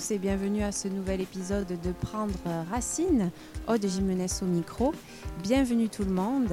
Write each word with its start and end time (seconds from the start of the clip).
À 0.00 0.14
et 0.14 0.18
bienvenue 0.18 0.62
à 0.62 0.72
ce 0.72 0.88
nouvel 0.88 1.20
épisode 1.20 1.66
de 1.66 1.92
Prendre 1.92 2.32
Racine. 2.70 3.30
Aude 3.68 3.86
Jimenez 3.86 4.26
au 4.40 4.46
micro. 4.46 4.94
Bienvenue 5.42 5.90
tout 5.90 6.04
le 6.04 6.10
monde. 6.10 6.52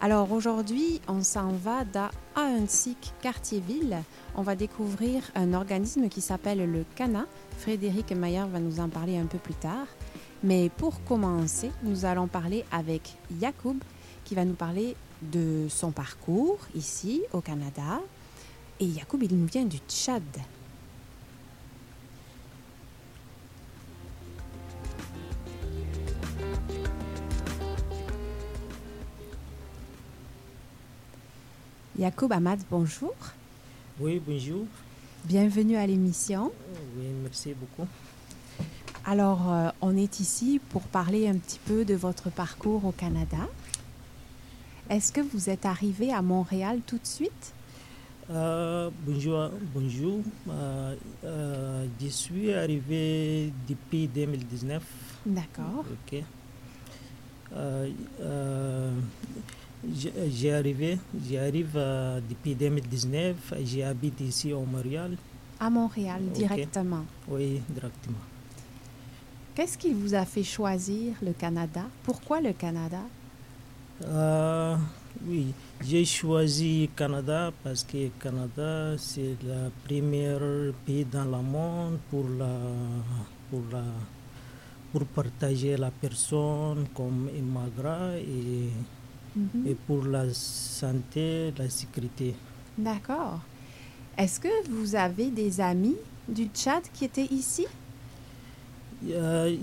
Alors 0.00 0.30
aujourd'hui, 0.30 1.00
on 1.08 1.22
s'en 1.22 1.50
va 1.52 1.84
dans 1.84 2.10
Ahuntsic, 2.36 3.12
quartier-ville. 3.20 3.96
On 4.36 4.42
va 4.42 4.54
découvrir 4.54 5.22
un 5.34 5.52
organisme 5.52 6.08
qui 6.08 6.20
s'appelle 6.20 6.70
le 6.70 6.84
CANA. 6.94 7.26
Frédéric 7.58 8.12
Mayer 8.12 8.44
va 8.50 8.60
nous 8.60 8.78
en 8.78 8.88
parler 8.88 9.18
un 9.18 9.26
peu 9.26 9.38
plus 9.38 9.54
tard. 9.54 9.88
Mais 10.44 10.68
pour 10.68 11.02
commencer, 11.02 11.72
nous 11.82 12.04
allons 12.04 12.28
parler 12.28 12.64
avec 12.70 13.16
Yacoub 13.40 13.78
qui 14.24 14.36
va 14.36 14.44
nous 14.44 14.54
parler 14.54 14.94
de 15.22 15.66
son 15.68 15.90
parcours 15.90 16.58
ici 16.76 17.22
au 17.32 17.40
Canada. 17.40 18.00
Et 18.78 18.86
Yacoub, 18.86 19.22
il 19.22 19.36
nous 19.36 19.46
vient 19.46 19.64
du 19.64 19.78
Tchad. 19.88 20.22
Yacoub 31.98 32.30
Ahmad, 32.30 32.60
bonjour. 32.70 33.14
Oui, 33.98 34.20
bonjour. 34.24 34.66
Bienvenue 35.24 35.76
à 35.76 35.86
l'émission. 35.86 36.52
Oui, 36.98 37.06
merci 37.22 37.54
beaucoup. 37.54 37.88
Alors, 39.06 39.50
euh, 39.50 39.68
on 39.80 39.96
est 39.96 40.20
ici 40.20 40.60
pour 40.68 40.82
parler 40.82 41.26
un 41.26 41.38
petit 41.38 41.58
peu 41.64 41.86
de 41.86 41.94
votre 41.94 42.28
parcours 42.28 42.84
au 42.84 42.92
Canada. 42.92 43.48
Est-ce 44.90 45.10
que 45.10 45.22
vous 45.22 45.48
êtes 45.48 45.64
arrivé 45.64 46.12
à 46.12 46.20
Montréal 46.20 46.80
tout 46.86 46.98
de 46.98 47.06
suite? 47.06 47.54
Euh, 48.28 48.90
bonjour, 49.06 49.48
bonjour. 49.74 50.20
Euh, 50.50 50.96
euh, 51.24 51.86
je 51.98 52.08
suis 52.08 52.52
arrivé 52.52 53.52
depuis 53.66 54.06
2019. 54.06 54.82
D'accord. 55.24 55.84
Ok. 55.90 56.22
J'ai 59.94 60.52
arrivé, 60.52 60.98
j'arrive 61.30 61.72
euh, 61.76 62.20
depuis 62.28 62.54
2019. 62.54 63.54
J'habite 63.64 64.20
ici 64.20 64.52
au 64.52 64.64
Montréal. 64.64 65.16
À 65.60 65.70
Montréal, 65.70 66.20
directement. 66.34 67.04
Oui, 67.28 67.60
directement. 67.68 68.18
Qu'est-ce 69.54 69.78
qui 69.78 69.92
vous 69.92 70.14
a 70.14 70.24
fait 70.24 70.42
choisir 70.42 71.14
le 71.22 71.32
Canada? 71.32 71.82
Pourquoi 72.02 72.40
le 72.40 72.52
Canada? 72.52 73.00
Euh, 74.04 74.76
oui, 75.26 75.46
j'ai 75.82 76.04
choisi 76.04 76.90
Canada 76.94 77.50
parce 77.64 77.82
que 77.82 78.08
Canada 78.20 78.94
c'est 78.98 79.36
le 79.42 79.70
premier 79.86 80.36
pays 80.84 81.06
dans 81.06 81.24
le 81.24 81.42
monde 81.42 81.98
pour 82.10 82.26
la 82.38 82.50
pour 83.50 83.62
la 83.72 83.82
pour 84.92 85.06
partager 85.06 85.76
la 85.78 85.90
personne 85.90 86.86
comme 86.94 87.30
immigrant 87.34 88.12
et, 88.18 88.68
Mhm. 89.36 89.66
et 89.66 89.74
pour 89.74 90.04
la 90.04 90.24
santé, 90.32 91.52
la 91.58 91.68
sécurité. 91.68 92.34
D'accord. 92.78 93.40
Est-ce 94.16 94.40
que 94.40 94.68
vous 94.70 94.94
avez 94.94 95.30
des 95.30 95.60
amis 95.60 95.96
du 96.28 96.46
Tchad 96.54 96.82
qui 96.94 97.04
étaient 97.04 97.26
ici? 97.30 97.66
Euh, 99.08 99.54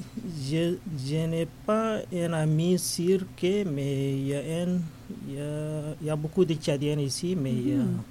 je 0.48 0.76
je 1.06 1.26
n'ai 1.26 1.48
pas 1.66 1.98
un 2.14 2.34
ami 2.34 2.78
sûr 2.78 3.22
que, 3.36 3.64
mais 3.64 4.14
il 4.20 4.28
y 4.28 4.30
y 4.30 5.40
a, 5.40 5.96
y 6.04 6.10
a 6.10 6.16
beaucoup 6.16 6.46
de 6.46 6.54
Tchadiens 6.54 7.00
ici, 7.00 7.36
mais 7.36 7.52
y 7.54 7.74
a- 7.74 7.78
Mhm. 7.78 8.02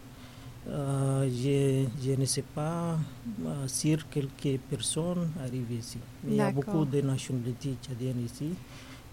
euh, 0.68 1.28
je, 1.30 1.86
je 2.04 2.12
ne 2.20 2.24
sais 2.24 2.42
pas 2.42 2.98
euh, 3.46 3.68
sûr 3.68 3.98
quelques 4.10 4.58
personnes 4.68 5.30
arrivent 5.40 5.72
ici. 5.78 5.98
Il 6.28 6.34
y 6.34 6.40
a 6.40 6.50
beaucoup 6.50 6.84
de 6.84 7.00
nationalités 7.00 7.76
tchadiennes 7.82 8.24
ici. 8.24 8.50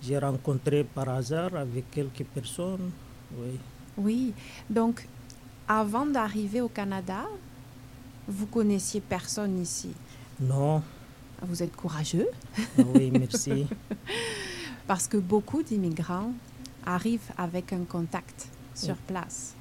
J'ai 0.02 0.18
rencontré 0.18 0.84
par 0.84 1.10
hasard 1.10 1.56
avec 1.56 1.90
quelques 1.92 2.24
personnes. 2.24 2.92
Oui. 3.38 3.60
Oui. 3.98 4.34
Donc, 4.70 5.08
avant 5.68 6.06
d'arriver 6.06 6.62
au 6.62 6.70
Canada, 6.70 7.26
vous 8.28 8.46
connaissiez 8.46 9.02
personne 9.02 9.60
ici? 9.62 9.92
Non, 10.40 10.82
Vous 11.42 11.62
êtes 11.64 11.76
courageux? 11.76 12.28
Ah 12.58 12.82
oui, 12.96 13.12
merci. 13.12 13.68
parce 14.88 15.08
que 15.08 15.18
beaucoup 15.18 15.62
d'immigrants 15.64 16.32
arrivent 16.86 17.32
avec 17.38 17.74
un 17.74 17.84
contact 17.84 18.48
sur 18.74 18.96
place. 18.96 19.54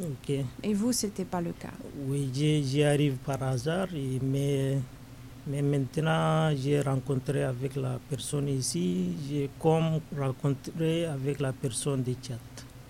Ok. 0.00 0.34
Et 0.62 0.74
vous, 0.74 0.92
c'était 0.92 1.24
pas 1.24 1.40
le 1.40 1.52
cas? 1.52 1.72
Oui, 2.06 2.30
j'y 2.32 2.82
arrive 2.82 3.16
par 3.16 3.42
hasard, 3.42 3.88
mais, 4.22 4.78
mais 5.46 5.62
maintenant 5.62 6.54
j'ai 6.56 6.80
rencontré 6.80 7.42
avec 7.44 7.76
la 7.76 7.98
personne 8.08 8.48
ici, 8.48 9.12
j'ai 9.28 9.50
comme 9.58 10.00
rencontré 10.16 11.04
avec 11.06 11.40
la 11.40 11.52
personne 11.52 12.02
de 12.02 12.12
Tchad. 12.14 12.38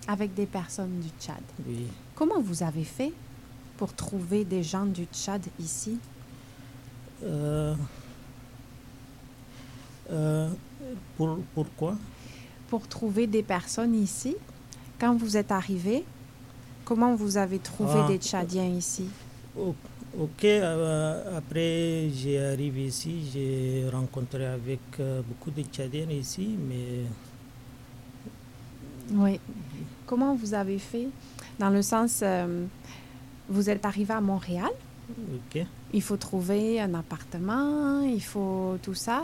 Avec 0.07 0.33
des 0.33 0.45
personnes 0.45 0.99
du 0.99 1.09
Tchad. 1.19 1.41
Oui. 1.67 1.87
Comment 2.15 2.41
vous 2.41 2.61
avez 2.63 2.83
fait 2.83 3.11
pour 3.77 3.93
trouver 3.93 4.43
des 4.45 4.61
gens 4.63 4.85
du 4.85 5.05
Tchad 5.05 5.41
ici? 5.59 5.97
Euh, 7.23 7.73
euh, 10.11 10.49
pour, 11.17 11.39
pourquoi 11.55 11.95
Pour 12.69 12.87
trouver 12.87 13.27
des 13.27 13.43
personnes 13.43 13.95
ici 13.95 14.35
Quand 14.99 15.15
vous 15.15 15.37
êtes 15.37 15.51
arrivé, 15.51 16.03
comment 16.85 17.15
vous 17.15 17.37
avez 17.37 17.59
trouvé 17.59 17.93
Ah. 18.03 18.07
des 18.07 18.17
Tchadiens 18.17 18.67
ici? 18.67 19.05
O- 19.57 19.73
Ok, 20.19 20.45
euh, 20.45 21.37
après 21.37 22.09
j'ai 22.13 22.37
arrivé 22.39 22.85
ici, 22.85 23.29
j'ai 23.33 23.85
rencontré 23.91 24.45
avec 24.45 24.79
euh, 24.99 25.21
beaucoup 25.27 25.49
de 25.49 25.63
Tchadiens 25.63 26.09
ici, 26.11 26.55
mais 26.69 27.05
Oui. 29.11 29.39
Comment 30.05 30.35
vous 30.35 30.53
avez 30.53 30.77
fait? 30.77 31.07
Dans 31.57 31.69
le 31.71 31.81
sens, 31.81 32.19
euh, 32.21 32.65
vous 33.49 33.69
êtes 33.71 33.85
arrivé 33.85 34.13
à 34.13 34.21
Montréal, 34.21 34.69
ok. 35.09 35.65
il 35.93 36.01
faut 36.01 36.17
trouver 36.17 36.79
un 36.79 36.93
appartement, 36.93 38.01
il 38.01 38.21
faut 38.21 38.77
tout 38.83 38.93
ça. 38.93 39.23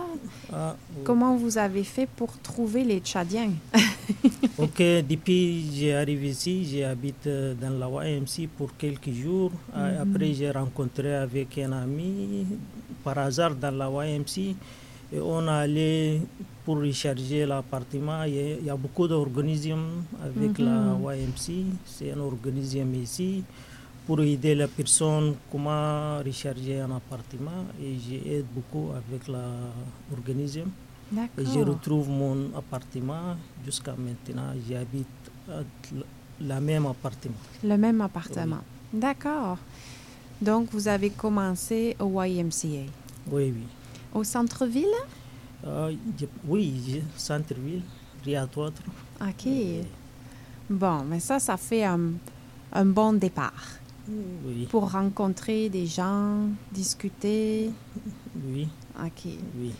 Ah, 0.51 0.75
Comment 1.03 1.35
vous 1.35 1.59
avez 1.59 1.83
fait 1.83 2.07
pour 2.07 2.35
trouver 2.39 2.83
les 2.83 2.99
Tchadiens 2.99 3.51
Ok, 4.57 4.79
depuis 5.07 5.69
j'ai 5.73 5.93
arrivé 5.95 6.29
ici, 6.29 6.65
j'habite 6.65 7.27
euh, 7.27 7.53
dans 7.53 7.69
la 7.77 7.87
YMC 7.87 8.47
pour 8.57 8.75
quelques 8.77 9.11
jours. 9.11 9.51
Ah, 9.73 9.89
Mhm. 9.91 10.01
Après, 10.15 10.33
j'ai 10.33 10.51
rencontré 10.51 11.15
avec 11.15 11.57
un 11.59 11.71
ami 11.71 12.45
par 13.03 13.17
hasard 13.17 13.55
dans 13.55 13.71
la 13.71 13.87
YMC 13.89 14.55
et 15.13 15.19
on 15.21 15.45
est 15.47 15.49
allé 15.49 16.21
pour 16.65 16.77
recharger 16.77 17.45
l'appartement. 17.45 18.23
Il 18.25 18.35
y 18.35 18.39
a- 18.39 18.57
il 18.61 18.65
y 18.65 18.69
a 18.69 18.75
beaucoup 18.75 19.07
d'organismes 19.07 20.03
avec 20.23 20.57
la 20.59 20.77
Mhm. 20.95 21.03
YMC. 21.03 21.65
C'est 21.85 22.11
un 22.11 22.19
organisme 22.19 22.93
ici 22.95 23.43
pour 24.05 24.21
aider 24.21 24.55
la 24.55 24.67
personne 24.67 25.35
comment 25.51 26.17
recharger 26.25 26.79
un 26.81 26.91
appartement 26.91 27.65
et 27.81 27.93
j'aide 28.03 28.45
beaucoup 28.53 28.89
avec 28.91 29.27
l'organisme. 29.27 30.69
Je 31.37 31.59
retrouve 31.59 32.09
mon 32.09 32.53
appartement 32.55 33.35
jusqu'à 33.65 33.95
maintenant. 33.97 34.53
J'habite 34.67 35.07
le 36.41 36.59
même 36.59 36.85
appartement. 36.85 37.35
Le 37.63 37.77
même 37.77 38.01
appartement. 38.01 38.59
D'accord. 38.93 39.57
Donc, 40.41 40.69
vous 40.71 40.87
avez 40.87 41.09
commencé 41.09 41.95
au 41.99 42.21
YMCA. 42.23 42.85
Oui, 43.31 43.53
oui. 43.55 43.63
Au 44.13 44.23
centre-ville? 44.23 44.85
Euh, 45.65 45.93
oui, 46.47 47.01
centre-ville, 47.17 47.81
Riatoire. 48.23 48.71
OK. 49.21 49.47
Bon, 50.69 51.03
mais 51.03 51.19
ça, 51.19 51.39
ça 51.39 51.57
fait 51.57 51.83
un, 51.83 52.11
un 52.71 52.85
bon 52.85 53.13
départ 53.13 53.67
Oui, 54.07 54.67
pour 54.69 54.91
rencontrer 54.91 55.67
des 55.69 55.85
gens, 55.87 56.47
discuter. 56.71 57.71
oui, 58.47 58.67
OK. 59.03 59.25
oui. 59.59 59.71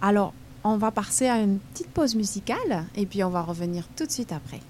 Alors, 0.00 0.32
on 0.64 0.76
va 0.76 0.90
passer 0.90 1.28
à 1.28 1.38
une 1.38 1.58
petite 1.58 1.88
pause 1.88 2.14
musicale 2.14 2.86
et 2.96 3.06
puis 3.06 3.22
on 3.24 3.30
va 3.30 3.42
revenir 3.42 3.84
tout 3.96 4.06
de 4.06 4.10
suite 4.10 4.32
après. 4.32 4.60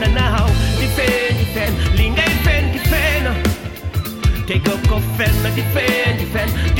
na 0.00 0.08
now 0.08 0.46
Defend, 0.80 1.38
defend, 1.38 1.76
linga 1.96 2.22
defend, 2.22 2.80
pen 2.90 3.24
Take 4.46 4.68
up, 4.68 4.80
go 4.88 4.98
fend, 5.16 5.54
defend, 5.54 6.18
defend, 6.18 6.52
defend 6.52 6.79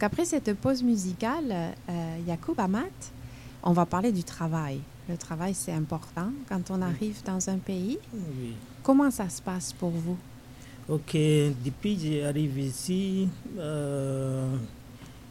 Donc 0.00 0.06
après 0.06 0.24
cette 0.24 0.54
pause 0.54 0.82
musicale, 0.82 1.74
euh, 1.90 2.16
Yacoub 2.26 2.54
Amat, 2.56 2.88
on 3.62 3.72
va 3.72 3.84
parler 3.84 4.10
du 4.10 4.24
travail. 4.24 4.80
Le 5.06 5.18
travail, 5.18 5.52
c'est 5.52 5.74
important 5.74 6.32
quand 6.48 6.70
on 6.70 6.80
arrive 6.80 7.22
dans 7.22 7.50
un 7.50 7.58
pays. 7.58 7.98
Oui. 8.14 8.54
Comment 8.82 9.10
ça 9.10 9.28
se 9.28 9.42
passe 9.42 9.74
pour 9.74 9.90
vous? 9.90 10.16
Ok, 10.88 11.12
depuis 11.12 11.98
que 11.98 12.22
j'arrive 12.22 12.58
ici, 12.60 13.28
euh, 13.58 14.56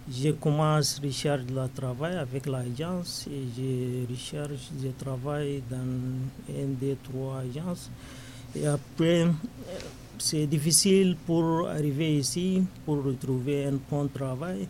je 0.07 0.29
commence 0.33 0.99
à 0.99 1.07
rechercher 1.07 1.51
le 1.51 1.67
travail 1.73 2.17
avec 2.17 2.45
l'agence 2.45 3.27
et 3.27 3.45
je 3.57 4.13
recherche, 4.13 4.69
je 4.83 4.89
travaille 5.03 5.63
dans 5.67 5.77
une 6.47 6.75
des 6.75 6.95
trois 7.03 7.39
agences. 7.39 7.89
Et 8.55 8.67
après, 8.67 9.25
c'est 10.19 10.45
difficile 10.47 11.15
pour 11.25 11.67
arriver 11.67 12.17
ici, 12.17 12.61
pour 12.85 13.03
retrouver 13.03 13.65
un 13.65 13.77
bon 13.89 14.07
travail. 14.07 14.67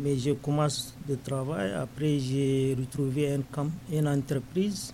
Mais 0.00 0.16
je 0.18 0.32
commence 0.32 0.94
le 1.08 1.16
travail. 1.18 1.72
Après, 1.72 2.18
j'ai 2.18 2.74
retrouvé 2.78 3.32
un 3.32 3.42
camp- 3.50 3.70
une 3.92 4.08
entreprise 4.08 4.92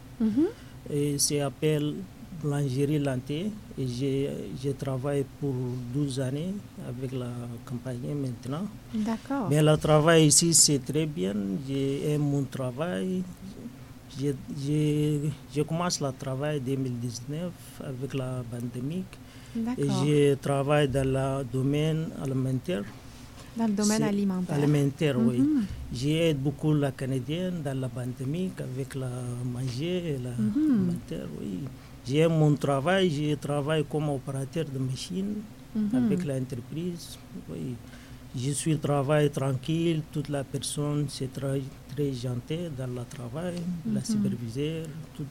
et 0.91 1.17
c'est 1.19 1.41
appelé 1.41 1.95
Boulangerie 2.43 2.99
Lanté 2.99 3.51
et 3.79 3.87
j'ai 3.87 4.29
je 4.63 4.71
travaille 4.71 5.25
pour 5.41 5.55
12 5.95 6.21
années 6.21 6.55
avec 6.89 7.13
la 7.13 7.31
compagnie 7.65 8.15
maintenant. 8.15 8.67
D'accord. 8.95 9.49
Mais 9.51 9.63
le 9.63 9.77
travail 9.77 10.27
ici 10.27 10.53
c'est 10.55 10.79
très 10.85 11.07
bien, 11.07 11.35
j'aime 11.67 12.23
mon 12.23 12.45
travail. 12.45 13.23
Je, 14.19 14.33
je, 14.67 15.29
je 15.55 15.63
commence 15.63 16.01
le 16.01 16.11
travail 16.19 16.59
en 16.59 16.65
2019 16.65 17.51
avec 17.85 18.15
la 18.15 18.43
pandémie. 18.51 19.05
Je 19.57 20.35
travaille 20.35 20.89
dans 20.89 21.05
le 21.09 21.45
domaine 21.45 22.09
alimentaire. 22.23 22.85
Dans 23.57 23.67
le 23.67 23.73
domaine 23.73 24.03
alimentaire. 24.05 24.55
Alimentaire, 24.57 25.17
oui. 25.19 25.39
Mhm. 25.39 25.65
J'aide 25.93 26.39
beaucoup 26.39 26.73
la 26.75 26.93
Canadienne 26.93 27.63
dans 27.65 27.79
la 27.79 27.89
pandémie 27.89 28.51
avec 28.59 28.95
la 28.95 29.09
manger 29.45 30.15
et 30.15 30.19
la 30.19 30.31
Mhm. 30.31 30.71
alimentaire, 30.71 31.27
oui. 31.41 31.59
J'aime 32.07 32.33
mon 32.39 32.55
travail, 32.55 33.11
je 33.11 33.35
travaille 33.35 33.85
comme 33.85 34.09
opérateur 34.11 34.65
de 34.73 34.79
machine 34.79 35.35
Mhm. 35.75 35.95
avec 36.05 36.25
l'entreprise. 36.25 37.19
Oui. 37.51 37.75
Je 38.37 38.51
suis 38.53 38.77
travail 38.79 39.31
tranquille, 39.31 40.03
toute 40.13 40.29
la 40.29 40.45
personne 40.45 41.07
c'est 41.09 41.33
très, 41.33 41.61
très 41.95 42.13
gentil 42.13 42.69
dans 42.77 42.87
le 42.87 43.03
travail, 43.09 43.55
la 43.93 44.01
Mhm. 44.01 44.05
superviseur, 44.05 44.87
tout. 45.17 45.27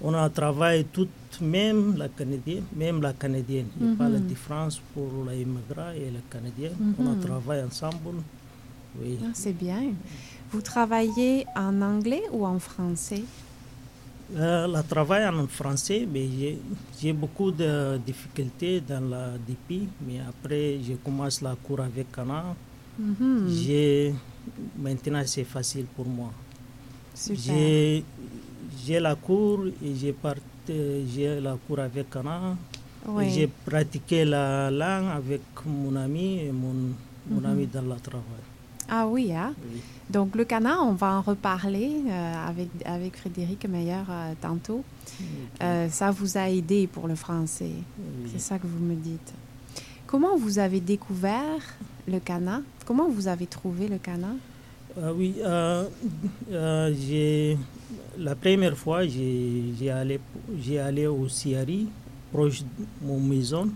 On 0.00 0.14
a 0.14 0.28
travaillé 0.30 0.84
tout, 0.84 1.08
même 1.40 1.96
la 1.96 2.08
Canadienne, 2.08 2.64
même 2.76 3.02
la 3.02 3.12
Canadienne. 3.12 3.66
Il 3.80 3.86
n'y 3.86 3.92
a 3.94 3.96
pas 3.96 4.08
la 4.08 4.18
Mhm. 4.20 4.26
différence 4.26 4.80
pour 4.94 5.08
les 5.28 5.42
immigrants 5.42 5.90
et 5.96 6.10
la 6.10 6.20
Canadienne. 6.30 6.76
On 6.98 7.06
a 7.06 7.14
Mhm. 7.14 7.20
travaillé 7.20 7.62
ensemble. 7.64 8.22
Oui. 9.00 9.18
Ah, 9.24 9.30
c'est 9.34 9.52
bien. 9.52 9.82
Vous 10.52 10.60
travaillez 10.62 11.46
en 11.56 11.82
anglais 11.82 12.22
ou 12.32 12.46
en 12.46 12.58
français? 12.58 13.22
Euh, 14.36 14.66
le 14.68 14.82
travail 14.86 15.26
en 15.26 15.46
français, 15.46 16.06
mais 16.10 16.26
j'ai- 17.00 17.12
beaucoup 17.12 17.50
de 17.50 17.98
difficultés 18.06 18.80
dans 18.80 19.00
la 19.08 19.38
DP, 19.38 19.88
mais 20.06 20.20
après 20.28 20.78
je 20.86 20.94
commence 20.94 21.40
la 21.42 21.54
cour 21.56 21.80
avec 21.80 22.12
Cana. 22.12 22.54
Mhm. 22.98 23.48
Maintenant 24.78 25.22
c'est 25.26 25.44
facile 25.44 25.86
pour 25.96 26.06
moi. 26.06 26.30
Super. 27.14 27.40
J'ai 27.42 28.04
j'ai 28.88 29.00
la 29.00 29.14
cour 29.16 29.66
et 29.84 29.94
j'ai 30.00 30.12
part- 30.12 30.34
j'ai 30.66 31.40
la 31.40 31.56
cour 31.66 31.78
avec 31.80 32.08
Cana. 32.10 32.56
Oui. 33.06 33.28
J'ai 33.30 33.46
pratiqué 33.46 34.24
la 34.24 34.70
langue 34.70 35.10
avec 35.20 35.42
mon 35.66 35.94
ami 35.96 36.40
et 36.46 36.52
mon, 36.52 36.74
mon 37.30 37.40
Mhm. 37.40 37.46
ami 37.52 37.66
dans 37.66 37.82
le 37.82 38.00
travail. 38.00 38.44
Ah 38.88 39.06
oui, 39.06 39.32
hein? 39.32 39.52
Oui. 39.70 39.80
Donc 40.08 40.34
le 40.36 40.44
Cana, 40.46 40.80
on 40.82 40.92
va 40.92 41.10
en 41.18 41.20
reparler 41.22 41.90
euh, 42.06 42.48
avec, 42.50 42.68
avec 42.86 43.16
Frédéric 43.16 43.68
Meyer 43.68 44.04
euh, 44.08 44.32
tantôt. 44.40 44.82
Euh, 45.62 45.88
ça 45.90 46.10
vous 46.10 46.38
a 46.38 46.48
aidé 46.48 46.86
pour 46.86 47.06
le 47.08 47.14
français. 47.14 47.76
Oui. 47.98 48.30
C'est 48.32 48.40
ça 48.40 48.58
que 48.58 48.66
vous 48.66 48.82
me 48.82 48.94
dites. 48.94 49.32
Comment 50.06 50.36
vous 50.38 50.58
avez 50.58 50.80
découvert 50.80 51.62
le 52.06 52.18
Cana 52.20 52.62
Comment 52.86 53.08
vous 53.08 53.28
avez 53.28 53.46
trouvé 53.46 53.86
le 53.88 53.98
Cana 53.98 54.32
Ah 55.00 55.12
oui, 55.14 55.34
j'ai- 57.06 57.58
la 58.18 58.34
première 58.34 58.76
fois, 58.76 59.06
j'ai 59.06 59.90
allé, 59.90 60.20
j'ai 60.60 60.78
allé 60.78 61.06
au 61.06 61.28
CIARI, 61.28 61.86
proche 62.32 62.60
de 62.62 62.66
mon 63.06 63.20
maison, 63.20 63.68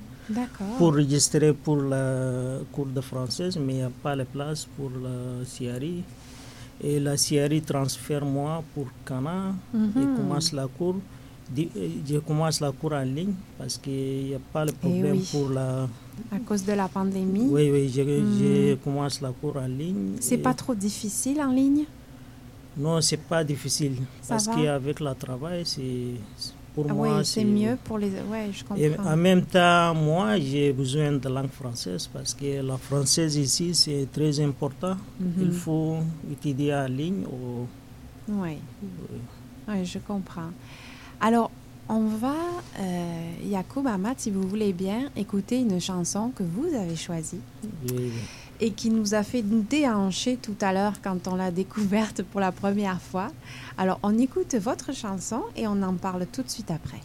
pour 0.79 0.89
enregistrer 0.89 1.53
pour 1.53 1.77
la 1.77 2.59
cours 2.73 2.87
de 2.87 3.01
française, 3.01 3.59
mais 3.59 3.73
il 3.75 3.77
n'y 3.77 3.83
a 3.83 3.91
pas 4.03 4.15
la 4.17 4.25
place 4.25 4.67
pour 4.77 4.91
la 4.91 5.45
CIARI. 5.45 6.03
Et 6.85 6.99
la 7.01 7.17
CIARI 7.17 7.61
transfère 7.63 8.25
moi 8.25 8.63
pour 8.75 8.87
Cana 9.05 9.55
Mhm. 9.73 9.91
et 10.03 10.17
commence 10.17 10.53
la 10.53 10.67
cour. 10.67 10.97
je 11.55 12.19
commence 12.21 12.61
la 12.61 12.73
cour 12.73 12.93
en 12.95 13.03
ligne 13.05 13.35
parce 13.59 13.77
qu'il 13.77 14.27
n'y 14.29 14.35
a 14.35 14.39
pas 14.53 14.65
le 14.65 14.73
problème 14.73 15.19
oui. 15.19 15.29
pour 15.31 15.51
la. 15.51 15.87
À 16.31 16.39
cause 16.47 16.65
de 16.65 16.73
la 16.73 16.89
pandémie. 16.89 17.47
Oui, 17.51 17.71
oui, 17.71 17.89
je, 17.95 18.03
je 18.03 18.75
Hmm. 18.75 18.77
commence 18.79 19.21
la 19.21 19.33
cour 19.33 19.57
en 19.57 19.67
ligne. 19.67 20.13
C'est 20.21 20.37
et- 20.37 20.39
pas 20.39 20.55
trop 20.55 20.75
difficile 20.75 21.41
en 21.43 21.53
ligne? 21.53 21.85
Non, 22.77 23.01
c'est 23.01 23.19
pas 23.19 23.45
difficile 23.45 23.97
Ça 24.23 24.35
parce 24.35 24.49
qu'avec 24.49 25.01
le 25.01 25.15
travail, 25.15 25.63
c'est 25.65 26.15
pour 26.75 26.87
Ah 26.89 26.95
moi 26.95 27.19
Oui, 27.19 27.25
c'est 27.25 27.45
mieux 27.45 27.77
pour 27.85 27.99
les. 27.99 28.09
Ouais, 28.31 28.51
je 28.51 28.65
Et 28.83 28.91
comprends. 28.91 29.13
en 29.13 29.17
même 29.17 29.43
temps, 29.43 29.95
moi, 29.95 30.39
j'ai 30.41 30.73
besoin 30.73 31.13
de 31.13 31.29
langue 31.29 31.51
française 31.51 32.09
parce 32.13 32.33
que 32.33 32.63
la 32.63 32.79
française 32.79 33.37
ici, 33.37 33.75
c'est 33.75 34.09
très 34.11 34.41
important. 34.41 34.97
Mhm. 35.21 35.33
Il 35.43 35.53
faut 35.53 35.97
étudier 36.31 36.75
en 36.75 36.87
ligne. 36.87 37.25
Ou... 37.27 37.67
Oui. 38.29 38.57
Oui, 39.69 39.85
je 39.85 39.99
comprends. 39.99 40.51
Alors, 41.21 41.51
on 41.89 42.07
va, 42.07 42.35
euh, 42.81 43.33
Yacoub 43.45 43.87
Ahmad, 43.87 44.15
si 44.19 44.31
vous 44.31 44.49
voulez 44.49 44.73
bien, 44.73 45.11
écouter 45.15 45.59
une 45.61 45.79
chanson 45.81 46.33
que 46.35 46.43
vous 46.43 46.75
avez 46.75 46.97
choisie 46.97 47.41
Oui, 47.91 48.13
et 48.63 48.71
qui 48.71 48.91
nous 48.91 49.15
a 49.15 49.25
fait 49.25 49.43
déhancher 49.43 50.37
tout 50.37 50.55
à 50.61 50.73
l'heure 50.73 50.95
quand 51.03 51.27
on 51.27 51.35
l'a 51.35 51.51
découverte 51.51 52.23
pour 52.23 52.41
la 52.41 52.53
première 52.53 53.03
fois. 53.03 53.27
Alors, 53.77 53.99
on 54.05 54.17
écoute 54.17 54.55
votre 54.55 54.95
chanson 54.95 55.43
et 55.57 55.67
on 55.67 55.83
en 55.83 55.95
parle 55.95 56.27
tout 56.27 56.45
de 56.45 56.49
suite 56.49 56.71
après. 56.71 57.01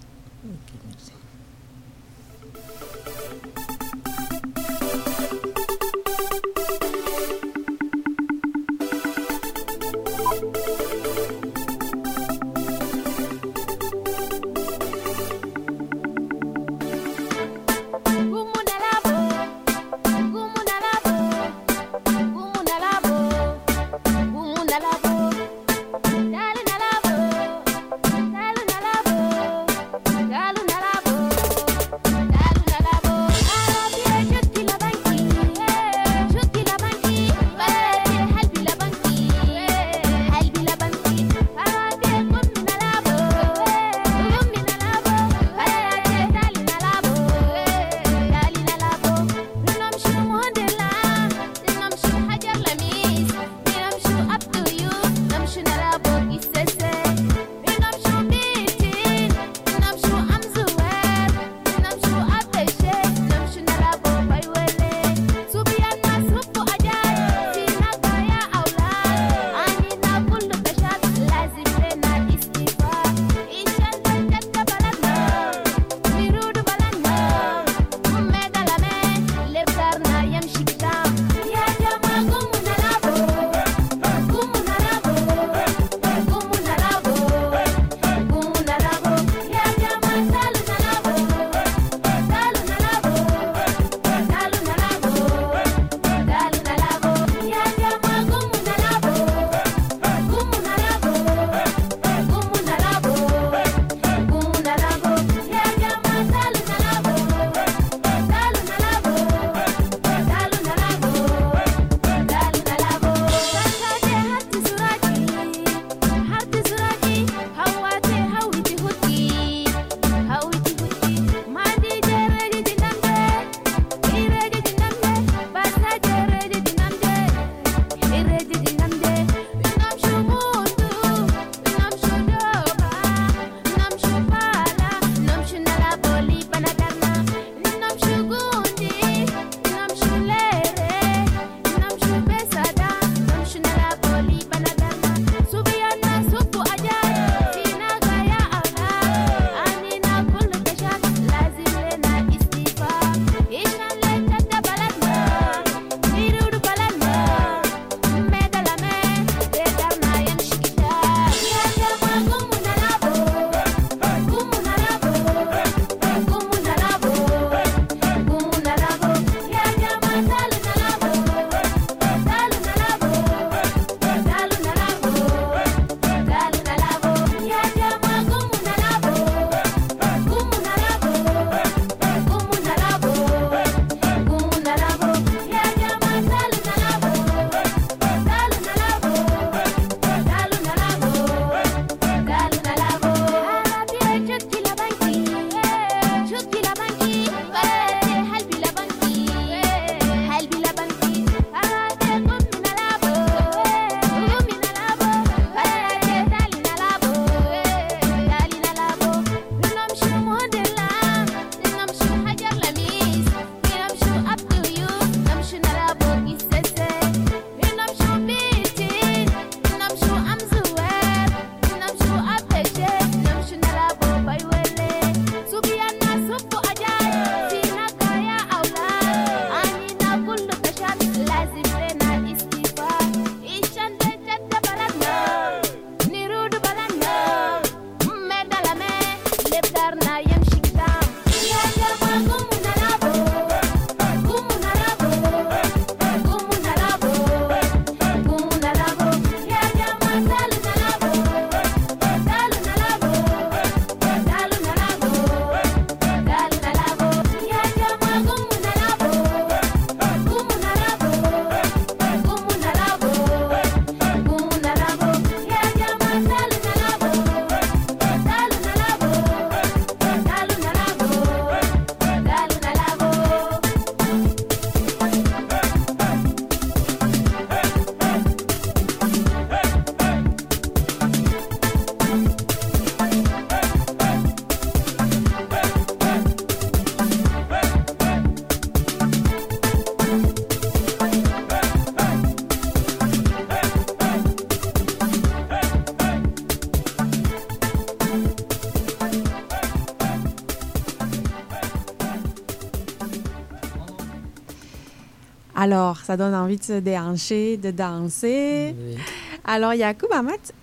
Ça 306.08 306.16
donne 306.16 306.34
envie 306.34 306.56
de 306.56 306.64
se 306.64 306.80
déhancher, 306.80 307.58
de 307.58 307.70
danser. 307.72 308.74
Oui. 308.80 308.96
Alors, 309.44 309.74
Yacoub 309.74 310.08
Amat, 310.14 310.54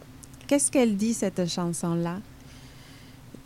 qu'est-ce 0.46 0.70
qu'elle 0.72 0.96
dit, 0.96 1.12
cette 1.12 1.46
chanson-là? 1.46 2.16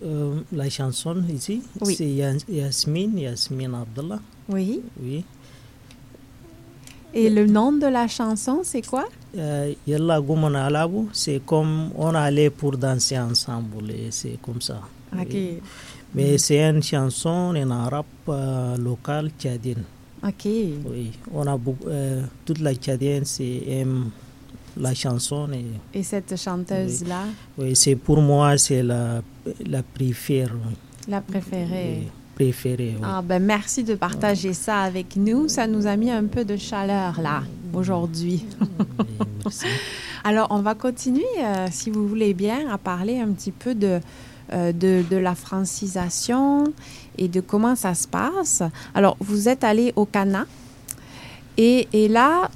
Euh, 0.05 0.41
la 0.53 0.71
chanson 0.71 1.17
ici, 1.29 1.61
Oui. 1.81 1.97
c'est 1.97 2.07
Yas- 2.07 2.45
Yasmine, 2.49 3.19
Yasmine 3.19 3.75
Abdallah. 3.75 4.21
Oui. 4.49 4.81
Oui. 5.03 5.25
Et 7.13 7.29
le 7.31 7.47
nom 7.47 7.73
de 7.73 7.87
la 7.87 8.07
chanson, 8.07 8.61
c'est 8.63 8.87
quoi? 8.87 9.07
Euh, 9.37 9.75
Yalla 9.85 10.21
Gumana 10.21 10.67
Alabu, 10.67 11.09
c'est 11.13 11.41
comme 11.45 11.91
on 11.97 12.15
allait 12.15 12.51
pour 12.51 12.77
danser 12.77 13.19
ensemble, 13.19 13.93
c'est 14.11 14.39
comme 14.41 14.61
ça. 14.61 14.81
Ok. 15.13 15.27
Oui. 15.33 15.59
Mais 16.15 16.39
c'est 16.39 16.61
une 16.71 16.81
chanson 16.83 17.53
en 17.57 17.71
arabe 17.73 18.05
euh, 18.29 18.77
local 18.77 19.31
tchadienne. 19.37 19.83
Ok. 20.23 20.45
Oui, 20.45 21.13
on 21.33 21.47
a 21.47 21.57
beaucoup, 21.57 21.89
euh, 21.89 22.23
toute 22.45 22.61
la 22.61 22.75
tchadienne 22.75 23.25
aime 23.69 24.11
la 24.77 24.95
chanson 24.95 25.49
et 25.53 25.99
Et 25.99 26.03
cette 26.03 26.37
chanteuse-là, 26.37 27.25
oui, 27.57 27.75
c'est 27.75 27.97
pour 27.97 28.21
moi 28.21 28.57
c'est 28.59 28.83
la, 28.83 29.23
la 29.67 29.83
préférée. 29.83 30.53
la 31.09 31.21
préférée 31.21 32.01
oui, 32.03 32.09
préférée. 32.35 32.95
oui. 32.97 33.03
Ah 33.05 33.23
ben 33.23 33.43
merci 33.43 33.83
de 33.85 33.95
partager 33.97 34.53
ça 34.53 34.83
avec 34.83 35.17
nous. 35.17 35.49
Ça 35.49 35.67
nous 35.67 35.87
a 35.87 35.97
mis 35.97 36.11
un 36.11 36.25
peu 36.27 36.45
de 36.45 36.57
chaleur 36.57 37.21
là 37.21 37.43
aujourd'hui. 37.73 38.45
Merci. 39.45 39.67
Alors 40.25 40.49
on 40.51 40.61
va 40.63 40.75
continuer, 40.75 41.25
euh, 41.41 41.67
si 41.71 41.91
vous 41.91 42.07
voulez 42.07 42.35
bien, 42.35 42.69
à 42.71 42.79
parler 42.79 43.19
un 43.19 43.29
petit 43.33 43.53
peu 43.53 43.75
de, 43.75 44.01
euh, 44.53 44.73
de, 44.73 45.03
de 45.09 45.17
la 45.17 45.35
francisation 45.35 46.65
et 47.19 47.29
de 47.29 47.41
comment 47.41 47.75
ça 47.77 47.95
se 47.95 48.07
passe. 48.07 48.63
Alors 48.95 49.17
vous 49.21 49.49
êtes 49.49 49.65
allé 49.65 49.93
au 49.97 50.07
Cana 50.07 50.47
et, 51.57 51.89
et 51.93 52.09
là 52.09 52.51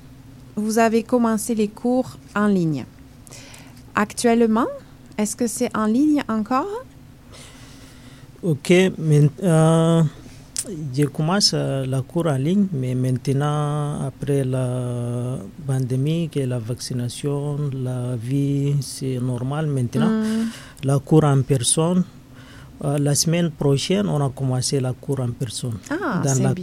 vous 0.56 0.78
avez 0.78 1.02
commencé 1.02 1.54
les 1.54 1.68
cours 1.68 2.18
en 2.36 2.46
ligne. 2.46 2.84
Actuellement, 3.94 4.66
est-ce 5.18 5.36
que 5.36 5.46
c'est 5.46 5.74
en 5.76 5.86
ligne 5.86 6.22
encore? 6.28 6.84
Ok, 8.42 8.72
mais, 8.98 9.30
euh, 9.42 10.02
je 10.94 11.04
commence 11.04 11.52
euh, 11.54 11.86
la 11.86 12.02
cour 12.02 12.26
en 12.26 12.36
ligne, 12.36 12.66
mais 12.72 12.94
maintenant, 12.94 14.04
après 14.06 14.44
la 14.44 15.38
pandémie 15.66 16.30
et 16.34 16.46
la 16.46 16.58
vaccination, 16.58 17.58
la 17.72 18.16
vie, 18.16 18.74
c'est 18.80 19.18
normal 19.20 19.66
maintenant. 19.66 20.08
Hmm. 20.08 20.48
La 20.84 20.98
cour 20.98 21.24
en 21.24 21.42
personne, 21.42 22.04
euh, 22.84 22.98
la 22.98 23.14
semaine 23.14 23.50
prochaine, 23.50 24.06
on 24.08 24.20
a 24.24 24.30
commencé 24.30 24.80
la 24.80 24.92
cour 24.92 25.20
en 25.20 25.30
personne 25.30 25.74
Ah, 25.90 26.20
dans 26.24 26.34
c'est 26.34 26.42
la. 26.42 26.54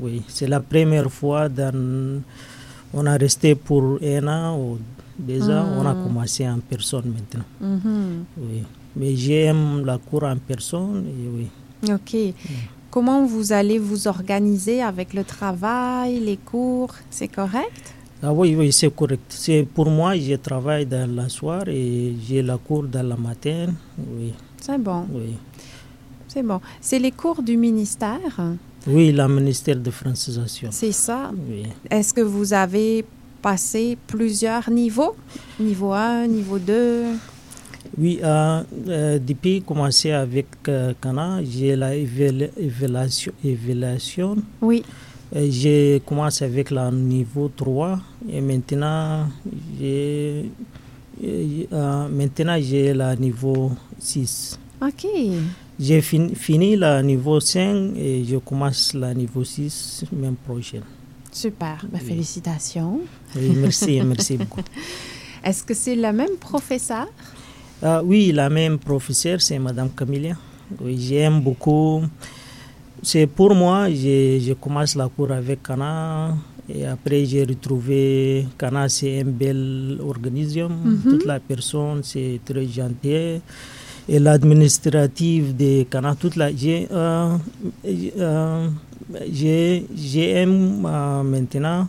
Oui, 0.00 0.22
c'est 0.28 0.48
la 0.48 0.60
première 0.60 1.10
fois 1.10 1.48
dans... 1.48 2.20
On 2.94 3.06
a 3.06 3.16
resté 3.16 3.54
pour 3.54 3.98
un 4.02 4.26
an 4.28 4.58
ou 4.58 4.78
deux 5.18 5.48
ans, 5.50 5.66
on 5.78 5.86
a 5.86 5.94
Mm. 5.94 6.02
commencé 6.04 6.48
en 6.48 6.58
personne 6.58 7.06
maintenant. 7.14 7.44
Mhm. 7.60 8.24
Oui. 8.38 8.62
Mais 8.96 9.16
j'aime 9.16 9.84
la 9.86 9.96
cour 9.98 10.24
en 10.24 10.36
personne 10.36 11.04
et 11.06 11.28
oui. 11.36 11.46
OK. 11.94 12.34
Comment 12.90 13.24
vous 13.24 13.52
allez 13.52 13.78
vous 13.78 14.06
organiser 14.06 14.82
avec 14.82 15.14
le 15.14 15.24
travail, 15.24 16.20
les 16.20 16.36
cours? 16.36 16.92
C'est 17.08 17.28
correct? 17.28 17.94
Ah 18.22 18.32
oui, 18.32 18.54
oui, 18.54 18.70
c'est 18.72 18.94
correct. 18.94 19.22
C'est 19.30 19.62
pour 19.74 19.88
moi, 19.90 20.14
je 20.16 20.34
travaille 20.36 20.84
dans 20.86 21.10
la 21.10 21.28
soirée 21.30 21.74
et 21.74 22.16
j'ai 22.28 22.42
la 22.42 22.58
cour 22.58 22.82
dans 22.84 23.02
le 23.02 23.16
matin. 23.16 23.68
Oui, 23.98 24.32
C'est 24.60 24.78
bon. 24.78 25.06
oui. 25.10 25.34
C'est 26.32 26.42
bon. 26.42 26.60
C'est 26.80 26.98
les 26.98 27.10
cours 27.12 27.42
du 27.42 27.56
ministère? 27.56 28.40
Oui, 28.86 29.12
le 29.12 29.28
ministère 29.28 29.76
de 29.76 29.90
francisation. 29.90 30.68
C'est 30.72 30.92
ça 30.92 31.30
Oui. 31.48 31.64
Est-ce 31.90 32.14
que 32.14 32.22
vous 32.22 32.52
avez 32.52 33.04
passé 33.42 33.98
plusieurs 34.06 34.68
niveaux? 34.70 35.14
Niveau 35.60 35.92
1, 35.92 36.26
niveau 36.28 36.58
2 36.58 37.04
Oui, 37.98 38.18
euh, 38.22 38.62
euh, 38.88 39.18
depuis 39.18 39.60
commencer 39.62 40.12
avec 40.12 40.46
euh, 40.68 40.94
Cana, 41.00 41.40
j'ai 41.44 41.76
la 41.76 41.94
évalu- 41.94 42.50
évaluation. 42.56 43.32
évaluation. 43.44 44.36
Oui. 44.62 44.82
Euh, 45.36 45.46
J'ai 45.50 46.02
commencé 46.06 46.44
avec 46.44 46.70
le 46.70 46.90
niveau 46.90 47.50
3 47.54 47.98
et 48.30 48.40
maintenant 48.40 49.26
j'ai 49.78 50.44
euh, 51.24 51.64
euh, 51.72 52.08
maintenant 52.08 52.56
j'ai 52.60 52.92
le 52.94 53.14
niveau 53.16 53.72
6. 53.98 54.58
OK. 54.82 55.06
J'ai 55.84 56.00
fin- 56.00 56.34
fini 56.34 56.76
le 56.76 57.02
niveau 57.02 57.40
5 57.40 57.96
et 57.96 58.24
je 58.24 58.36
commence 58.36 58.94
le 58.94 59.12
niveau 59.14 59.42
6 59.42 60.04
même 60.12 60.36
prochaine. 60.36 60.84
Super. 61.32 61.76
Ben, 61.90 61.98
Oui. 62.00 62.08
Félicitations. 62.08 63.00
Oui, 63.34 63.50
merci, 63.56 64.00
merci 64.02 64.36
beaucoup. 64.36 64.60
Est-ce 65.44 65.64
que 65.64 65.74
c'est 65.74 65.96
le 65.96 66.12
même 66.12 66.36
professeur 66.38 67.06
Ah, 67.82 68.00
oui, 68.04 68.30
la 68.32 68.48
même 68.48 68.78
professeure, 68.78 69.40
c'est 69.40 69.58
Madame 69.58 69.90
Camilla. 69.90 70.36
Oui, 70.80 70.96
j'aime 71.00 71.40
beaucoup. 71.40 72.02
C'est 73.02 73.26
pour 73.26 73.52
moi, 73.54 73.90
je, 73.90 74.38
je 74.46 74.52
commence 74.52 74.94
la 74.94 75.08
cour 75.08 75.32
avec 75.32 75.62
Cana 75.64 76.36
et 76.72 76.86
après 76.86 77.24
j'ai 77.24 77.42
retrouvé 77.42 78.46
Cana, 78.56 78.88
c'est 78.88 79.20
un 79.22 79.24
bel 79.24 79.98
organisme. 80.00 80.68
Mhm. 80.84 81.02
Toute 81.10 81.24
la 81.24 81.40
personne, 81.40 82.02
c'est 82.04 82.38
très 82.44 82.66
gentil. 82.68 83.40
Et 84.12 84.18
l'administrative 84.18 85.56
de 85.56 85.84
Cana, 85.84 86.14
toute 86.14 86.36
la. 86.36 86.54
J'ai, 86.54 86.86
euh, 86.92 87.34
euh, 87.86 88.68
euh, 89.16 89.80
maintenant. 91.22 91.88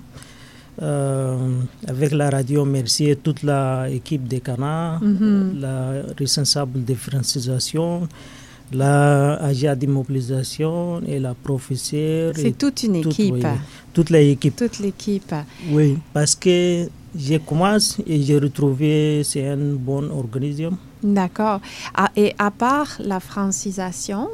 euh, 0.81 1.38
avec 1.86 2.13
la 2.13 2.29
radio 2.31 2.63
Merci 2.65 3.09
et 3.09 3.15
toute 3.17 3.43
l'équipe 3.43 4.25
de 4.27 4.38
Cana, 4.39 4.99
Mhm. 5.01 5.59
la 5.59 6.01
responsable 6.17 6.83
de 6.86 6.95
francisation, 6.95 8.07
la 8.71 9.36
agent 9.36 9.75
d'immobilisation 9.75 11.01
et 11.05 11.19
la 11.19 11.33
professeure. 11.36 12.33
C'est 12.36 12.57
toute 12.57 12.81
une 12.83 12.95
équipe. 12.95 13.33
oui. 13.36 13.43
toute 13.93 14.09
l'équipe. 14.09 14.55
Toute 14.55 14.79
l'équipe. 14.79 15.36
Oui, 15.71 15.97
parce 16.13 16.33
que 16.36 16.88
je 17.15 17.38
commence 17.38 17.97
et 18.07 18.21
j'ai 18.23 18.39
retrouvé 18.39 19.21
c'est 19.23 19.45
un 19.47 19.75
bon 19.77 20.09
organisme. 20.09 20.75
D'accord. 21.04 21.60
Ah, 21.96 22.10
et 22.16 22.34
à 22.39 22.50
part 22.50 22.96
la 23.00 23.20
francisation, 23.20 24.30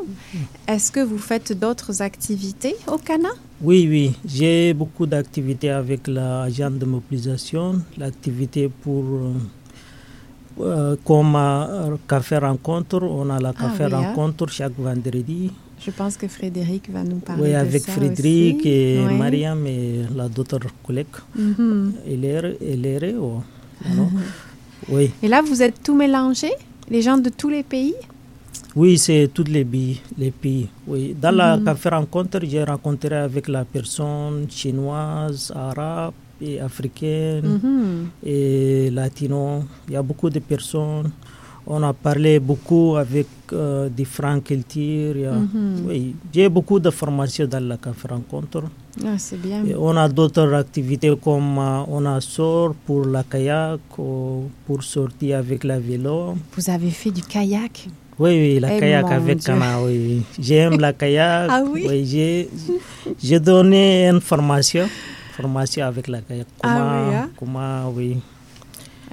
est-ce 0.68 0.92
que 0.92 1.00
vous 1.00 1.18
faites 1.18 1.52
d'autres 1.58 2.02
activités 2.02 2.76
au 2.88 2.98
Cana? 2.98 3.30
Oui, 3.62 3.88
oui, 3.90 4.16
j'ai 4.26 4.74
beaucoup 4.74 5.06
d'activités 5.06 5.70
avec 5.72 6.08
l'agent 6.08 6.72
de 6.72 6.86
mobilisation, 6.86 7.82
l'activité 7.98 8.70
pour 8.70 9.04
euh, 9.04 9.34
euh, 10.62 10.96
comme 11.04 11.36
euh, 11.36 11.96
café 12.08 12.38
rencontre, 12.38 13.02
on 13.04 13.30
a 13.30 13.40
la 13.40 13.50
Ah 13.50 13.62
café 13.62 13.86
oui, 13.86 13.94
hein. 13.94 14.02
rencontre 14.14 14.48
chaque 14.50 14.78
vendredi. 14.78 15.52
Je 15.82 15.92
pense 15.92 16.18
que 16.18 16.28
Frédéric 16.28 16.90
va 16.92 17.04
nous 17.04 17.18
parler 17.20 17.42
Oui, 17.44 17.50
de 17.52 17.56
avec 17.56 17.82
ça 17.84 17.94
Frédéric 17.94 18.58
aussi. 18.60 18.68
et 18.70 19.00
Oui. 19.08 19.14
Mariam 19.18 19.66
et 19.66 20.02
la 20.16 20.28
d'autres 20.30 20.60
collègues. 20.84 21.08
Elere, 22.06 22.56
Elere, 22.62 23.14
oh, 23.20 23.42
non? 23.96 24.10
Oui, 24.88 25.12
Et 25.22 25.28
là, 25.28 25.42
vous 25.42 25.62
êtes 25.62 25.82
tout 25.84 25.96
mélangés 25.96 26.54
Les 26.90 27.02
gens 27.02 27.18
de 27.18 27.30
tous 27.30 27.50
les 27.50 27.64
pays? 27.64 27.94
Oui, 28.76 28.98
c'est 28.98 29.30
tous 29.34 29.44
les 29.46 29.66
pays, 29.66 30.00
les 30.18 30.32
pays. 30.32 30.68
Oui, 30.88 31.16
dans 31.20 31.36
la 31.36 31.58
Mhm. 31.58 31.66
café 31.66 31.90
rencontre, 31.90 32.40
j'ai 32.44 32.64
rencontré 32.64 33.16
avec 33.16 33.48
la 33.48 33.66
personne 33.66 34.48
chinoise, 34.50 35.52
arabe 35.56 36.14
et 36.42 36.60
africaine. 36.60 37.60
Mhm. 37.62 38.08
et 38.26 38.90
latino. 38.92 39.64
Il 39.88 39.94
y 39.94 39.98
a 39.98 40.02
beaucoup 40.04 40.30
de 40.30 40.40
personnes. 40.40 41.12
On 41.72 41.84
a 41.84 41.94
parlé 41.94 42.40
beaucoup 42.40 42.96
avec 42.98 43.28
euh, 43.54 43.90
différentes 43.90 44.44
cultures. 44.44 45.34
Mhm. 45.34 45.86
Oui, 45.88 46.16
j'ai 46.34 46.50
beaucoup 46.50 46.80
de 46.80 46.90
formations 46.90 47.46
dans 47.46 47.64
la 47.64 47.78
café 47.78 48.08
rencontre. 48.08 48.64
Ah, 49.06 49.18
c'est 49.20 49.38
bien. 49.40 49.64
Et 49.64 49.76
on 49.76 49.96
a 49.96 50.10
d'autres 50.10 50.52
activités 50.56 51.16
comme 51.24 51.60
euh, 51.60 51.84
on 51.88 52.06
a 52.08 52.20
sort 52.22 52.74
pour 52.74 53.06
la 53.06 53.22
kayak 53.24 53.82
ou 54.00 54.50
pour 54.66 54.82
sortir 54.82 55.38
avec 55.38 55.64
la 55.64 55.78
vélo. 55.80 56.34
Vous 56.58 56.70
avez 56.72 56.90
fait 56.90 57.12
du 57.12 57.22
kayak? 57.22 57.88
Oui, 58.18 58.32
oui, 58.32 58.60
la 58.60 58.76
Eh, 58.76 58.80
kayak 58.80 59.12
avec. 59.12 59.40
Cana, 59.44 59.80
oui. 59.86 60.24
J'aime 60.40 60.80
la 60.80 60.92
kayak. 60.94 61.50
Ah 61.54 61.62
oui? 61.72 61.86
j'ai, 62.04 62.50
j'ai 63.22 63.40
donné 63.40 64.10
une 64.10 64.22
formation, 64.22 64.90
formation 65.38 65.86
avec 65.86 66.08
la 66.08 66.22
kayak. 66.22 66.48
Ah 66.64 66.68
Comment, 66.74 67.10
oui, 67.10 67.16
hein? 67.16 67.30
comment, 67.38 67.90
oui, 67.96 68.18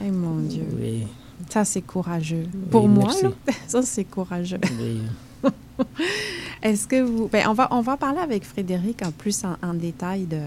Eh 0.02 0.10
mon 0.10 0.40
Dieu, 0.48 0.64
oui. 0.80 1.06
Ça 1.50 1.64
c'est 1.64 1.82
courageux. 1.82 2.46
Pour 2.70 2.84
Oui, 2.84 2.90
moi, 2.90 3.12
là, 3.22 3.30
ça 3.66 3.82
c'est 3.82 4.04
courageux. 4.04 4.60
oui. 4.80 5.00
Est-ce 6.62 6.86
que 6.88 7.02
vous... 7.02 7.28
Ben, 7.28 7.46
on, 7.48 7.52
va, 7.52 7.68
on 7.70 7.82
va 7.82 7.96
parler 7.96 8.18
avec 8.20 8.44
Frédéric 8.44 9.02
en 9.04 9.10
plus 9.12 9.44
en, 9.44 9.56
en 9.62 9.74
détail 9.74 10.24
de, 10.24 10.40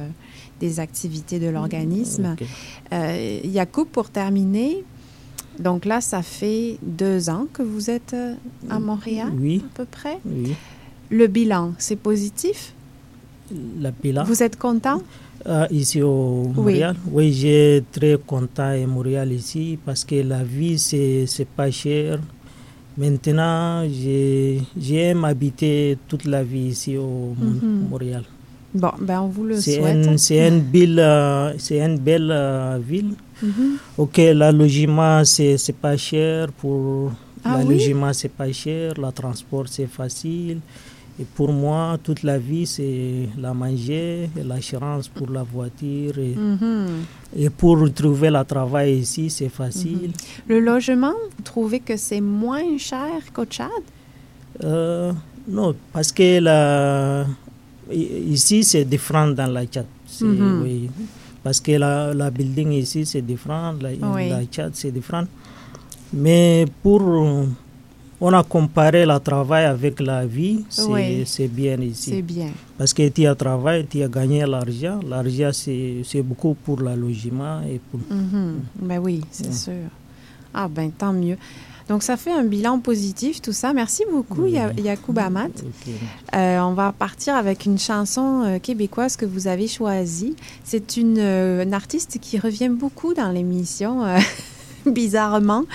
des 0.59 0.79
activités 0.79 1.39
de 1.39 1.47
l'organisme. 1.47 2.35
Ok. 2.39 2.47
Euh, 2.91 3.39
Yacoub, 3.43 3.85
pour 3.85 4.09
terminer, 4.09 4.83
donc 5.59 5.85
là, 5.85 6.01
ça 6.01 6.21
fait 6.23 6.77
deux 6.81 7.29
ans 7.29 7.45
que 7.53 7.61
vous 7.61 7.89
êtes 7.91 8.13
euh, 8.15 8.33
à 8.69 8.79
Montréal, 8.79 9.31
Oui, 9.39 9.63
à 9.65 9.77
peu 9.77 9.85
près. 9.85 10.17
oui. 10.25 10.55
Le 11.11 11.27
bilan, 11.27 11.73
c'est 11.77 11.95
positif? 11.95 12.73
La 13.79 13.91
bilan. 13.91 14.23
Vous 14.25 14.43
êtes 14.43 14.57
content? 14.59 15.01
Ah, 15.45 15.67
ici 15.71 16.01
au. 16.01 16.51
Montréal 16.53 16.95
Oui, 17.11 17.31
j'ai 17.33 17.83
très 17.91 18.17
content 18.25 18.63
à 18.71 18.77
Montréal 18.87 19.31
ici 19.31 19.77
parce 19.85 20.03
que 20.03 20.15
la 20.21 20.43
vie, 20.43 20.77
c'est 20.77 21.47
pas 21.55 21.71
cher. 21.71 22.19
Maintenant, 22.97 23.87
j'ai- 23.89 24.61
j'aime 24.77 25.23
habiter 25.23 25.97
toute 26.07 26.25
la 26.25 26.43
vie 26.43 26.67
ici 26.75 26.97
au 26.97 27.33
Mhm. 27.39 27.87
Montréal. 27.89 28.23
Bon, 28.73 28.91
ben 28.99 29.21
on 29.21 29.27
vous 29.29 29.45
le 29.45 29.59
souhaite. 29.61 30.19
c'est 30.19 30.47
une 30.47 30.59
belle, 30.61 30.99
euh, 30.99 31.53
c'est 31.57 31.79
une 31.79 31.97
belle 31.97 32.29
euh, 32.31 32.77
ville. 32.77 33.13
Mhm. 33.41 33.77
Ok, 33.97 34.17
le 34.17 34.51
logement, 34.51 35.23
c'est 35.23 35.57
c'est 35.57 35.73
pas 35.75 35.95
cher. 35.97 36.51
Pour 36.51 37.11
Ah 37.43 37.59
le 37.61 37.65
oui? 37.69 37.75
logement, 37.75 38.11
c'est 38.13 38.29
pas 38.31 38.51
cher. 38.51 38.93
Le 38.97 39.09
transport, 39.11 39.65
c'est 39.69 39.87
facile. 39.87 40.59
Et 41.21 41.25
pour 41.35 41.51
moi, 41.51 41.97
toute 42.01 42.23
la 42.23 42.37
vie, 42.37 42.65
c'est 42.65 43.27
la 43.37 43.53
manger, 43.53 44.29
l'assurance 44.45 45.09
pour 45.09 45.29
la 45.29 45.43
voiture. 45.43 46.17
Et, 46.17 46.33
Mhm. 46.35 46.87
et 47.35 47.49
pour 47.49 47.77
trouver 47.93 48.29
le 48.29 48.41
travail 48.45 48.99
ici, 48.99 49.29
c'est 49.29 49.49
facile. 49.49 50.11
Le 50.47 50.59
logement, 50.61 51.11
vous 51.35 51.43
trouvez 51.43 51.81
que 51.81 51.97
c'est 51.97 52.21
moins 52.21 52.77
cher 52.77 53.19
qu'au 53.33 53.43
Tchad? 53.45 53.83
Euh, 54.63 55.11
non, 55.47 55.75
parce 55.91 56.11
que 56.13 56.39
la, 56.39 57.25
ici, 57.91 58.63
c'est 58.63 58.85
différent 58.85 59.27
dans 59.27 59.47
la. 59.51 59.63
C'est- 60.05 60.23
Mhm. 60.25 60.61
oui. 60.63 60.89
Parce 61.43 61.59
que 61.59 61.71
la, 61.73 62.13
la 62.13 62.29
building 62.31 62.71
ici, 62.71 63.05
c'est 63.05 63.21
différent. 63.21 63.73
La, 63.81 63.89
Oui. 64.15 64.29
la 64.29 64.39
chat, 64.51 64.69
c'est 64.73 64.91
différent. 64.91 65.25
Mais 66.13 66.65
pour. 66.81 67.01
On 68.21 68.33
a 68.33 68.43
comparé 68.43 69.05
le 69.05 69.17
travail 69.19 69.63
avec 69.65 69.99
la 70.01 70.25
vie, 70.25 70.65
c'est 70.69 70.83
Oui. 70.83 71.25
bien 71.47 71.79
ici. 71.79 72.11
C'est 72.15 72.21
bien. 72.21 72.49
Parce 72.77 72.93
que 72.93 73.07
tu 73.07 73.25
as 73.25 73.33
travaillé, 73.35 73.85
tu 73.85 74.03
as 74.03 74.09
gagné 74.09 74.45
l'argent. 74.45 74.99
L'argent, 75.07 75.51
c'est 75.53 76.21
beaucoup 76.21 76.53
pour 76.53 76.79
le 76.81 76.95
logement 76.95 77.61
et 77.61 77.79
pour. 77.89 78.01
Mhm. 78.09 78.59
Ben 78.81 78.99
oui, 78.99 79.21
c'est 79.31 79.47
Ouais. 79.47 79.53
sûr. 79.53 79.89
Ah 80.53 80.67
ben 80.67 80.91
tant 80.91 81.13
mieux. 81.13 81.37
Donc 81.87 82.03
ça 82.03 82.17
fait 82.17 82.31
un 82.33 82.43
bilan 82.43 82.77
positif 82.79 83.41
tout 83.41 83.53
ça. 83.53 83.71
Merci 83.73 84.03
beaucoup 84.11 84.43
Oui. 84.43 84.57
Yacoub 84.83 85.17
Amat. 85.17 85.47
Euh, 86.35 86.59
on 86.59 86.73
va 86.73 86.91
partir 86.91 87.35
avec 87.35 87.65
une 87.65 87.79
chanson 87.79 88.43
euh, 88.43 88.59
québécoise 88.59 89.15
que 89.15 89.25
vous 89.25 89.47
avez 89.47 89.67
choisie. 89.67 90.35
C'est 90.63 90.97
une, 90.97 91.17
euh, 91.17 91.63
une 91.63 91.73
artiste 91.73 92.19
qui 92.21 92.37
revient 92.37 92.69
beaucoup 92.69 93.13
dans 93.15 93.31
l'émission. 93.31 94.03
Bizarrement, 94.85 95.65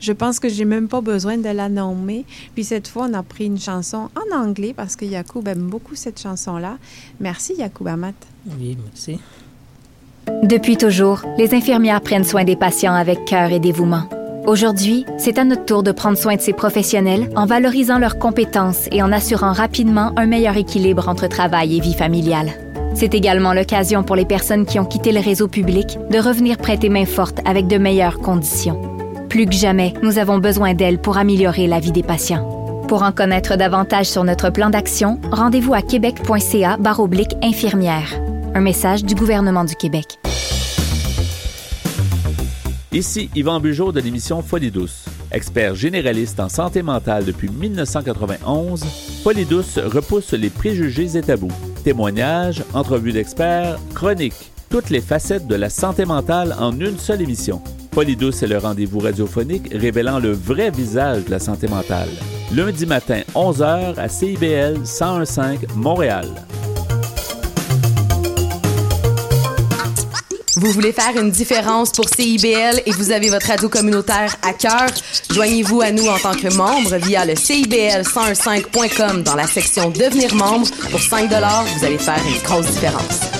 je 0.00 0.12
pense 0.12 0.40
que 0.40 0.48
j'ai 0.48 0.64
même 0.64 0.88
pas 0.88 1.00
besoin 1.00 1.36
de 1.36 1.48
la 1.48 1.68
nommer. 1.68 2.24
Puis 2.54 2.64
cette 2.64 2.88
fois, 2.88 3.08
on 3.10 3.14
a 3.14 3.22
pris 3.22 3.46
une 3.46 3.58
chanson 3.58 4.08
en 4.16 4.36
anglais 4.36 4.74
parce 4.76 4.96
que 4.96 5.04
Yacoub 5.04 5.46
aime 5.46 5.68
beaucoup 5.68 5.94
cette 5.94 6.20
chanson-là. 6.20 6.78
Merci 7.20 7.54
Yacoub 7.58 7.88
Amat. 7.88 8.14
Oui, 8.58 8.76
merci. 8.82 9.18
Depuis 10.42 10.76
toujours, 10.76 11.22
les 11.38 11.54
infirmières 11.54 12.00
prennent 12.00 12.24
soin 12.24 12.44
des 12.44 12.56
patients 12.56 12.94
avec 12.94 13.24
cœur 13.24 13.50
et 13.50 13.60
dévouement. 13.60 14.08
Aujourd'hui, 14.46 15.04
c'est 15.18 15.38
à 15.38 15.44
notre 15.44 15.64
tour 15.66 15.82
de 15.82 15.92
prendre 15.92 16.16
soin 16.16 16.36
de 16.36 16.40
ces 16.40 16.54
professionnels 16.54 17.30
en 17.36 17.46
valorisant 17.46 17.98
leurs 17.98 18.18
compétences 18.18 18.88
et 18.90 19.02
en 19.02 19.12
assurant 19.12 19.52
rapidement 19.52 20.12
un 20.16 20.26
meilleur 20.26 20.56
équilibre 20.56 21.08
entre 21.08 21.26
travail 21.26 21.76
et 21.76 21.80
vie 21.80 21.94
familiale. 21.94 22.69
C'est 22.94 23.14
également 23.14 23.52
l'occasion 23.52 24.02
pour 24.02 24.16
les 24.16 24.24
personnes 24.24 24.66
qui 24.66 24.78
ont 24.78 24.84
quitté 24.84 25.12
le 25.12 25.20
réseau 25.20 25.48
public 25.48 25.98
de 26.10 26.18
revenir 26.18 26.58
prêter 26.58 26.88
main 26.88 27.06
forte 27.06 27.38
avec 27.44 27.66
de 27.66 27.78
meilleures 27.78 28.18
conditions. 28.18 28.80
Plus 29.28 29.46
que 29.46 29.54
jamais, 29.54 29.94
nous 30.02 30.18
avons 30.18 30.38
besoin 30.38 30.74
d'elles 30.74 31.00
pour 31.00 31.16
améliorer 31.16 31.66
la 31.66 31.78
vie 31.78 31.92
des 31.92 32.02
patients. 32.02 32.84
Pour 32.88 33.04
en 33.04 33.12
connaître 33.12 33.56
davantage 33.56 34.06
sur 34.06 34.24
notre 34.24 34.50
plan 34.50 34.68
d'action, 34.68 35.20
rendez-vous 35.30 35.74
à 35.74 35.82
québec.ca 35.82 36.76
infirmière. 37.42 38.20
Un 38.54 38.60
message 38.60 39.04
du 39.04 39.14
gouvernement 39.14 39.64
du 39.64 39.76
Québec. 39.76 40.18
Ici 42.92 43.30
Yvan 43.36 43.60
Bugeaud 43.60 43.92
de 43.92 44.00
l'émission 44.00 44.42
Folie 44.42 44.72
douce. 44.72 45.04
Expert 45.30 45.76
généraliste 45.76 46.40
en 46.40 46.48
santé 46.48 46.82
mentale 46.82 47.24
depuis 47.24 47.48
1991, 47.48 48.84
Folie 49.22 49.44
douce 49.44 49.78
repousse 49.78 50.32
les 50.32 50.50
préjugés 50.50 51.16
et 51.16 51.22
tabous. 51.22 51.52
Témoignages, 51.82 52.62
entrevues 52.74 53.12
d'experts, 53.12 53.78
chroniques, 53.94 54.50
toutes 54.68 54.90
les 54.90 55.00
facettes 55.00 55.46
de 55.46 55.54
la 55.56 55.70
santé 55.70 56.04
mentale 56.04 56.54
en 56.58 56.72
une 56.78 56.98
seule 56.98 57.22
émission. 57.22 57.60
Folie 57.92 58.16
douce 58.16 58.42
est 58.42 58.46
le 58.46 58.58
rendez-vous 58.58 59.00
radiophonique 59.00 59.68
révélant 59.72 60.18
le 60.20 60.30
vrai 60.30 60.70
visage 60.70 61.24
de 61.24 61.30
la 61.30 61.38
santé 61.38 61.66
mentale. 61.66 62.08
Lundi 62.54 62.86
matin, 62.86 63.22
11h 63.34 63.98
à 63.98 64.08
CIBL 64.08 64.78
1015 64.78 65.66
Montréal. 65.76 66.26
Vous 70.56 70.72
voulez 70.72 70.92
faire 70.92 71.16
une 71.16 71.30
différence 71.30 71.92
pour 71.92 72.08
CIBL 72.08 72.82
et 72.84 72.90
vous 72.92 73.12
avez 73.12 73.30
votre 73.30 73.46
radio 73.46 73.68
communautaire 73.68 74.36
à 74.42 74.52
cœur? 74.52 74.88
Joignez-vous 75.30 75.80
à 75.80 75.92
nous 75.92 76.06
en 76.08 76.18
tant 76.18 76.34
que 76.34 76.52
membre 76.54 76.96
via 76.96 77.24
le 77.24 77.34
CIBL1015.com 77.34 79.22
dans 79.22 79.36
la 79.36 79.46
section 79.46 79.90
Devenir 79.90 80.34
membre. 80.34 80.68
Pour 80.90 81.00
5 81.00 81.30
vous 81.30 81.84
allez 81.84 81.98
faire 81.98 82.20
une 82.26 82.42
grosse 82.42 82.66
différence. 82.66 83.39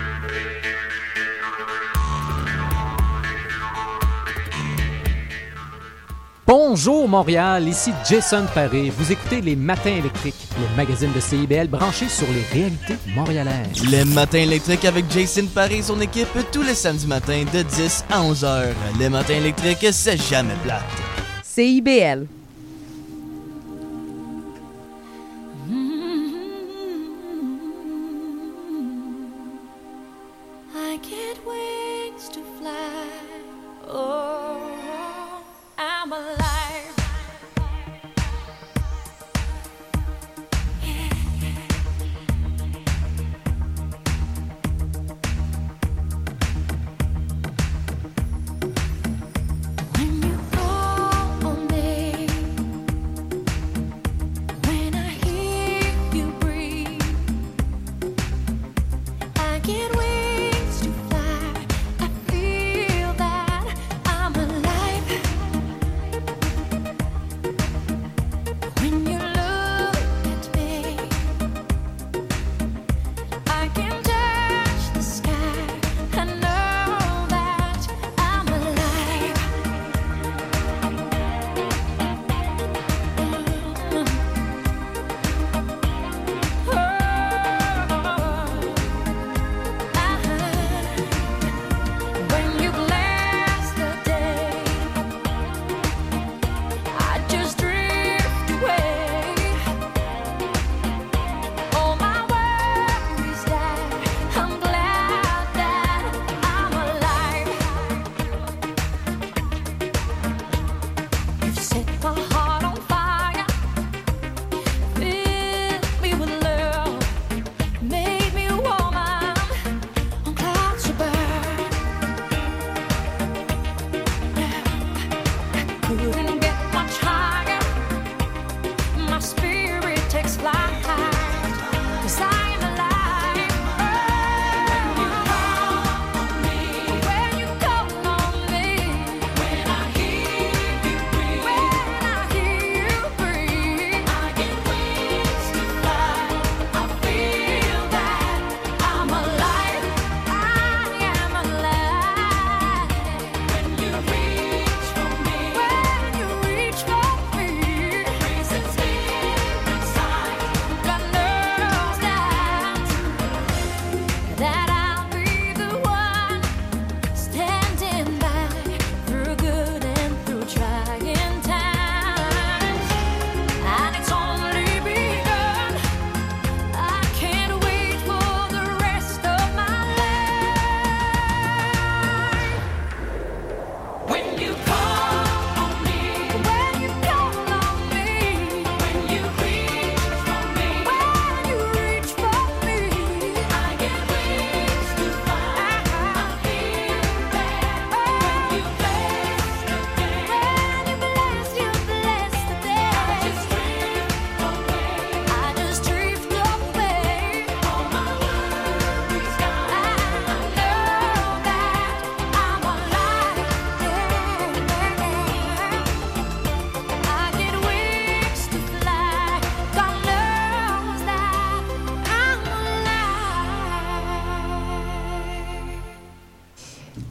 Bonjour 6.53 7.07
Montréal, 7.07 7.65
ici 7.69 7.93
Jason 8.05 8.45
Paré. 8.53 8.89
Vous 8.89 9.09
écoutez 9.09 9.39
Les 9.39 9.55
Matins 9.55 9.95
électriques, 9.95 10.35
le 10.59 10.75
magazine 10.75 11.09
de 11.13 11.19
CIBL 11.21 11.69
branché 11.69 12.09
sur 12.09 12.27
les 12.27 12.43
réalités 12.51 12.97
montréalaises. 13.15 13.89
Les 13.89 14.03
matins 14.03 14.39
électriques 14.39 14.83
avec 14.83 15.09
Jason 15.09 15.45
Paré 15.45 15.77
et 15.77 15.81
son 15.81 16.01
équipe 16.01 16.27
tous 16.51 16.63
les 16.63 16.75
samedis 16.75 17.07
matins 17.07 17.45
de 17.53 17.61
10 17.61 18.03
à 18.11 18.21
11 18.21 18.43
heures. 18.43 18.75
Les 18.99 19.07
matins 19.07 19.35
électriques, 19.35 19.87
c'est 19.93 20.21
jamais 20.21 20.55
plate. 20.61 20.83
CIBL. 21.41 22.27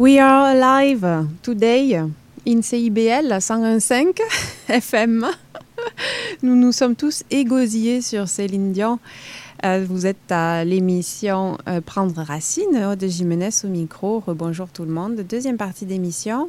We 0.01 0.19
are 0.19 0.55
live 0.55 1.29
today 1.43 1.93
in 2.47 2.63
CIBL 2.63 3.39
101.5 3.39 4.19
FM. 4.71 5.27
Nous 6.43 6.57
nous 6.57 6.73
sommes 6.73 6.97
tous 6.97 7.23
égosillés 7.31 8.01
sur 8.01 8.27
Céline 8.27 8.73
Dion. 8.73 8.99
Euh, 9.63 9.85
vous 9.87 10.07
êtes 10.07 10.33
à 10.33 10.65
l'émission 10.65 11.59
euh, 11.69 11.83
Prendre 11.83 12.23
Racine 12.23 12.97
de 12.99 13.07
Jiménez 13.07 13.51
au 13.63 13.67
micro. 13.67 14.25
Bonjour 14.29 14.69
tout 14.69 14.87
le 14.87 14.91
monde. 14.91 15.17
Deuxième 15.17 15.59
partie 15.59 15.85
d'émission. 15.85 16.49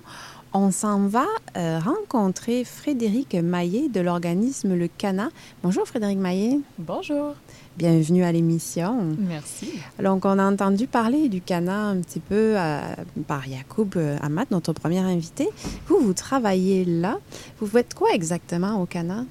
On 0.54 0.72
s'en 0.72 1.08
va 1.08 1.26
euh, 1.58 1.80
rencontrer 1.80 2.64
Frédéric 2.64 3.36
Maillet 3.36 3.90
de 3.90 4.00
l'organisme 4.00 4.76
Le 4.76 4.88
Cana. 4.88 5.30
Bonjour 5.62 5.86
Frédéric 5.86 6.20
Maillet. 6.20 6.60
Bonjour. 6.80 7.36
Bienvenue 7.78 8.24
à 8.24 8.32
l'émission. 8.32 9.16
Merci. 9.18 9.72
Donc, 10.02 10.26
on 10.26 10.38
a 10.38 10.44
entendu 10.44 10.88
parler 10.88 11.30
du 11.30 11.40
Cana 11.40 11.88
un 11.88 12.02
petit 12.02 12.20
peu 12.20 12.54
euh, 12.58 12.80
par 13.28 13.48
Yacoub 13.48 13.92
euh, 13.96 14.18
Ahmad, 14.22 14.48
notre 14.52 14.74
premier 14.74 15.00
invité. 15.00 15.48
Vous, 15.88 15.98
vous 16.00 16.14
travaillez 16.14 16.84
là. 16.84 17.18
Vous 17.60 17.68
faites 17.68 17.94
quoi 17.94 18.10
exactement 18.14 18.82
au 18.82 18.86
Cana? 18.86 19.26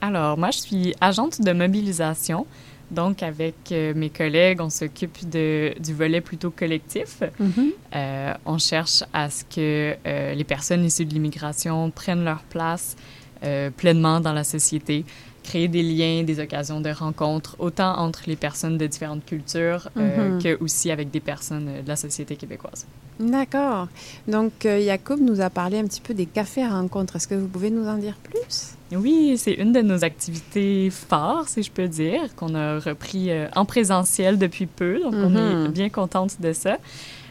Alors, 0.00 0.38
moi, 0.38 0.52
je 0.52 0.58
suis 0.58 0.94
agente 1.00 1.40
de 1.42 1.52
mobilisation. 1.52 2.46
Donc, 2.92 3.24
avec 3.24 3.56
euh, 3.72 3.94
mes 3.96 4.10
collègues, 4.10 4.60
on 4.60 4.70
s'occupe 4.70 5.28
du 5.28 5.92
volet 5.92 6.20
plutôt 6.20 6.50
collectif. 6.50 7.20
Mhm. 7.40 7.72
Euh, 7.94 8.34
on 8.46 8.58
cherche 8.58 9.02
à 9.12 9.28
ce 9.28 9.42
que 9.44 9.96
euh, 10.06 10.34
les 10.34 10.44
personnes 10.44 10.84
issues 10.84 11.04
de 11.04 11.12
l'immigration 11.12 11.90
prennent 11.90 12.24
leur 12.24 12.42
place 12.44 12.96
euh, 13.44 13.70
pleinement 13.70 14.20
dans 14.20 14.32
la 14.32 14.44
société, 14.44 15.04
créer 15.46 15.68
des 15.68 15.82
liens, 15.82 16.22
des 16.24 16.38
occasions 16.40 16.80
de 16.80 16.90
rencontres, 16.90 17.56
autant 17.58 17.92
entre 17.98 18.20
les 18.26 18.36
personnes 18.36 18.76
de 18.78 18.86
différentes 18.86 19.24
cultures 19.24 19.88
euh, 19.96 20.30
Mhm. 20.32 20.42
que 20.42 20.62
aussi 20.62 20.90
avec 20.90 21.10
des 21.10 21.20
personnes 21.20 21.68
euh, 21.68 21.82
de 21.82 21.88
la 21.88 21.96
société 21.96 22.36
québécoise. 22.36 22.86
D'accord. 23.18 23.88
Donc, 24.28 24.52
euh, 24.66 24.78
Yacoub 24.78 25.16
nous 25.20 25.40
a 25.40 25.48
parlé 25.48 25.78
un 25.78 25.84
petit 25.84 26.00
peu 26.02 26.12
des 26.14 26.26
cafés 26.26 26.62
à 26.64 26.70
rencontres. 26.70 27.16
Est-ce 27.16 27.28
que 27.28 27.34
vous 27.34 27.48
pouvez 27.48 27.70
nous 27.70 27.86
en 27.86 27.96
dire 27.96 28.16
plus? 28.22 28.74
Oui, 28.92 29.36
c'est 29.38 29.54
une 29.54 29.72
de 29.72 29.80
nos 29.80 30.04
activités 30.04 30.90
phares, 30.90 31.48
si 31.48 31.62
je 31.62 31.70
peux 31.70 31.88
dire, 31.88 32.34
qu'on 32.36 32.54
a 32.54 32.78
repris 32.78 33.30
euh, 33.30 33.48
en 33.56 33.64
présentiel 33.64 34.38
depuis 34.38 34.66
peu. 34.66 35.00
Donc, 35.02 35.14
on 35.14 35.30
Mhm. 35.30 35.66
est 35.66 35.68
bien 35.70 35.88
contente 35.88 36.40
de 36.40 36.52
ça. 36.52 36.76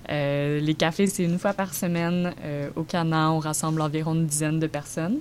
Euh, 0.09 0.59
les 0.59 0.73
cafés, 0.75 1.07
c'est 1.07 1.23
une 1.23 1.39
fois 1.39 1.53
par 1.53 1.73
semaine 1.73 2.33
euh, 2.43 2.69
au 2.75 2.83
Cana. 2.83 3.31
On 3.31 3.39
rassemble 3.39 3.81
environ 3.81 4.13
une 4.13 4.25
dizaine 4.27 4.59
de 4.59 4.67
personnes 4.67 5.17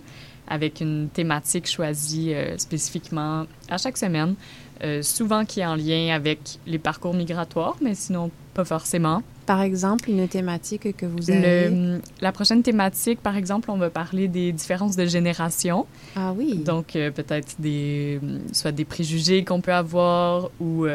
avec 0.48 0.80
une 0.80 1.08
thématique 1.12 1.68
choisie 1.68 2.32
euh, 2.34 2.56
spécifiquement 2.58 3.46
à 3.68 3.78
chaque 3.78 3.96
semaine, 3.96 4.34
euh, 4.82 5.02
souvent 5.02 5.44
qui 5.44 5.60
est 5.60 5.66
en 5.66 5.76
lien 5.76 6.14
avec 6.14 6.58
les 6.66 6.78
parcours 6.78 7.14
migratoires, 7.14 7.76
mais 7.80 7.94
sinon 7.94 8.30
pas 8.54 8.64
forcément. 8.64 9.22
Par 9.46 9.60
exemple, 9.60 10.08
une 10.08 10.26
thématique 10.28 10.96
que 10.96 11.04
vous 11.06 11.30
avez? 11.30 11.68
Le- 11.68 12.00
la 12.20 12.32
prochaine 12.32 12.62
thématique, 12.62 13.20
par 13.20 13.36
exemple, 13.36 13.70
on 13.70 13.76
va 13.76 13.90
parler 13.90 14.26
des 14.28 14.52
différences 14.52 14.96
de 14.96 15.04
génération. 15.06 15.86
Ah 16.16 16.32
oui. 16.36 16.56
Donc, 16.56 16.96
euh, 16.96 17.10
peut-être 17.10 17.54
des, 17.58 18.20
soit 18.52 18.72
des 18.72 18.84
préjugés 18.86 19.44
qu'on 19.44 19.60
peut 19.60 19.72
avoir 19.74 20.50
ou, 20.60 20.86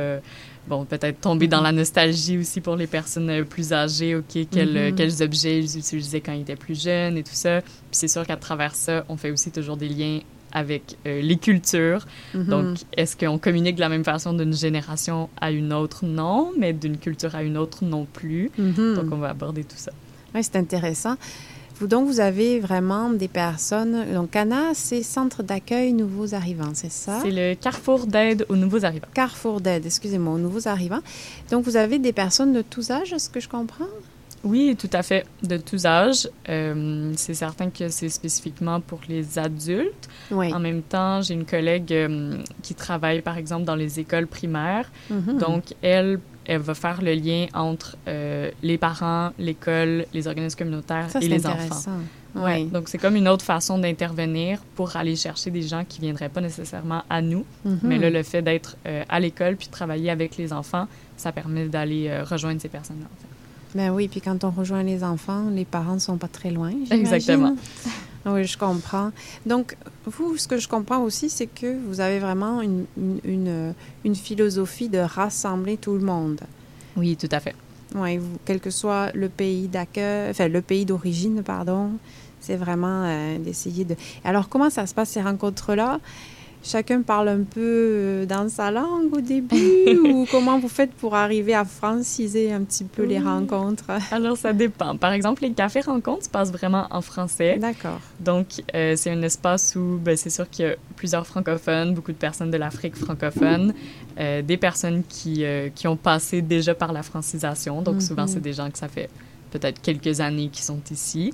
bon, 0.69 0.85
peut-être 0.85 1.19
tomber 1.21 1.47
dans 1.47 1.61
la 1.61 1.71
nostalgie 1.71 2.37
aussi 2.37 2.61
pour 2.61 2.75
les 2.75 2.87
personnes 2.87 3.29
euh, 3.29 3.43
plus 3.43 3.73
âgées, 3.73 4.15
OK, 4.15 4.37
quels, 4.51 4.77
euh, 4.77 4.89
Mhm. 4.91 4.95
quels 4.95 5.23
objets 5.23 5.59
ils 5.59 5.77
utilisaient 5.77 6.21
quand 6.21 6.33
ils 6.33 6.41
étaient 6.41 6.55
plus 6.55 6.81
jeunes 6.81 7.17
et 7.17 7.23
tout 7.23 7.33
ça. 7.33 7.61
Puis 7.61 7.71
c'est 7.91 8.07
sûr 8.07 8.25
qu'à 8.25 8.37
travers 8.37 8.75
ça, 8.75 9.03
on 9.09 9.17
fait 9.17 9.31
aussi 9.31 9.51
toujours 9.51 9.75
des 9.77 9.89
liens 9.89 10.19
avec 10.51 10.95
euh, 11.05 11.21
les 11.21 11.35
cultures. 11.37 12.05
Mhm. 12.33 12.45
Donc, 12.45 12.77
est-ce 12.97 13.15
qu'on 13.17 13.37
communique 13.37 13.75
de 13.75 13.81
la 13.81 13.89
même 13.89 14.03
façon 14.03 14.33
d'une 14.33 14.53
génération 14.53 15.29
à 15.41 15.51
une 15.51 15.73
autre? 15.73 16.05
Non, 16.05 16.51
mais 16.57 16.73
d'une 16.73 16.97
culture 16.97 17.35
à 17.35 17.43
une 17.43 17.57
autre 17.57 17.83
non 17.83 18.05
plus. 18.11 18.49
Donc, 18.57 19.11
on 19.11 19.17
va 19.17 19.29
aborder 19.29 19.63
tout 19.63 19.77
ça. 19.77 19.91
Oui, 20.33 20.43
c'est 20.43 20.55
intéressant. 20.55 21.15
Vous, 21.79 21.87
donc, 21.87 22.07
vous 22.07 22.19
avez 22.19 22.59
vraiment 22.59 23.09
des 23.09 23.29
personnes. 23.29 24.13
Donc, 24.13 24.31
Cana, 24.31 24.73
c'est 24.73 25.01
Centre 25.01 25.43
d'accueil 25.43 25.93
Nouveaux 25.93 26.35
Arrivants, 26.35 26.73
c'est 26.73 26.91
ça? 26.91 27.19
C'est 27.21 27.31
le 27.31 27.55
carrefour 27.55 28.05
d'aide 28.05 28.45
aux 28.49 28.55
nouveaux 28.55 28.83
arrivants. 28.83 29.07
Carrefour 29.13 29.61
d'aide, 29.61 29.85
excusez-moi, 29.85 30.33
aux 30.33 30.39
nouveaux 30.39 30.67
arrivants. 30.67 30.99
Donc, 31.51 31.63
vous 31.63 31.77
avez 31.77 31.97
des 31.97 32.11
personnes 32.11 32.51
de 32.51 32.61
tous 32.61 32.91
âges, 32.91 33.13
est-ce 33.13 33.29
que 33.29 33.39
je 33.39 33.47
comprends? 33.47 33.85
Oui, 34.43 34.75
tout 34.77 34.89
à 34.93 35.03
fait, 35.03 35.25
de 35.43 35.57
tous 35.57 35.85
âges. 35.85 36.29
Euh, 36.47 37.11
c'est 37.15 37.33
certain 37.33 37.69
que 37.69 37.89
c'est 37.89 38.09
spécifiquement 38.09 38.79
pour 38.79 39.01
les 39.09 39.37
adultes. 39.37 40.07
Oui. 40.31 40.53
En 40.53 40.59
même 40.59 40.81
temps, 40.81 41.21
j'ai 41.21 41.33
une 41.33 41.45
collègue 41.45 41.91
euh, 41.93 42.37
qui 42.61 42.73
travaille, 42.73 43.21
par 43.21 43.37
exemple, 43.37 43.65
dans 43.65 43.75
les 43.75 43.99
écoles 43.99 44.27
primaires. 44.27 44.89
Mhm. 45.09 45.37
Donc, 45.37 45.63
elle, 45.81 46.19
elle 46.49 46.61
va 46.61 46.73
faire 46.73 47.03
le 47.03 47.13
lien 47.13 47.45
entre 47.53 47.95
euh, 48.07 48.49
les 48.63 48.79
parents, 48.79 49.29
l'école, 49.37 50.05
les 50.15 50.27
organismes 50.27 50.57
communautaires 50.57 51.07
Ça, 51.11 51.19
et 51.19 51.27
les 51.27 51.45
enfants. 51.45 51.91
Ouais. 52.35 52.63
Oui. 52.63 52.65
Donc, 52.65 52.89
c'est 52.89 52.97
comme 52.97 53.15
une 53.15 53.27
autre 53.27 53.45
façon 53.45 53.77
d'intervenir 53.77 54.59
pour 54.75 54.95
aller 54.95 55.15
chercher 55.15 55.51
des 55.51 55.61
gens 55.61 55.85
qui 55.87 56.01
viendraient 56.01 56.29
pas 56.29 56.41
nécessairement 56.41 57.03
à 57.07 57.21
nous. 57.21 57.45
Mhm. 57.65 57.79
Mais 57.83 57.99
là, 57.99 58.09
le 58.09 58.23
fait 58.23 58.41
d'être 58.41 58.77
euh, 58.87 59.03
à 59.09 59.19
l'école 59.19 59.57
puis 59.57 59.67
de 59.67 59.71
travailler 59.71 60.09
avec 60.09 60.37
les 60.37 60.51
enfants, 60.51 60.87
ça 61.17 61.31
permet 61.31 61.67
d'aller 61.67 62.07
euh, 62.07 62.23
rejoindre 62.23 62.59
ces 62.59 62.69
personnes-là. 62.69 63.05
en 63.05 63.21
fait. 63.21 63.77
Ben 63.77 63.91
oui, 63.91 64.07
puis 64.07 64.19
quand 64.19 64.43
on 64.43 64.49
rejoint 64.49 64.81
les 64.81 65.03
enfants, 65.03 65.49
les 65.51 65.65
parents 65.65 65.93
ne 65.93 65.99
sont 65.99 66.17
pas 66.17 66.27
très 66.27 66.49
loin. 66.49 66.71
Exactement. 66.89 67.55
Oui, 68.25 68.43
je 68.45 68.57
comprends. 68.57 69.11
Donc, 69.45 69.75
vous, 70.05 70.37
ce 70.37 70.47
que 70.47 70.57
je 70.57 70.67
comprends 70.67 70.99
aussi, 70.99 71.29
c'est 71.29 71.47
que 71.47 71.77
vous 71.87 72.01
avez 72.01 72.19
vraiment 72.19 72.61
une, 72.61 72.85
une, 73.23 74.15
philosophie 74.15 74.89
de 74.89 74.99
rassembler 74.99 75.77
tout 75.77 75.93
le 75.93 76.03
monde. 76.03 76.41
Oui, 76.97 77.15
tout 77.15 77.29
à 77.31 77.39
fait. 77.39 77.55
Oui, 77.95 78.19
quel 78.45 78.59
que 78.59 78.69
soit 78.69 79.11
le 79.13 79.29
pays 79.29 79.67
d'accueil, 79.67 80.29
enfin 80.29 80.47
le 80.47 80.61
pays 80.61 80.85
d'origine, 80.85 81.41
pardon, 81.43 81.91
c'est 82.39 82.55
vraiment 82.55 83.03
euh, 83.05 83.37
d'essayer 83.39 83.85
de. 83.85 83.95
Alors, 84.23 84.49
comment 84.49 84.69
ça 84.69 84.85
se 84.85 84.93
passe 84.93 85.09
ces 85.09 85.21
rencontres-là? 85.21 85.99
Chacun 86.69 87.01
parle 87.01 87.29
un 87.29 87.43
peu 87.43 87.59
euh, 87.61 88.25
dans 88.27 88.47
sa 88.47 88.69
langue 88.69 89.11
au 89.15 89.21
début 89.21 89.97
ou 90.05 90.27
comment 90.29 90.59
vous 90.59 90.67
faites 90.69 90.91
pour 90.93 91.15
arriver 91.15 91.55
à 91.55 91.65
franciser 91.65 92.51
un 92.53 92.61
petit 92.61 92.83
peu 92.83 93.03
les 93.05 93.17
rencontres? 93.19 93.85
Alors, 94.11 94.37
ça 94.37 94.53
dépend. 94.53 94.95
Par 94.95 95.11
exemple, 95.13 95.41
les 95.41 95.51
cafés 95.51 95.81
rencontres 95.81 96.25
se 96.25 96.29
passent 96.29 96.51
vraiment 96.51 96.85
en 96.91 97.01
français. 97.01 97.57
D'accord. 97.57 97.99
Donc, 98.19 98.61
euh, 98.75 98.93
c'est 98.95 99.09
un 99.09 99.21
espace 99.23 99.75
où 99.75 99.99
ben, 99.99 100.15
c'est 100.15 100.29
sûr 100.29 100.47
qu'il 100.47 100.65
y 100.65 100.69
a 100.69 100.75
plusieurs 100.95 101.25
francophones, 101.25 101.95
beaucoup 101.95 102.11
de 102.11 102.17
personnes 102.17 102.51
de 102.51 102.57
l'Afrique 102.57 102.95
francophone, 102.95 103.73
euh, 104.19 104.43
des 104.43 104.57
personnes 104.57 105.01
qui, 105.09 105.43
euh, 105.45 105.69
qui 105.73 105.87
ont 105.87 105.97
passé 105.97 106.43
déjà 106.43 106.75
par 106.75 106.93
la 106.93 107.01
francisation. 107.01 107.81
Donc, 107.81 108.01
souvent, 108.03 108.23
Mhm. 108.23 108.27
c'est 108.27 108.41
des 108.41 108.53
gens 108.53 108.69
que 108.69 108.77
ça 108.77 108.87
fait 108.87 109.09
peut-être 109.51 109.81
quelques 109.81 110.19
années 110.19 110.49
qui 110.49 110.61
sont 110.61 110.79
ici. 110.91 111.33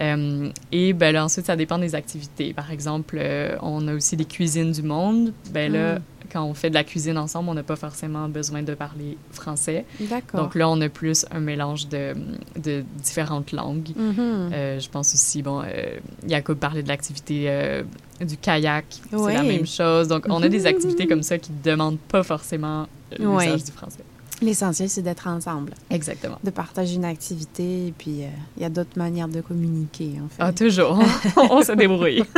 Euh, 0.00 0.48
et 0.72 0.92
ben, 0.94 1.12
là, 1.12 1.24
ensuite, 1.24 1.46
ça 1.46 1.56
dépend 1.56 1.78
des 1.78 1.94
activités. 1.94 2.52
Par 2.54 2.70
exemple, 2.70 3.16
euh, 3.20 3.56
on 3.60 3.86
a 3.88 3.94
aussi 3.94 4.16
des 4.16 4.24
cuisines 4.24 4.72
du 4.72 4.82
monde. 4.82 5.32
Ben, 5.50 5.70
là, 5.70 5.96
Mm. 5.98 6.02
quand 6.32 6.44
on 6.44 6.54
fait 6.54 6.70
de 6.70 6.74
la 6.74 6.82
cuisine 6.84 7.18
ensemble, 7.18 7.50
on 7.50 7.54
n'a 7.54 7.62
pas 7.62 7.76
forcément 7.76 8.26
besoin 8.28 8.62
de 8.62 8.72
parler 8.74 9.18
français. 9.32 9.84
D'accord. 10.00 10.40
Donc 10.44 10.54
là, 10.54 10.68
on 10.70 10.80
a 10.80 10.88
plus 10.88 11.26
un 11.30 11.40
mélange 11.40 11.88
de, 11.88 12.14
de 12.58 12.84
différentes 13.02 13.52
langues. 13.52 13.90
Mhm. 13.94 14.50
Euh, 14.52 14.80
je 14.80 14.88
pense 14.88 15.12
aussi, 15.12 15.42
bon, 15.42 15.62
Jacob 16.26 16.56
parlait 16.58 16.82
de 16.82 16.88
l'activité 16.88 17.82
du 18.20 18.36
kayak. 18.38 18.86
C'est 19.10 19.34
la 19.34 19.42
même 19.42 19.66
chose. 19.66 20.08
Donc, 20.08 20.24
on 20.30 20.42
a 20.42 20.48
des 20.48 20.60
Mhm. 20.60 20.66
activités 20.66 21.06
comme 21.06 21.22
ça 21.22 21.36
qui 21.36 21.50
ne 21.52 21.62
demandent 21.70 21.98
pas 21.98 22.22
forcément 22.22 22.86
l'usage 23.18 23.64
du 23.64 23.72
français. 23.72 24.00
L'essentiel, 24.42 24.88
c'est 24.88 25.02
d'être 25.02 25.28
ensemble, 25.28 25.72
Exactement. 25.88 26.38
de 26.42 26.50
partager 26.50 26.96
une 26.96 27.04
activité, 27.04 27.86
et 27.86 27.94
puis 27.96 28.24
euh, 28.24 28.28
il 28.56 28.62
y 28.62 28.66
a 28.66 28.68
d'autres 28.68 28.98
manières 28.98 29.28
de 29.28 29.40
communiquer, 29.40 30.14
en 30.22 30.28
fait. 30.28 30.42
Ah, 30.42 30.52
toujours. 30.52 30.98
on 31.36 31.62
se 31.62 31.72
débrouille. 31.72 32.24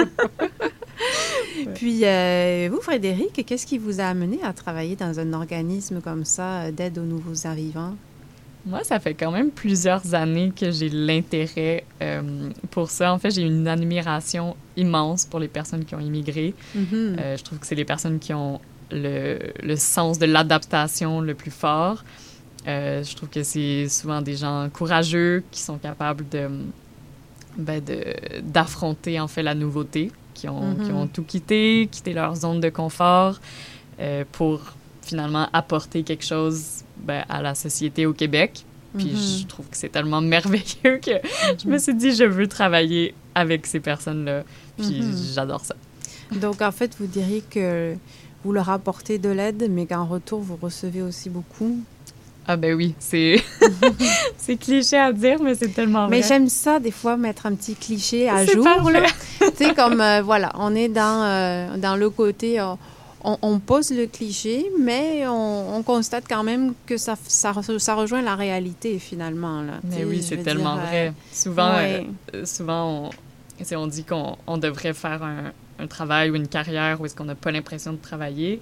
Puis, 1.75 2.05
euh, 2.05 2.69
vous, 2.71 2.81
Frédéric, 2.81 3.45
qu'est-ce 3.47 3.67
qui 3.67 3.79
vous 3.79 4.01
a 4.01 4.05
amené 4.05 4.39
à 4.43 4.53
travailler 4.53 4.97
dans 4.97 5.19
un 5.19 5.33
organisme 5.33 6.01
comme 6.01 6.25
ça 6.25 6.63
euh, 6.63 6.71
d'aide 6.71 6.99
aux 6.99 7.05
nouveaux 7.05 7.47
arrivants? 7.47 7.95
Moi, 8.67 8.83
ça 8.83 8.99
fait 8.99 9.13
quand 9.13 9.31
même 9.31 9.51
plusieurs 9.51 10.15
années 10.15 10.51
que 10.59 10.71
j'ai 10.71 10.89
l'intérêt 10.89 11.85
euh, 12.03 12.49
pour 12.71 12.91
ça. 12.91 13.13
En 13.13 13.19
fait, 13.19 13.31
j'ai 13.31 13.43
une 13.43 13.69
admiration 13.69 14.57
immense 14.77 15.27
pour 15.27 15.39
les 15.39 15.49
personnes 15.49 15.85
qui 15.85 15.95
ont 15.95 16.01
immigré. 16.01 16.55
Mhm. 16.75 17.17
Euh, 17.21 17.37
je 17.37 17.45
trouve 17.45 17.59
que 17.59 17.67
c'est 17.67 17.75
les 17.75 17.85
personnes 17.85 18.19
qui 18.19 18.33
ont 18.33 18.61
le, 18.95 19.39
le 19.63 19.77
sens 19.77 20.19
de 20.19 20.27
l'adaptation 20.27 21.21
le 21.21 21.35
plus 21.35 21.51
fort. 21.51 22.05
Euh, 22.67 23.03
je 23.03 23.15
trouve 23.15 23.29
que 23.29 23.43
c'est 23.43 23.89
souvent 23.91 24.23
des 24.23 24.37
gens 24.37 24.69
courageux 24.73 25.43
qui 25.51 25.61
sont 25.61 25.77
capables 25.79 26.27
de 26.31 26.49
ben, 27.57 27.83
de- 27.85 28.41
d'affronter 28.43 29.21
en 29.21 29.29
fait 29.29 29.43
la 29.43 29.55
nouveauté, 29.55 30.11
qui 30.35 30.49
ont, 30.49 30.75
qui 30.85 30.91
ont 30.93 31.07
tout 31.07 31.23
quitté, 31.23 31.89
quitté 31.91 32.13
leur 32.13 32.35
zone 32.35 32.61
de 32.61 32.69
confort 32.71 33.41
euh, 34.01 34.25
pour 34.33 34.61
finalement 35.03 35.49
apporter 35.53 36.03
quelque 36.03 36.25
chose 36.25 36.83
ben, 36.97 37.25
à 37.29 37.43
la 37.43 37.55
société 37.55 38.07
au 38.07 38.13
Québec. 38.13 38.65
Puis 38.97 39.07
Mhm. 39.13 39.17
je 39.41 39.47
trouve 39.47 39.67
que 39.69 39.77
c'est 39.77 39.89
tellement 39.91 40.21
merveilleux 40.37 40.99
que 40.99 41.13
je 41.63 41.69
me 41.69 41.79
suis 41.79 41.95
dit, 41.95 42.15
je 42.15 42.25
veux 42.25 42.49
travailler 42.49 43.15
avec 43.35 43.67
ces 43.67 43.81
personnes-là. 43.81 44.43
Puis 44.79 45.01
Mhm. 45.03 45.17
j'adore 45.35 45.65
ça. 45.65 45.77
Donc, 46.33 46.61
en 46.63 46.73
fait, 46.73 46.97
vous 46.99 47.07
diriez 47.07 47.43
que 47.43 47.95
vous 48.45 48.53
leur 48.53 48.69
apportez 48.71 49.19
de 49.19 49.31
l'aide, 49.31 49.69
mais 49.71 49.87
qu'en 49.87 50.05
retour, 50.05 50.41
vous 50.41 50.59
recevez 50.61 51.03
aussi 51.03 51.31
beaucoup. 51.31 51.79
Ah 52.47 52.57
ben 52.57 52.75
oui, 52.75 52.95
c'est 52.99 53.43
c'est 54.37 54.57
cliché 54.57 54.99
à 54.99 55.13
dire, 55.13 55.39
mais 55.43 55.55
c'est 55.55 55.69
tellement 55.69 56.07
vrai. 56.07 56.19
Mais 56.19 56.23
j'aime 56.23 56.49
ça, 56.49 56.79
des 56.79 56.91
fois, 56.91 57.17
mettre 57.17 57.47
un 57.47 57.55
petit 57.55 57.75
cliché 57.75 58.29
à 58.29 58.45
jour. 58.45 58.67
tu 59.41 59.47
sais, 59.57 59.75
comme, 59.75 60.01
euh, 60.01 60.21
voilà, 60.23 60.53
on 60.59 60.75
est 60.75 60.89
dans, 60.89 61.25
euh, 61.25 61.77
dans 61.79 61.97
le 61.97 62.11
côté, 62.11 62.61
euh, 62.61 62.75
on, 63.23 63.39
on 63.41 63.59
pose 63.61 63.91
le 63.93 64.07
cliché, 64.07 64.71
mais 64.79 65.27
on, 65.27 65.77
on 65.77 65.83
constate 65.83 66.25
quand 66.29 66.43
même 66.43 66.75
que 66.85 66.99
ça, 66.99 67.15
ça, 67.27 67.55
ça 67.79 67.95
rejoint 67.95 68.21
la 68.21 68.35
réalité, 68.35 68.99
finalement. 68.99 69.63
Là. 69.63 69.75
Mais 69.85 70.05
oui, 70.05 70.23
c'est 70.23 70.43
tellement 70.43 70.75
dire, 70.75 70.85
vrai. 70.85 71.13
Souvent, 71.33 71.77
ouais. 71.77 72.07
souvent 72.45 73.11
on, 73.71 73.75
on 73.77 73.87
dit 73.87 74.05
qu'on 74.05 74.37
on 74.47 74.59
devrait 74.59 74.93
faire 74.93 75.23
un, 75.23 75.53
un 75.79 75.87
travail 75.89 76.31
ou 76.31 76.37
une 76.37 76.47
carrière 76.47 77.01
où 77.01 77.07
est-ce 77.07 77.17
qu'on 77.17 77.25
n'a 77.25 77.35
pas 77.35 77.51
l'impression 77.51 77.93
de 77.93 77.99
travailler. 77.99 78.61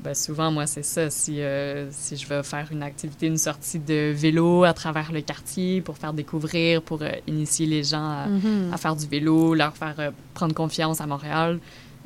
Ben, 0.00 0.14
souvent, 0.14 0.50
moi, 0.50 0.66
c'est 0.66 0.82
ça. 0.82 1.10
Si, 1.10 1.40
euh, 1.42 1.88
si 1.90 2.16
je 2.16 2.26
veux 2.26 2.42
faire 2.42 2.68
une 2.72 2.82
activité, 2.82 3.26
une 3.26 3.36
sortie 3.36 3.78
de 3.78 4.10
vélo 4.12 4.64
à 4.64 4.72
travers 4.72 5.12
le 5.12 5.20
quartier 5.20 5.80
pour 5.82 5.98
faire 5.98 6.12
découvrir, 6.14 6.80
pour 6.82 7.02
euh, 7.02 7.10
initier 7.26 7.66
les 7.66 7.84
gens 7.84 8.08
à, 8.08 8.26
Mhm. 8.26 8.70
à 8.72 8.76
faire 8.78 8.96
du 8.96 9.06
vélo, 9.06 9.54
leur 9.54 9.76
faire 9.76 9.94
euh, 9.98 10.10
prendre 10.34 10.54
confiance 10.54 11.00
à 11.00 11.06
Montréal. 11.06 11.58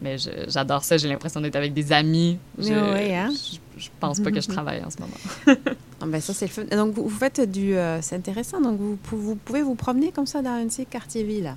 Mais 0.03 0.17
j'adore 0.49 0.83
ça. 0.83 0.97
J'ai 0.97 1.09
l'impression 1.09 1.41
d'être 1.41 1.55
avec 1.57 1.73
des 1.73 1.93
amis. 1.93 2.37
Je, 2.59 2.73
Ouais, 2.73 3.15
hein? 3.15 3.31
je, 3.77 3.85
je 3.85 3.89
pense 4.01 4.19
pas 4.19 4.33
que 4.33 4.41
je 4.41 4.49
travaille 4.49 4.83
en 4.85 4.91
ce 4.91 4.97
moment. 5.01 5.57
Ah 6.01 6.07
ben 6.07 6.21
ça, 6.21 6.35
c'est 6.35 6.47
le 6.47 6.51
fun. 6.51 6.65
Donc, 6.77 6.93
vous, 6.93 7.05
vous 7.09 7.17
faites 7.19 7.41
du... 7.51 7.75
c'est 8.03 8.17
intéressant. 8.17 8.61
Donc, 8.61 8.79
vous, 8.79 8.99
vous 9.13 9.37
pouvez 9.37 9.63
vous 9.63 9.77
promener 9.77 10.11
comme 10.11 10.27
ça 10.27 10.43
dans 10.43 10.51
un 10.51 10.65
de 10.67 10.71
ces 10.71 10.85
quartiers-villes. 10.85 11.55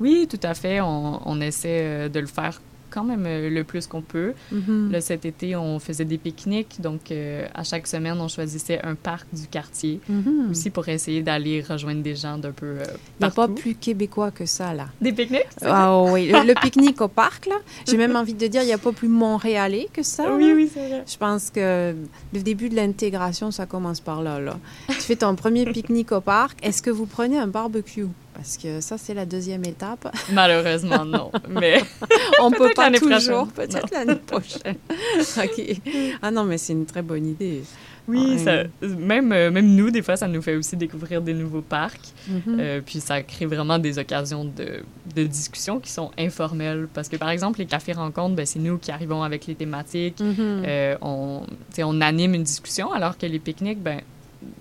Oui, 0.00 0.26
tout 0.28 0.40
à 0.42 0.54
fait. 0.54 0.80
On, 0.80 1.20
on 1.28 1.40
essaie 1.40 1.80
euh, 1.82 2.08
de 2.08 2.20
le 2.20 2.26
faire 2.26 2.60
quand 2.92 3.04
même 3.04 3.24
euh, 3.24 3.50
le 3.50 3.62
plus 3.62 3.86
qu'on 3.86 4.02
peut. 4.02 4.32
Mhm. 4.50 4.90
Là, 4.90 5.00
cet 5.00 5.24
été, 5.24 5.54
on 5.54 5.78
faisait 5.78 6.04
des 6.04 6.18
pique-niques. 6.18 6.80
Donc, 6.80 7.12
euh, 7.12 7.46
à 7.54 7.62
chaque 7.62 7.86
semaine, 7.86 8.16
on 8.20 8.26
choisissait 8.26 8.80
un 8.82 8.96
parc 8.96 9.28
du 9.32 9.46
quartier 9.46 10.00
Mhm. 10.08 10.50
aussi 10.50 10.70
pour 10.70 10.88
essayer 10.88 11.22
d'aller 11.22 11.60
rejoindre 11.62 12.02
des 12.02 12.16
gens 12.16 12.36
d'un 12.36 12.50
peu 12.50 12.66
euh, 12.66 12.82
Il 13.20 13.26
n'y 13.26 13.28
a 13.28 13.30
pas 13.30 13.46
plus 13.46 13.76
québécois 13.76 14.32
que 14.32 14.44
ça, 14.44 14.74
là. 14.74 14.88
Des 15.00 15.12
pique-niques? 15.12 15.46
Ah 15.62 16.02
oui, 16.02 16.32
le, 16.32 16.44
le 16.44 16.54
pique-nique 16.60 17.00
au 17.00 17.06
parc, 17.06 17.46
là. 17.46 17.58
J'ai 17.88 17.96
même 17.96 18.16
envie 18.16 18.34
de 18.34 18.44
dire, 18.48 18.62
il 18.62 18.66
n'y 18.66 18.72
a 18.72 18.78
pas 18.78 18.90
plus 18.90 19.06
montréalais 19.06 19.86
que 19.92 20.02
ça. 20.02 20.34
Oui, 20.34 20.48
là. 20.48 20.54
oui, 20.56 20.68
c'est 20.74 20.88
vrai. 20.88 21.04
Je 21.06 21.16
pense 21.16 21.50
que 21.50 21.94
le 22.34 22.40
début 22.42 22.70
de 22.70 22.74
l'intégration, 22.74 23.52
ça 23.52 23.66
commence 23.66 24.00
par 24.00 24.20
là, 24.20 24.40
là. 24.40 24.56
Tu 24.88 24.94
fais 25.02 25.14
ton 25.14 25.36
premier 25.36 25.64
pique-nique 25.66 26.10
au 26.10 26.20
parc. 26.20 26.58
Est-ce 26.66 26.82
que 26.82 26.90
vous 26.90 27.06
prenez 27.06 27.38
un 27.38 27.46
barbecue? 27.46 28.06
Parce 28.40 28.56
que 28.56 28.80
ça, 28.80 28.96
c'est 28.96 29.12
la 29.12 29.26
deuxième 29.26 29.66
étape. 29.66 30.10
Malheureusement, 30.32 31.04
non. 31.04 31.30
Mais 31.46 31.82
On 32.40 32.50
peut 32.50 32.70
pas 32.74 32.90
toujours. 32.90 33.48
Peut-être 33.48 33.90
l'année 33.92 34.14
prochaine. 34.14 34.76
OK. 35.36 35.80
Ah 36.22 36.30
non, 36.30 36.44
mais 36.44 36.56
c'est 36.56 36.72
une 36.72 36.86
très 36.86 37.02
bonne 37.02 37.26
idée. 37.26 37.62
oui, 38.08 38.38
Ah, 38.38 38.64
ça, 38.80 38.86
même, 38.86 39.30
euh, 39.32 39.50
même 39.50 39.74
nous, 39.76 39.90
des 39.90 40.00
fois, 40.00 40.16
ça 40.16 40.26
nous 40.26 40.40
fait 40.40 40.56
aussi 40.56 40.74
découvrir 40.74 41.20
des 41.20 41.34
nouveaux 41.34 41.60
parcs. 41.60 42.00
Mhm. 42.28 42.40
Euh, 42.58 42.80
puis 42.80 43.00
ça 43.00 43.22
crée 43.22 43.44
vraiment 43.44 43.78
des 43.78 43.98
occasions 43.98 44.46
de, 44.46 44.82
de 45.14 45.24
discussion 45.24 45.78
qui 45.78 45.90
sont 45.92 46.10
informelles. 46.18 46.88
Parce 46.94 47.10
que, 47.10 47.16
par 47.16 47.28
exemple, 47.28 47.58
les 47.58 47.66
cafés 47.66 47.92
rencontres, 47.92 48.36
ben, 48.36 48.46
c'est 48.46 48.58
nous 48.58 48.78
qui 48.78 48.90
arrivons 48.90 49.22
avec 49.22 49.46
les 49.48 49.54
thématiques. 49.54 50.18
Mhm. 50.18 50.62
Euh, 50.66 50.96
on, 51.02 51.42
on 51.78 52.00
anime 52.00 52.32
une 52.36 52.44
discussion, 52.44 52.90
alors 52.90 53.18
que 53.18 53.26
les 53.26 53.38
pique-niques, 53.38 53.82
ben, 53.82 54.00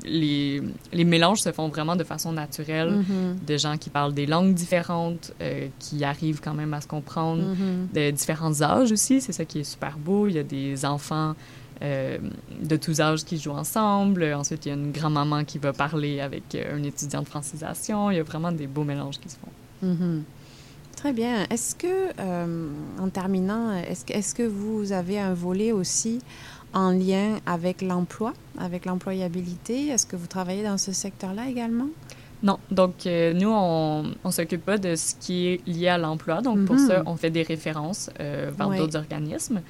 les, 0.03 0.61
les 0.91 1.03
mélanges 1.05 1.41
se 1.41 1.51
font 1.51 1.67
vraiment 1.69 1.95
de 1.95 2.03
façon 2.03 2.32
naturelle. 2.32 2.91
Mhm. 2.91 3.38
De 3.45 3.57
gens 3.57 3.77
qui 3.77 3.89
parlent 3.89 4.13
des 4.13 4.25
langues 4.25 4.53
différentes, 4.53 5.32
euh, 5.41 5.67
qui 5.80 6.03
arrivent 6.03 6.41
quand 6.41 6.53
même 6.53 6.73
à 6.73 6.82
se 6.82 6.88
comprendre, 6.88 7.43
Mhm. 7.43 7.88
de 7.93 8.11
différents 8.11 8.61
âges 8.61 8.91
aussi. 8.91 9.21
C'est 9.21 9.32
ça 9.34 9.45
qui 9.45 9.59
est 9.59 9.63
super 9.63 9.97
beau. 9.97 10.27
Il 10.27 10.36
y 10.36 10.39
a 10.39 10.43
des 10.43 10.86
enfants 10.86 11.36
euh, 11.82 12.17
de 12.61 12.75
tous 12.75 12.99
âges 12.99 13.23
qui 13.23 13.38
jouent 13.38 13.51
ensemble. 13.51 14.23
Ensuite, 14.36 14.65
il 14.65 14.69
y 14.69 14.71
a 14.71 14.75
une 14.75 14.91
grand-maman 14.91 15.45
qui 15.45 15.59
va 15.59 15.71
parler 15.71 16.19
avec 16.19 16.43
euh, 16.55 16.75
un 16.77 16.84
étudiant 16.84 17.21
de 17.21 17.27
francisation. 17.27 18.11
Il 18.11 18.17
y 18.17 18.19
a 18.19 18.23
vraiment 18.23 18.51
des 18.51 18.67
beaux 18.67 18.84
mélanges 18.84 19.17
qui 19.17 19.30
se 19.30 19.38
font. 19.38 19.88
Mhm. 19.88 20.23
Très 20.97 21.13
bien. 21.13 21.45
Est-ce 21.49 21.75
que, 21.75 22.11
euh, 22.19 22.67
en 22.99 23.07
terminant, 23.07 23.71
est-ce 23.77 24.03
que, 24.03 24.11
est-ce 24.11 24.36
que 24.36 24.43
vous 24.43 24.91
avez 24.91 25.17
un 25.21 25.34
volet 25.34 25.71
aussi 25.71 26.19
en 26.74 26.91
lien 26.91 27.39
avec 27.45 27.82
l'emploi, 27.82 28.34
avec 28.57 28.86
l'employabilité? 28.86 29.88
Est-ce 29.88 30.05
que 30.05 30.15
vous 30.15 30.28
travaillez 30.28 30.63
dans 30.63 30.78
ce 30.78 30.91
secteur-là 30.91 31.47
également? 31.49 31.88
Non, 32.41 32.57
donc 32.72 33.05
euh, 33.05 33.34
nous, 33.34 33.49
on 33.49 34.03
ne 34.24 34.32
s'occupe 34.32 34.63
pas 34.63 34.78
de 34.78 34.95
ce 34.95 35.13
qui 35.20 35.47
est 35.47 35.67
lié 35.67 35.89
à 35.89 35.97
l'emploi. 35.97 36.41
Donc 36.41 36.65
pour 36.65 36.76
Mhm. 36.78 36.88
ça, 36.88 37.03
on 37.05 37.17
fait 37.17 37.32
des 37.32 37.43
références 37.43 38.09
euh, 38.20 38.51
vers 38.57 38.70
Ouais. 38.70 38.78
d'autres 38.78 38.95
organismes. 38.97 39.61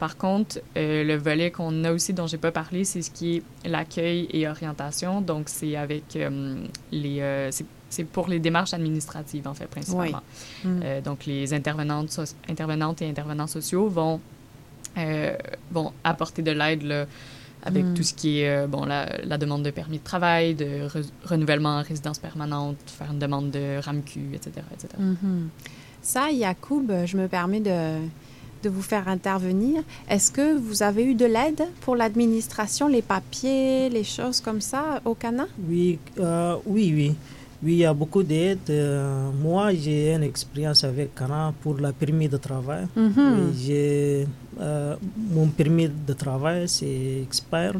Par 0.00 0.16
contre, 0.18 0.58
euh, 0.76 1.04
le 1.04 1.16
volet 1.16 1.50
qu'on 1.50 1.84
a 1.84 1.92
aussi, 1.92 2.12
dont 2.12 2.26
j'ai 2.26 2.36
pas 2.36 2.50
parlé, 2.52 2.84
c'est 2.84 3.00
ce 3.00 3.10
qui 3.10 3.36
est 3.64 3.68
l'accueil 3.68 4.28
et 4.32 4.46
orientation. 4.48 5.20
Donc 5.20 5.48
c'est 5.48 5.76
avec 5.76 6.16
euh, 6.16 6.56
les... 6.90 7.20
euh, 7.20 7.50
c'est- 7.52 7.64
pour 8.12 8.26
les 8.28 8.40
démarches 8.40 8.74
administratives, 8.74 9.46
en 9.46 9.54
fait, 9.54 9.66
principalement. 9.68 10.20
Mm. 10.64 11.00
Donc, 11.04 11.24
les 11.24 11.54
intervenantes, 11.54 12.10
so- 12.10 12.34
intervenantes 12.48 13.00
et 13.00 13.08
intervenants 13.08 13.46
sociaux 13.46 13.88
vont, 13.88 14.20
euh, 14.98 15.36
vont 15.70 15.92
apporter 16.04 16.42
de 16.42 16.50
l'aide 16.52 16.82
là, 16.82 17.06
avec 17.62 17.84
Mm. 17.84 17.94
tout 17.94 18.02
ce 18.04 18.14
qui 18.14 18.40
est 18.40 18.48
euh, 18.48 18.66
bon, 18.66 18.84
la, 18.84 19.08
la 19.24 19.38
demande 19.38 19.62
de 19.64 19.70
permis 19.70 19.98
de 19.98 20.04
travail, 20.04 20.54
de 20.54 20.86
re- 20.88 21.04
renouvellement 21.24 21.78
en 21.78 21.82
résidence 21.82 22.18
permanente, 22.18 22.76
faire 22.86 23.10
une 23.12 23.18
demande 23.18 23.50
de 23.50 23.78
RAMQ, 23.80 24.20
etc. 24.34 24.50
etc. 24.72 24.88
Mhm. 24.98 25.48
Ça, 26.02 26.30
Yacoub, 26.30 26.86
je 27.06 27.16
me 27.16 27.26
permets 27.26 27.58
de, 27.60 27.98
de 28.62 28.68
vous 28.68 28.82
faire 28.82 29.08
intervenir. 29.08 29.82
Est-ce 30.08 30.30
que 30.30 30.56
vous 30.56 30.84
avez 30.84 31.04
eu 31.04 31.14
de 31.14 31.24
l'aide 31.26 31.62
pour 31.80 31.96
l'administration, 31.96 32.86
les 32.86 33.02
papiers, 33.02 33.88
les 33.88 34.04
choses 34.04 34.40
comme 34.40 34.60
ça 34.60 35.00
au 35.04 35.14
Cana? 35.14 35.46
Oui, 35.68 35.98
euh, 36.20 36.54
oui, 36.66 36.92
oui. 36.94 37.14
Oui, 37.66 37.72
il 37.72 37.78
y 37.78 37.84
a 37.84 37.92
beaucoup 37.92 38.22
d'aide. 38.22 38.70
Euh, 38.70 39.28
moi, 39.42 39.74
j'ai 39.74 40.14
une 40.14 40.22
expérience 40.22 40.84
avec 40.84 41.12
Cana 41.16 41.52
pour 41.62 41.74
le 41.74 41.90
permis 41.90 42.28
de 42.28 42.36
travail. 42.36 42.86
Mhm. 42.94 43.52
J'ai, 43.60 44.24
euh, 44.60 44.94
mon 45.34 45.48
permis 45.48 45.88
de 46.08 46.12
travail, 46.12 46.68
c'est 46.68 47.22
expire. 47.26 47.74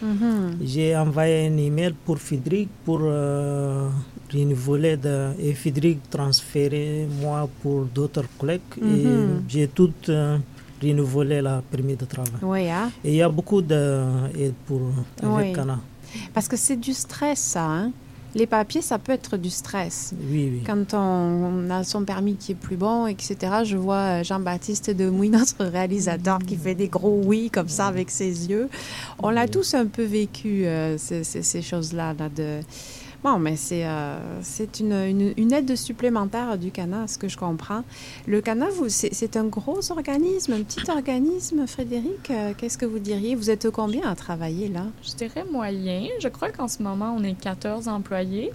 Mhm. 0.00 0.58
J'ai 0.64 0.96
envoyé 0.96 1.48
un 1.48 1.56
email 1.56 1.92
pour 2.04 2.18
Frédéric 2.18 2.68
pour 2.84 3.00
euh, 3.02 3.88
renouveler 4.32 4.96
de, 4.96 5.32
et 5.40 5.52
Frédéric 5.54 5.98
transférer 6.08 7.08
moi 7.20 7.48
pour 7.62 7.86
d'autres 7.86 8.26
collègues 8.38 8.60
et 8.80 9.06
j'ai 9.48 9.66
tout 9.66 9.92
euh, 10.08 10.38
renouvelé 10.80 11.40
le 11.42 11.54
permis 11.68 11.96
de 11.96 12.04
travail. 12.04 12.40
Oui, 12.42 12.70
hein? 12.70 12.90
Et 13.04 13.10
il 13.10 13.16
y 13.16 13.22
a 13.22 13.28
beaucoup 13.28 13.60
d'aide 13.60 14.54
pour 14.66 14.82
avec 15.20 15.46
Oui. 15.48 15.52
Cana. 15.52 15.80
Parce 16.32 16.46
que 16.46 16.56
c'est 16.56 16.76
du 16.76 16.92
stress, 16.92 17.40
ça. 17.40 17.64
Hein? 17.66 17.90
Les 18.34 18.46
papiers, 18.46 18.80
ça 18.80 18.98
peut 18.98 19.12
être 19.12 19.36
du 19.36 19.50
stress. 19.50 20.14
Oui, 20.30 20.48
oui. 20.52 20.62
Quand 20.66 20.94
on, 20.94 20.98
on 21.66 21.70
a 21.70 21.84
son 21.84 22.02
permis 22.04 22.36
qui 22.36 22.52
est 22.52 22.54
plus 22.54 22.76
bon, 22.76 23.06
etc., 23.06 23.36
je 23.64 23.76
vois 23.76 23.96
euh, 24.20 24.24
Jean-Baptiste 24.24 24.90
Demouy, 24.90 25.28
notre 25.30 25.64
réalisateur, 25.66 26.38
qui 26.38 26.56
fait 26.56 26.74
des 26.74 26.88
gros 26.88 27.20
oui 27.24 27.50
comme 27.50 27.68
ça 27.68 27.86
avec 27.88 28.10
ses 28.10 28.48
yeux. 28.48 28.68
On 29.22 29.28
l'a 29.30 29.48
tous 29.48 29.74
un 29.74 29.86
peu 29.86 30.02
vécu, 30.04 30.64
euh, 30.64 30.96
ces, 30.96 31.24
ces- 31.24 31.42
ces 31.42 31.60
choses-là. 31.62 32.14
Là, 32.18 32.28
de... 32.34 32.60
Bon, 33.24 33.38
mais 33.38 33.54
c'est 33.54 33.86
euh, 33.86 34.18
une, 34.80 35.32
une, 35.36 35.52
aide 35.52 35.76
supplémentaire 35.76 36.58
du 36.58 36.72
CANA, 36.72 37.06
ce 37.06 37.18
que 37.18 37.28
je 37.28 37.36
comprends. 37.36 37.84
Le 38.26 38.40
CANA, 38.40 38.66
c'est 38.88 39.36
un 39.36 39.44
gros 39.44 39.92
organisme, 39.92 40.54
un 40.54 40.62
petit 40.62 40.90
organisme, 40.90 41.66
Frédéric. 41.68 42.30
euh, 42.30 42.52
Qu'est-ce 42.58 42.76
que 42.76 42.86
vous 42.86 42.98
diriez? 42.98 43.36
Vous 43.36 43.48
êtes 43.48 43.70
combien 43.70 44.08
à 44.10 44.16
travailler 44.16 44.68
là? 44.68 44.86
Je 45.04 45.14
dirais 45.14 45.44
moyen. 45.50 46.08
Je 46.18 46.26
crois 46.28 46.50
qu'en 46.50 46.66
ce 46.66 46.82
moment, 46.82 47.14
on 47.16 47.22
est 47.22 47.38
14 47.38 47.86
employés. 47.86 48.50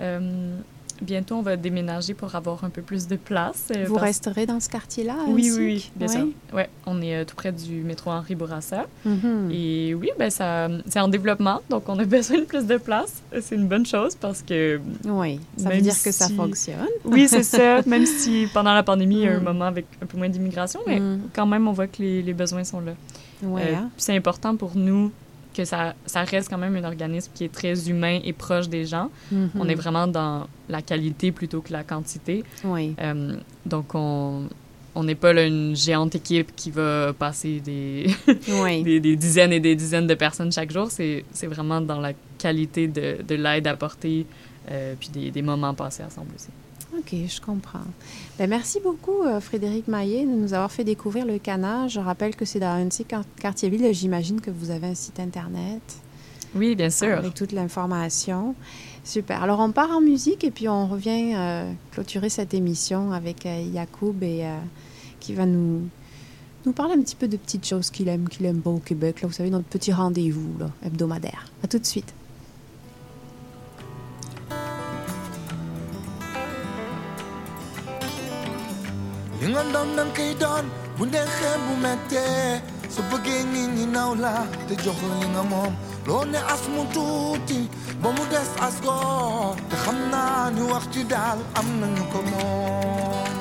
Euh, 0.00 0.58
bientôt, 1.02 1.36
on 1.36 1.42
va 1.42 1.56
déménager 1.56 2.14
pour 2.14 2.34
avoir 2.34 2.64
un 2.64 2.70
peu 2.70 2.82
plus 2.82 3.06
de 3.06 3.16
place. 3.16 3.68
euh, 3.74 3.84
Vous 3.86 3.94
parce- 3.94 4.06
resterez 4.06 4.46
dans 4.46 4.60
ce 4.60 4.68
quartier-là? 4.68 5.16
Oui, 5.28 5.50
oui, 5.54 5.64
oui, 5.64 5.90
bien 5.96 6.08
Oui? 6.08 6.14
sûr. 6.14 6.26
Ouais, 6.56 6.68
on 6.86 7.00
est 7.02 7.16
euh, 7.16 7.24
tout 7.24 7.34
près 7.36 7.52
du 7.52 7.82
métro 7.82 8.10
Henri 8.10 8.34
Bourassa. 8.34 8.86
Mhm. 9.04 9.50
Et 9.52 9.94
oui, 9.94 10.10
ben 10.18 10.30
ça, 10.30 10.68
c'est 10.88 11.00
en 11.00 11.08
développement, 11.08 11.60
donc 11.70 11.88
on 11.88 11.98
a 11.98 12.04
besoin 12.18 12.38
de 12.38 12.44
plus 12.44 12.66
de 12.66 12.76
place. 12.76 13.22
C'est 13.40 13.54
une 13.56 13.66
bonne 13.68 13.86
chose 13.86 14.14
parce 14.14 14.42
que. 14.42 14.80
Oui, 15.04 15.40
ça 15.56 15.70
veut 15.70 15.80
dire 15.80 15.94
que 16.02 16.12
ça 16.12 16.28
fonctionne. 16.28 16.86
Oui, 17.04 17.26
c'est 17.28 17.42
ça. 17.42 17.82
Même 17.86 18.06
si 18.06 18.46
pendant 18.52 18.74
la 18.74 18.82
pandémie, 18.82 19.16
il 19.16 19.22
y 19.22 19.28
a 19.28 19.32
un 19.36 19.40
Mm. 19.40 19.44
moment 19.44 19.64
avec 19.66 19.86
un 20.02 20.06
peu 20.06 20.16
moins 20.16 20.28
d'immigration, 20.28 20.80
mais 20.86 21.00
Mm. 21.00 21.20
quand 21.34 21.46
même, 21.46 21.66
on 21.68 21.72
voit 21.72 21.86
que 21.86 22.00
les, 22.02 22.22
les 22.22 22.32
besoins 22.34 22.64
sont 22.64 22.80
là. 22.80 22.92
Ouais, 23.42 23.72
Euh, 23.72 23.74
hein? 23.76 23.90
c'est 23.98 24.16
important 24.16 24.56
pour 24.56 24.76
nous 24.76 25.10
que 25.54 25.64
ça, 25.64 25.94
ça 26.06 26.22
reste 26.24 26.48
quand 26.50 26.58
même 26.58 26.76
un 26.76 26.84
organisme 26.84 27.30
qui 27.34 27.44
est 27.44 27.52
très 27.52 27.88
humain 27.88 28.18
et 28.24 28.32
proche 28.32 28.68
des 28.68 28.84
gens. 28.84 29.10
Mhm. 29.32 29.50
On 29.58 29.68
est 29.68 29.74
vraiment 29.74 30.06
dans 30.06 30.46
la 30.68 30.82
qualité 30.82 31.32
plutôt 31.32 31.60
que 31.62 31.72
la 31.72 31.84
quantité. 31.84 32.44
Oui. 32.64 32.94
Euh, 33.00 33.36
donc, 33.64 33.94
on 33.94 34.48
on 34.96 35.02
n'est 35.02 35.16
pas 35.16 35.32
là, 35.32 35.44
une 35.44 35.74
géante 35.74 36.14
équipe 36.14 36.54
qui 36.54 36.70
va 36.70 37.12
passer 37.12 37.58
des, 37.58 38.06
Oui. 38.62 38.84
des, 38.84 39.00
des 39.00 39.16
dizaines 39.16 39.52
et 39.52 39.58
des 39.58 39.74
dizaines 39.74 40.06
de 40.06 40.14
personnes 40.14 40.52
chaque 40.52 40.70
jour. 40.70 40.88
C'est 40.90 41.24
c'est 41.32 41.48
vraiment 41.48 41.80
dans 41.80 42.00
la 42.00 42.12
qualité 42.38 42.86
de, 42.86 43.16
de 43.26 43.34
l'aide 43.34 43.66
apportée 43.66 44.24
euh, 44.70 44.94
puis 44.98 45.08
des, 45.08 45.30
des 45.32 45.42
moments 45.42 45.74
passés 45.74 46.04
ensemble 46.04 46.28
aussi. 46.36 46.48
OK, 46.98 47.14
je 47.28 47.40
comprends. 47.40 47.80
Ben, 48.38 48.48
merci 48.48 48.78
beaucoup, 48.82 49.22
euh, 49.22 49.40
Frédéric 49.40 49.88
Maillet, 49.88 50.24
de 50.24 50.30
nous 50.30 50.54
avoir 50.54 50.70
fait 50.70 50.84
découvrir 50.84 51.26
le 51.26 51.38
canard. 51.38 51.88
Je 51.88 52.00
rappelle 52.00 52.36
que 52.36 52.44
c'est 52.44 52.60
dans 52.60 52.66
un 52.68 52.86
de 52.86 52.92
ces 52.92 53.04
quar- 53.04 53.24
quartiers-villes. 53.40 53.92
J'imagine 53.92 54.40
que 54.40 54.50
vous 54.50 54.70
avez 54.70 54.86
un 54.88 54.94
site 54.94 55.18
Internet. 55.20 55.82
Oui, 56.54 56.76
bien 56.76 56.90
sûr. 56.90 57.18
Avec 57.18 57.34
toute 57.34 57.52
l'information. 57.52 58.54
Super. 59.02 59.42
Alors, 59.42 59.58
on 59.60 59.72
part 59.72 59.90
en 59.90 60.00
musique 60.00 60.44
et 60.44 60.50
puis 60.50 60.68
on 60.68 60.86
revient 60.86 61.32
euh, 61.34 61.72
clôturer 61.90 62.28
cette 62.28 62.54
émission 62.54 63.12
avec 63.12 63.44
euh, 63.44 63.60
Yacoub 63.72 64.14
et 64.22 64.44
euh, 64.46 64.56
qui 65.20 65.34
va 65.34 65.46
nous, 65.46 65.82
nous 66.64 66.72
parler 66.72 66.94
un 66.94 67.00
petit 67.02 67.16
peu 67.16 67.26
de 67.28 67.36
petites 67.36 67.66
choses 67.66 67.90
qu'il 67.90 68.08
aime, 68.08 68.28
qu'il 68.28 68.46
aime 68.46 68.60
pas 68.60 68.70
au 68.70 68.78
Québec. 68.78 69.20
Là, 69.22 69.28
vous 69.28 69.34
savez, 69.34 69.50
notre 69.50 69.66
petit 69.66 69.92
rendez-vous 69.92 70.54
hebdomadaire. 70.84 71.46
À 71.62 71.66
tout 71.66 71.78
de 71.78 71.84
suite. 71.86 72.14
Dengan 79.44 79.68
dandan 79.76 80.08
kaidan 80.16 80.64
Bunda 80.96 81.20
khemu 81.20 81.76
mete 81.76 82.64
Sebegini 82.88 83.76
ni 83.76 83.84
naula 83.84 84.48
Te 84.64 84.72
ng 84.72 85.20
ni 85.20 85.26
ngamom 85.36 85.68
Lone 86.08 86.40
asmu 86.48 86.88
tuti 86.88 87.68
Bomu 88.00 88.24
des 88.32 88.48
asgo 88.56 89.52
Te 89.68 89.76
khamna 89.84 90.48
ni 90.48 90.64
wakti 90.64 91.04
dal 91.04 91.36
Amna 91.60 91.92
nyukomon 91.92 93.32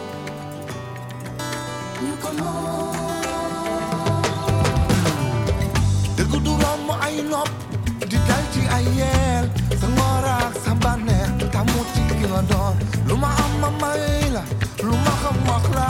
Nyukomon 2.04 2.92
Te 6.20 6.24
mo. 6.84 6.94
Ay 7.00 7.24
nop 7.24 7.48
Di 8.04 8.20
dal 8.28 8.44
ci 8.52 8.68
ayel 8.68 9.48
Sangorak 9.80 10.52
ci 12.34 12.40
ki 12.40 12.42
nga 12.42 12.42
doon 12.50 12.76
lu 13.08 13.16
ma 13.18 13.30
am 13.44 13.54
ma 13.62 13.70
may 13.82 14.30
la 14.36 14.42
lu 14.88 14.94
ma 15.06 15.14
xam 15.22 15.38
wax 15.48 15.64
la 15.78 15.88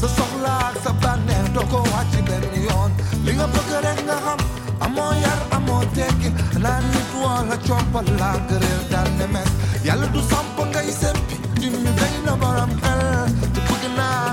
sa 0.00 0.08
soxla 0.16 0.52
ak 0.68 0.76
sa 0.84 0.90
bànneex 1.02 1.46
doo 1.54 1.64
ko 1.72 1.78
wàcc 1.92 2.14
benn 2.28 2.44
yoon 2.66 2.90
li 3.24 3.32
nga 3.36 3.46
bëgg 3.54 3.70
rek 3.84 3.98
nga 4.08 4.16
xam 4.24 4.40
amoo 4.84 5.12
yar 5.24 5.40
amoo 5.56 5.82
tekki 5.96 6.28
naa 6.62 6.80
nit 6.92 7.10
wala 7.22 7.56
coppal 7.68 8.06
la 8.20 8.30
gëreel 8.48 8.82
daal 8.92 9.08
ne 9.18 9.26
mes 9.34 9.50
du 10.14 10.20
samp 10.30 10.56
ngay 10.72 10.88
sempi 11.00 11.34
di 11.60 11.66
ñu 11.68 11.90
day 11.98 12.14
na 12.26 12.32
borom 12.42 12.72
xel 12.82 13.02
te 13.54 13.60
bëgg 13.68 13.84
naa 13.98 14.26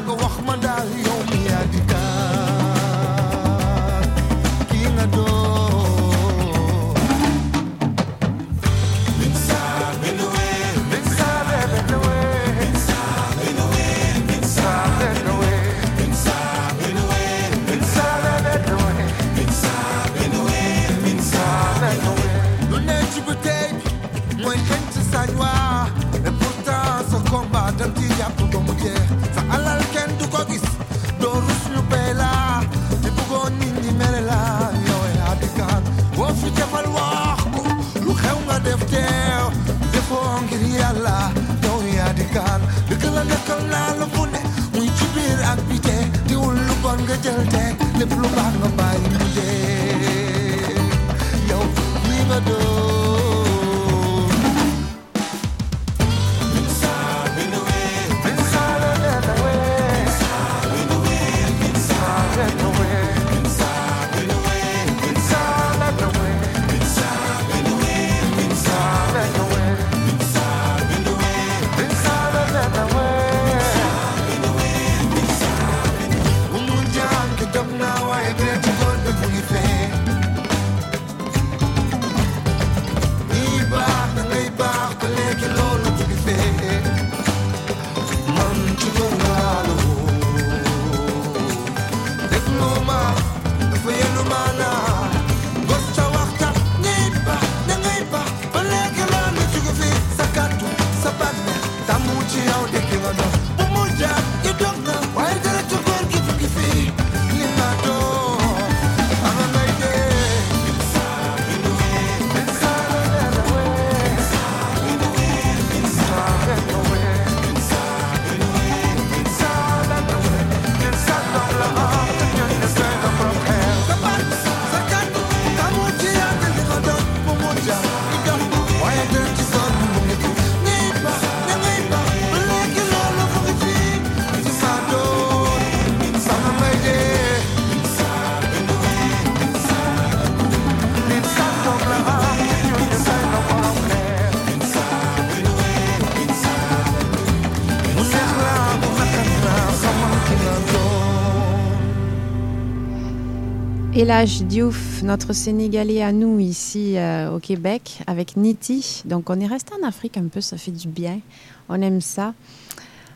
Elage 154.04 154.44
Diouf, 154.44 155.02
notre 155.02 155.32
Sénégalais 155.32 156.02
à 156.02 156.12
nous 156.12 156.38
ici 156.38 156.98
euh, 156.98 157.34
au 157.34 157.40
Québec, 157.40 158.02
avec 158.06 158.36
Niti. 158.36 159.02
Donc 159.06 159.30
on 159.30 159.40
est 159.40 159.48
resté 159.48 159.72
en 159.82 159.88
Afrique 159.88 160.18
un 160.18 160.28
peu, 160.28 160.42
ça 160.42 160.58
fait 160.58 160.72
du 160.72 160.90
bien. 160.90 161.22
On 161.70 161.82
aime 161.82 162.02
ça. 162.02 162.34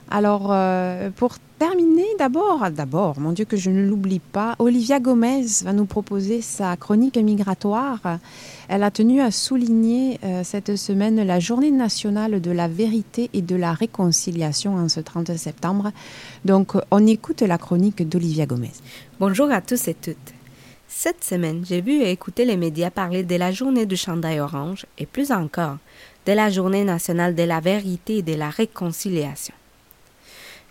Alors 0.09 0.47
euh, 0.49 1.09
pour 1.13 1.39
terminer, 1.59 2.05
d'abord, 2.17 2.71
d'abord, 2.71 3.19
mon 3.19 3.33
Dieu 3.33 3.43
que 3.43 3.57
je 3.57 3.69
ne 3.69 3.85
l'oublie 3.85 4.21
pas, 4.21 4.55
Olivia 4.59 5.01
Gomez 5.01 5.45
va 5.65 5.73
nous 5.73 5.83
proposer 5.83 6.39
sa 6.41 6.77
chronique 6.77 7.17
migratoire. 7.17 7.99
Elle 8.69 8.83
a 8.83 8.89
tenu 8.89 9.19
à 9.19 9.29
souligner 9.29 10.21
euh, 10.23 10.45
cette 10.45 10.77
semaine 10.77 11.21
la 11.21 11.41
journée 11.41 11.71
nationale 11.71 12.39
de 12.39 12.51
la 12.51 12.69
vérité 12.69 13.29
et 13.33 13.41
de 13.41 13.57
la 13.57 13.73
réconciliation 13.73 14.75
en 14.75 14.87
ce 14.87 15.01
30 15.01 15.35
septembre. 15.35 15.91
Donc 16.45 16.75
on 16.91 17.05
écoute 17.05 17.41
la 17.41 17.57
chronique 17.57 18.07
d'Olivia 18.07 18.45
Gomez. 18.45 18.71
Bonjour 19.19 19.51
à 19.51 19.59
tous 19.59 19.89
et 19.89 19.93
toutes. 19.93 20.36
Cette 20.87 21.23
semaine, 21.23 21.65
j'ai 21.67 21.81
vu 21.81 22.01
et 22.01 22.11
écouté 22.11 22.45
les 22.45 22.55
médias 22.55 22.89
parler 22.89 23.23
de 23.23 23.35
la 23.35 23.51
journée 23.51 23.85
du 23.85 23.97
chandail 23.97 24.39
orange 24.39 24.85
et 24.97 25.05
plus 25.05 25.31
encore 25.31 25.77
de 26.25 26.31
la 26.31 26.49
journée 26.49 26.85
nationale 26.85 27.35
de 27.35 27.43
la 27.43 27.59
vérité 27.59 28.17
et 28.17 28.21
de 28.21 28.33
la 28.33 28.49
réconciliation. 28.49 29.53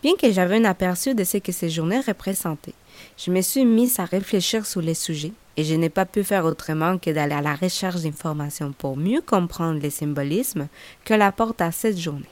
Bien 0.03 0.15
que 0.17 0.33
j'avais 0.33 0.57
un 0.57 0.65
aperçu 0.65 1.15
de 1.15 1.25
ce 1.25 1.39
que 1.39 1.53
ces 1.53 1.69
journées 1.69 2.01
représentaient, 2.01 2.75
je 3.19 3.31
me 3.31 3.43
suis 3.43 3.65
mise 3.65 4.01
à 4.01 4.05
réfléchir 4.05 4.65
sur 4.65 4.81
les 4.81 4.95
sujets 4.95 5.33
et 5.57 5.65
je 5.65 5.75
n'ai 5.75 5.91
pas 5.91 6.07
pu 6.07 6.25
faire 6.25 6.45
autrement 6.45 6.99
que 6.99 7.11
d'aller 7.11 7.35
à 7.35 7.43
la 7.43 7.55
recherche 7.55 8.03
d'informations 8.03 8.73
pour 8.73 8.97
mieux 8.97 9.21
comprendre 9.21 9.81
les 9.81 9.91
symbolismes 9.91 10.69
qu'elle 11.05 11.23
apporte 11.23 11.61
à 11.61 11.73
cette 11.73 11.99
journée. 11.99 12.29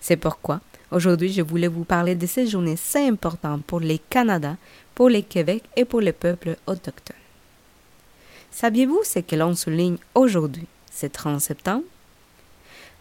C'est 0.00 0.16
pourquoi 0.16 0.60
aujourd'hui 0.90 1.32
je 1.32 1.42
voulais 1.42 1.68
vous 1.68 1.84
parler 1.84 2.14
de 2.14 2.26
cette 2.26 2.48
journée 2.48 2.76
si 2.76 2.98
importante 2.98 3.64
pour 3.64 3.80
les 3.80 3.98
Canada, 3.98 4.56
pour 4.94 5.08
le 5.08 5.22
Québec 5.22 5.62
et 5.76 5.84
pour 5.84 6.00
les 6.00 6.12
peuples 6.12 6.56
autochtones. 6.66 7.16
Saviez-vous 8.50 9.00
ce 9.04 9.20
que 9.20 9.36
l'on 9.36 9.54
souligne 9.54 9.96
aujourd'hui, 10.14 10.66
ce 10.92 11.06
30 11.06 11.40
septembre? 11.40 11.84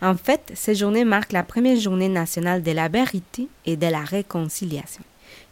En 0.01 0.15
fait, 0.15 0.51
cette 0.55 0.77
journée 0.77 1.05
marque 1.05 1.31
la 1.31 1.43
première 1.43 1.79
journée 1.79 2.09
nationale 2.09 2.63
de 2.63 2.71
la 2.71 2.87
vérité 2.87 3.47
et 3.65 3.75
de 3.75 3.87
la 3.87 4.01
réconciliation. 4.01 5.03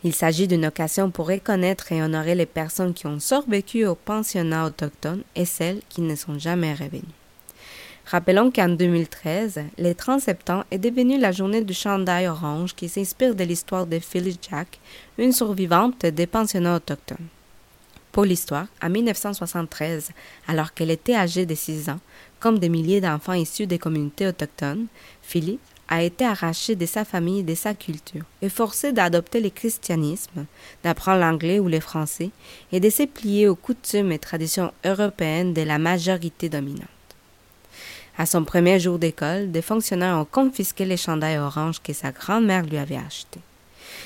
Il 0.04 0.14
s'agit 0.14 0.48
d'une 0.48 0.66
occasion 0.66 1.12
pour 1.12 1.28
reconnaître 1.28 1.92
et 1.92 2.02
honorer 2.02 2.34
les 2.34 2.46
personnes 2.46 2.94
qui 2.94 3.06
ont 3.06 3.20
survécu 3.20 3.86
au 3.86 3.96
pensionnat 3.96 4.66
autochtone 4.66 5.24
et 5.36 5.46
celles 5.46 5.82
qui 5.90 6.02
ne 6.02 6.16
sont 6.16 6.40
jamais 6.40 6.74
revenues. 6.74 7.04
Rappelons 8.06 8.50
qu'en 8.50 8.70
2013, 8.70 9.62
le 9.78 9.94
30 9.94 10.22
septembre 10.22 10.66
est 10.72 10.80
devenu 10.80 11.20
la 11.20 11.32
journée 11.32 11.62
du 11.62 11.76
chandail 11.76 12.28
orange 12.28 12.74
qui 12.74 12.90
s'inspire 12.90 13.36
de 13.36 13.44
l'histoire 13.44 13.86
de 13.86 14.00
Phyllis 14.00 14.40
Jack, 14.50 14.80
une 15.20 15.34
survivante 15.34 16.06
des 16.06 16.28
pensionnats 16.28 16.78
autochtones. 16.78 17.28
Pour 18.12 18.24
l'histoire, 18.24 18.68
en 18.82 18.90
1973, 18.90 20.12
alors 20.48 20.74
qu'elle 20.74 20.90
était 20.90 21.14
âgée 21.14 21.46
de 21.46 21.54
6 21.54 21.90
ans, 21.90 22.00
comme 22.40 22.58
des 22.58 22.70
milliers 22.70 23.02
d'enfants 23.02 23.34
issus 23.34 23.68
des 23.68 23.78
communautés 23.78 24.28
autochtones, 24.28 24.88
Phyllis 25.22 25.60
a 25.90 26.04
été 26.04 26.26
arrachée 26.26 26.76
de 26.76 26.86
sa 26.86 27.04
famille 27.04 27.40
et 27.40 27.44
de 27.44 27.56
sa 27.56 27.74
culture 27.74 28.24
et 28.42 28.50
forcée 28.50 28.94
d'adopter 28.94 29.42
le 29.42 29.50
christianisme, 29.50 30.46
d'apprendre 30.84 31.20
l'anglais 31.20 31.60
ou 31.60 31.68
le 31.68 31.80
français 31.80 32.30
et 32.72 32.80
de 32.80 32.90
se 32.90 33.04
plier 33.04 33.48
aux 33.48 33.56
coutumes 33.56 34.12
et 34.12 34.20
traditions 34.20 34.72
européennes 34.86 35.54
de 35.54 35.64
la 35.64 35.80
majorité 35.80 36.48
dominante. 36.48 36.88
À 38.18 38.26
son 38.26 38.44
premier 38.44 38.80
jour 38.80 39.00
d'école, 39.00 39.52
des 39.52 39.62
fonctionnaires 39.62 40.18
ont 40.18 40.26
confisqué 40.26 40.86
les 40.86 40.98
chandails 40.98 41.40
oranges 41.40 41.82
que 41.82 41.94
sa 41.94 42.12
grand-mère 42.12 42.66
lui 42.66 42.78
avait 42.78 42.98
achetés. 42.98 43.42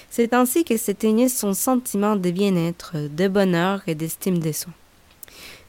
C'est 0.09 0.33
ainsi 0.33 0.63
que 0.63 0.77
s'éteignait 0.77 1.29
son 1.29 1.53
sentiment 1.53 2.15
de 2.15 2.31
bien-être, 2.31 2.95
de 2.97 3.27
bonheur 3.27 3.81
et 3.87 3.95
d'estime 3.95 4.39
de 4.39 4.51
soi. 4.51 4.71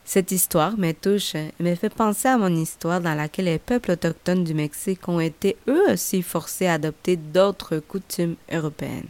Cette 0.05 0.33
histoire 0.33 0.77
me 0.77 0.93
touche 0.93 1.35
et 1.35 1.53
me 1.61 1.75
fait 1.75 1.93
penser 1.93 2.29
à 2.29 2.37
mon 2.37 2.55
histoire 2.55 3.01
dans 3.01 3.15
laquelle 3.15 3.47
les 3.47 3.59
peuples 3.59 3.93
autochtones 3.93 4.45
du 4.45 4.53
Mexique 4.53 5.09
ont 5.09 5.21
été 5.21 5.57
eux 5.67 5.93
aussi 5.93 6.21
forcés 6.23 6.67
à 6.67 6.75
adopter 6.75 7.17
d'autres 7.17 7.79
coutumes 7.79 8.37
européennes. 8.53 9.09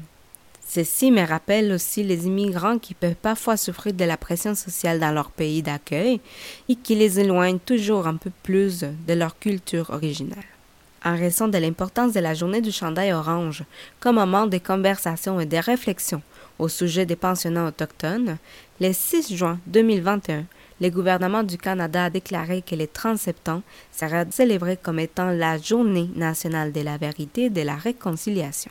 Ceci 0.66 1.10
me 1.10 1.26
rappelle 1.26 1.72
aussi 1.72 2.04
les 2.04 2.26
immigrants 2.26 2.78
qui 2.78 2.94
peuvent 2.94 3.14
parfois 3.20 3.56
souffrir 3.56 3.92
de 3.92 4.04
la 4.04 4.16
pression 4.16 4.54
sociale 4.54 4.98
dans 4.98 5.12
leur 5.12 5.30
pays 5.30 5.62
d'accueil 5.62 6.20
et 6.68 6.76
qui 6.76 6.94
les 6.94 7.20
éloignent 7.20 7.58
toujours 7.58 8.06
un 8.06 8.16
peu 8.16 8.30
plus 8.42 8.80
de 8.80 9.14
leur 9.14 9.38
culture 9.38 9.90
originale. 9.90 10.53
En 11.06 11.16
raison 11.16 11.48
de 11.48 11.58
l'importance 11.58 12.14
de 12.14 12.20
la 12.20 12.32
journée 12.32 12.62
du 12.62 12.72
chandail 12.72 13.12
orange 13.12 13.64
comme 14.00 14.16
moment 14.16 14.46
de 14.46 14.56
conversation 14.56 15.38
et 15.38 15.44
de 15.44 15.58
réflexion 15.58 16.22
au 16.58 16.68
sujet 16.68 17.04
des 17.04 17.14
pensionnats 17.14 17.66
autochtones, 17.66 18.38
le 18.80 18.90
6 18.90 19.36
juin 19.36 19.58
2021, 19.66 20.46
le 20.80 20.88
gouvernement 20.88 21.42
du 21.42 21.58
Canada 21.58 22.06
a 22.06 22.10
déclaré 22.10 22.62
que 22.62 22.74
le 22.74 22.86
30 22.86 23.18
septembre 23.18 23.62
sera 23.92 24.24
célébré 24.30 24.78
comme 24.78 24.98
étant 24.98 25.30
la 25.30 25.58
journée 25.58 26.08
nationale 26.16 26.72
de 26.72 26.80
la 26.80 26.96
vérité 26.96 27.44
et 27.44 27.50
de 27.50 27.60
la 27.60 27.76
réconciliation 27.76 28.70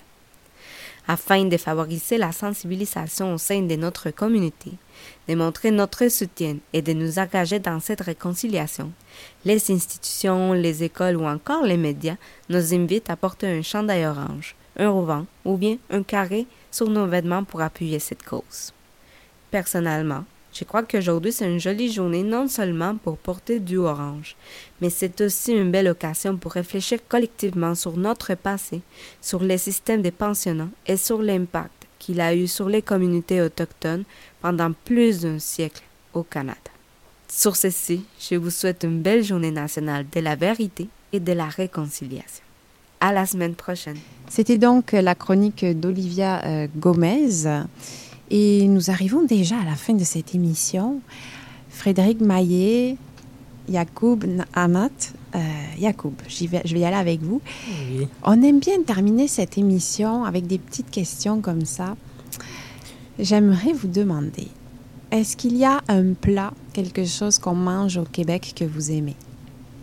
afin 1.08 1.46
de 1.46 1.58
favoriser 1.58 2.18
la 2.18 2.32
sensibilisation 2.32 3.34
au 3.34 3.38
sein 3.38 3.62
de 3.62 3.76
notre 3.76 4.12
communauté, 4.12 4.72
de 5.28 5.36
montrer 5.36 5.72
notre 5.72 6.08
soutien 6.08 6.58
et 6.72 6.82
de 6.82 6.94
nous 6.94 7.20
engager 7.20 7.60
dans 7.60 7.80
cette 7.80 8.02
réconciliation. 8.02 8.92
Les 9.46 9.72
institutions, 9.72 10.54
les 10.54 10.84
écoles 10.84 11.18
ou 11.18 11.26
encore 11.26 11.64
les 11.64 11.76
médias 11.76 12.16
nous 12.48 12.74
invitent 12.74 13.10
à 13.10 13.18
porter 13.18 13.48
un 13.48 13.62
chandail 13.62 14.06
orange, 14.06 14.56
un 14.78 14.90
ruban 14.90 15.26
ou 15.44 15.58
bien 15.58 15.78
un 15.90 16.02
carré 16.02 16.48
sur 16.72 16.90
nos 16.90 17.06
vêtements 17.08 17.44
pour 17.44 17.62
appuyer 17.62 18.00
cette 18.00 18.24
cause. 18.24 18.74
Personnellement, 19.52 20.24
je 20.54 20.64
crois 20.64 20.84
qu'aujourd'hui 20.84 21.34
c'est 21.34 21.52
une 21.52 21.60
jolie 21.60 21.92
journée 21.92 22.24
non 22.24 22.48
seulement 22.48 22.96
pour 22.96 23.18
porter 23.18 23.60
du 23.60 23.78
orange, 23.78 24.36
mais 24.80 24.90
c'est 24.90 25.20
aussi 25.20 25.52
une 25.52 25.72
belle 25.72 25.90
occasion 25.90 26.38
pour 26.38 26.54
réfléchir 26.54 27.00
collectivement 27.10 27.76
sur 27.76 27.98
notre 27.98 28.36
passé, 28.36 28.82
sur 29.20 29.44
les 29.44 29.58
systèmes 29.58 30.04
de 30.04 30.10
pensionnats 30.10 30.70
et 30.88 30.96
sur 30.96 31.22
l'impact 31.22 31.88
qu'il 32.00 32.22
a 32.22 32.36
eu 32.36 32.48
sur 32.48 32.70
les 32.70 32.82
communautés 32.82 33.42
autochtones 33.42 34.04
pendant 34.42 34.72
plus 34.86 35.22
d'un 35.22 35.40
siècle 35.40 35.84
au 36.14 36.24
Canada. 36.24 36.73
Sur 37.36 37.56
ceci, 37.56 38.06
je 38.20 38.36
vous 38.36 38.52
souhaite 38.52 38.84
une 38.84 39.02
belle 39.02 39.24
journée 39.24 39.50
nationale 39.50 40.06
de 40.14 40.20
la 40.20 40.36
vérité 40.36 40.88
et 41.12 41.20
de 41.20 41.32
la 41.34 41.48
réconciliation. 41.48 42.44
À 43.00 43.12
la 43.12 43.26
semaine 43.26 43.56
prochaine. 43.56 43.98
C'était 44.30 44.60
donc 44.60 44.92
la 44.92 45.16
chronique 45.16 45.66
d'Olivia 45.66 46.46
euh, 46.46 46.68
Gomez. 46.78 47.48
Et 48.30 48.68
nous 48.68 48.92
arrivons 48.92 49.24
déjà 49.24 49.56
à 49.60 49.66
la 49.66 49.76
fin 49.76 49.96
de 49.96 50.04
cette 50.04 50.36
émission. 50.36 51.02
Frédéric 51.70 52.22
Maillet, 52.22 52.98
Yacoub 53.68 54.20
Amat, 54.54 54.92
euh, 55.34 55.40
Yacoub, 55.80 56.14
vais, 56.48 56.62
je 56.64 56.74
vais 56.76 56.82
y 56.82 56.86
aller 56.86 56.96
avec 56.96 57.24
vous. 57.24 57.42
On 58.22 58.44
aime 58.44 58.60
bien 58.60 58.80
terminer 58.84 59.28
cette 59.28 59.58
émission 59.58 60.24
avec 60.24 60.46
des 60.46 60.60
petites 60.60 60.92
questions 60.92 61.42
comme 61.42 61.66
ça. 61.66 61.96
J'aimerais 63.18 63.74
vous 63.74 63.88
demander, 63.88 64.50
est-ce 65.14 65.38
qu'il 65.38 65.56
y 65.58 65.64
a 65.64 65.80
un 65.88 66.14
plat, 66.14 66.52
quelque 66.74 67.06
chose 67.06 67.38
qu'on 67.38 67.54
mange 67.54 67.98
au 67.98 68.04
Québec 68.04 68.54
que 68.56 68.66
vous 68.66 68.92
aimez? 68.92 69.16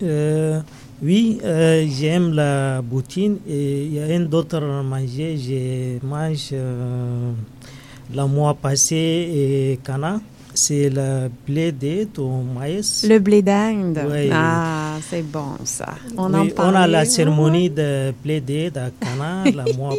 Euh, 0.02 0.60
Oui, 1.02 1.38
euh, 1.44 1.86
j'aime 1.88 2.34
la 2.34 2.82
boutine 2.82 3.38
et 3.48 3.84
il 3.86 3.94
y 3.94 4.00
a 4.00 4.04
un 4.04 4.30
autre 4.32 4.60
manger, 4.82 5.38
je 5.38 6.04
mange 6.06 6.50
euh, 6.52 7.32
le 8.14 8.26
mois 8.26 8.52
passé 8.52 8.96
et 8.96 9.80
Cana. 9.82 10.20
C'est 10.54 10.90
le 10.90 11.30
blé 11.46 11.72
d'Inde 11.72 12.18
au 12.18 12.42
maïs. 12.42 13.06
Le 13.08 13.18
blé 13.18 13.40
d'Inde. 13.42 14.00
Ah, 14.32 14.96
c'est 15.08 15.22
bon 15.22 15.56
ça. 15.64 15.94
On, 16.16 16.32
oui, 16.34 16.52
on 16.58 16.74
a 16.74 16.86
la 16.86 17.04
cérémonie 17.04 17.70
de 17.70 18.12
blé 18.22 18.40
d'Inde 18.40 18.76
à 18.78 18.90
Cana 18.90 19.44
le 19.44 19.72
mois 19.76 19.94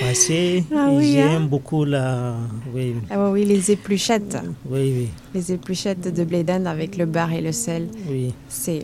passé. 0.00 0.64
Ah, 0.74 0.88
oui, 0.90 1.12
J'aime 1.12 1.30
hein? 1.30 1.40
beaucoup 1.48 1.84
la. 1.84 2.34
Oui. 2.74 2.94
Ah, 3.10 3.30
oui, 3.30 3.44
les 3.44 3.70
épluchettes. 3.70 4.36
Oui, 4.68 4.92
oui. 4.96 5.08
Les 5.34 5.52
épluchettes 5.52 6.12
de 6.12 6.24
blé 6.24 6.42
d'Inde 6.42 6.66
avec 6.66 6.96
le 6.96 7.06
beurre 7.06 7.32
et 7.32 7.40
le 7.40 7.52
sel. 7.52 7.88
Oui. 8.10 8.34
C'est. 8.48 8.82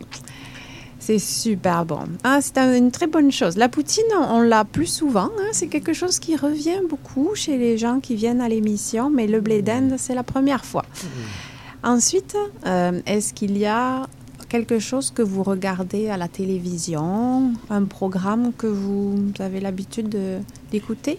C'est 1.05 1.19
super 1.19 1.85
bon. 1.85 2.05
Ah, 2.23 2.39
c'est 2.41 2.59
un- 2.59 2.77
une 2.77 2.93
très 2.93 3.09
bonne 3.09 3.33
chose. 3.33 3.57
La 3.57 3.69
poutine, 3.69 4.05
on, 4.17 4.37
on 4.37 4.41
l'a 4.41 4.65
plus 4.65 4.87
souvent. 4.87 5.31
hein. 5.41 5.49
C'est 5.51 5.67
quelque 5.67 5.93
chose 5.93 6.21
qui 6.21 6.37
revient 6.37 6.81
beaucoup 6.89 7.31
chez 7.35 7.59
les 7.59 7.77
gens 7.77 7.99
qui 7.99 8.15
viennent 8.15 8.41
à 8.41 8.49
l'émission, 8.49 9.11
mais 9.11 9.27
le 9.27 9.41
blé 9.41 9.63
d'Inde, 9.63 9.95
c'est 9.99 10.15
la 10.15 10.23
première 10.23 10.65
fois. 10.65 10.85
Ensuite, 11.83 12.37
euh, 12.67 13.01
est-ce 13.07 13.35
qu'il 13.35 13.59
y 13.59 13.67
a 13.67 14.07
quelque 14.49 14.79
chose 14.79 15.11
que 15.11 15.23
vous 15.23 15.43
regardez 15.43 16.09
à 16.09 16.17
la 16.17 16.29
télévision, 16.29 17.53
un 17.69 17.85
programme 17.85 18.53
que 18.57 18.69
vous 18.69 19.19
avez 19.41 19.59
l'habitude 19.59 20.09
de- 20.09 20.39
d'écouter? 20.71 21.19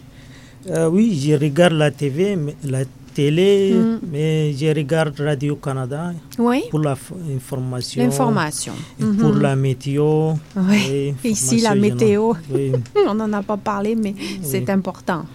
Euh, 0.70 0.88
oui, 0.90 1.20
je 1.20 1.34
regarde 1.34 1.74
la 1.74 1.92
TV, 1.92 2.38
mais- 2.38 2.56
la 2.64 2.84
télé, 3.14 3.74
Mm. 3.74 4.00
mais 4.12 4.54
je 4.54 4.68
regarde 4.76 5.20
Radio 5.20 5.56
Canada 5.56 6.14
Oui. 6.40 6.64
pour 6.72 6.80
l'information. 6.80 8.04
L'information. 8.04 8.74
Pour 9.00 9.34
Mhm. 9.34 9.42
la 9.42 9.56
météo. 9.56 10.34
Oui. 10.56 11.14
Ici, 11.24 11.62
la 11.62 11.76
météo. 11.76 12.34
on 13.08 13.14
n'en 13.14 13.32
a 13.34 13.42
pas 13.44 13.58
parlé, 13.58 13.96
mais 13.96 14.14
c'est 14.42 14.70
important. 14.70 15.26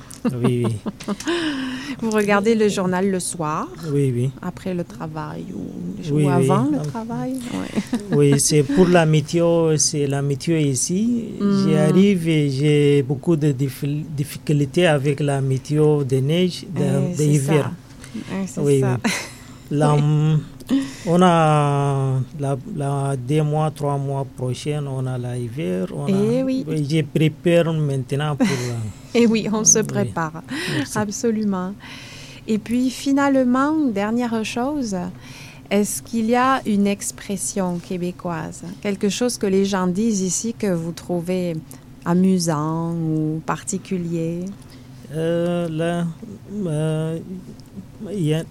Oui, 0.43 0.65
oui. 0.67 0.77
Vous 2.03 2.11
regardez 2.11 2.55
le 2.55 2.69
journal 2.69 3.11
le 3.11 3.21
soir, 3.21 3.69
oui, 3.93 4.13
oui. 4.15 4.31
après 4.43 4.75
le 4.75 4.85
travail 4.85 5.45
ou, 5.55 5.59
ou 5.59 6.17
Oui, 6.17 6.25
oui. 6.25 6.29
avant 6.29 6.65
le 6.71 6.79
Ah. 6.81 6.87
travail? 6.87 7.35
Oui, 8.13 8.39
c'est 8.47 8.63
pour 8.63 8.89
la 8.89 9.07
météo, 9.07 9.77
c'est 9.77 10.07
la 10.07 10.23
météo 10.23 10.57
ici. 10.57 11.25
Mm. 11.41 11.71
J'arrive 11.71 12.29
et 12.29 12.51
j'ai 12.51 13.03
beaucoup 13.03 13.37
de 13.37 13.53
diffi- 13.53 14.05
difficultés 14.17 14.87
avec 14.87 15.21
la 15.21 15.41
météo 15.41 16.05
de 16.05 16.17
neige, 16.17 16.65
de, 16.69 16.83
Eh, 16.83 17.17
de 17.17 17.23
hiver. 17.23 17.71
Eh, 18.17 18.21
oui, 18.41 18.47
ça. 18.49 18.63
oui. 18.63 18.81
La- 19.71 19.97
on 21.07 21.21
a 21.23 22.21
la, 22.39 22.57
la 22.77 23.17
deux 23.17 23.43
mois, 23.43 23.71
trois 23.71 23.97
mois 23.99 24.27
prochains, 24.37 24.85
on 24.87 25.07
a 25.07 25.17
l'hiver. 25.19 25.87
on 25.95 26.07
a- 26.07 26.11
Eh 26.11 26.43
oui. 26.43 26.65
Je 26.69 27.03
prépare 27.03 27.73
maintenant 27.73 28.37
pour. 28.37 28.47
Et 29.15 29.27
oui, 29.27 29.49
on 29.53 29.65
se 29.65 29.79
prépare. 29.81 30.43
Absolument. 30.95 31.73
Et 32.47 32.59
puis 32.59 32.91
finalement, 32.91 33.75
dernière 33.87 34.45
chose, 34.45 34.97
est-ce 35.71 36.03
qu'il 36.03 36.27
y 36.27 36.35
a 36.37 36.61
une 36.67 36.87
expression 36.87 37.79
québécoise, 37.79 38.63
quelque 38.81 39.09
chose 39.11 39.37
que 39.37 39.47
les 39.47 39.65
gens 39.67 39.87
disent 39.87 40.23
ici 40.23 40.55
que 40.59 40.73
vous 40.73 40.93
trouvez 40.93 41.55
amusant 42.05 42.93
ou 42.95 43.41
particulier? 43.45 44.45
Euh, 45.15 45.69
là, 45.69 46.07
euh, 46.67 47.19
il 48.13 48.25
y 48.25 48.35
a 48.35 48.45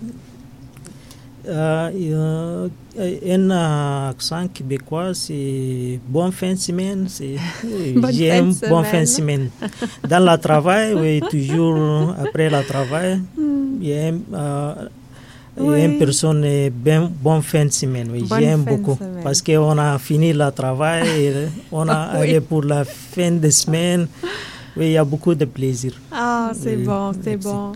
euh, 1.47 2.67
a 2.99 3.33
un 3.33 4.09
accent 4.09 4.47
québécois, 4.53 5.13
c'est 5.13 5.99
bonne 6.07 6.31
fin 6.31 6.53
de 6.53 6.57
semaine. 6.59 7.05
c'est- 7.07 7.35
J'aime 8.11 8.53
bonne 8.69 8.83
fin 8.85 9.01
de 9.01 9.05
semaine. 9.05 9.49
Dans 10.07 10.19
le 10.31 10.37
travail, 10.37 10.93
oui, 10.93 11.21
toujours 11.29 12.13
après 12.19 12.49
le 12.49 12.63
travail, 12.65 13.21
Hmm. 13.37 13.77
il 13.81 13.87
y 13.87 13.93
a, 13.93 14.11
euh, 14.33 14.73
Oui. 15.59 15.83
une 15.85 15.97
personne, 15.97 16.43
euh, 16.45 16.69
ben, 16.73 17.09
bonne 17.21 17.41
fin 17.41 17.65
de 17.65 17.71
semaine. 17.71 18.09
Oui, 18.11 18.25
j'aime 18.39 18.63
beaucoup. 18.63 18.97
Parce 19.23 19.41
qu'on 19.41 19.77
a 19.77 19.97
fini 19.99 20.33
le 20.33 20.49
travail, 20.51 21.07
et 21.07 21.33
on 21.71 21.87
a 21.87 22.09
Oui. 22.13 22.21
allé 22.29 22.41
pour 22.41 22.63
la 22.63 22.83
fin 22.85 23.31
de 23.31 23.49
semaine. 23.49 24.07
Oui, 24.75 24.85
il 24.87 24.91
y 24.91 24.97
a 24.97 25.03
beaucoup 25.03 25.33
de 25.33 25.45
plaisir. 25.45 25.93
Ah, 26.11 26.51
c'est 26.53 26.75
Oui, 26.75 26.83
bon, 26.83 27.11
c'est 27.23 27.37
bon. 27.37 27.71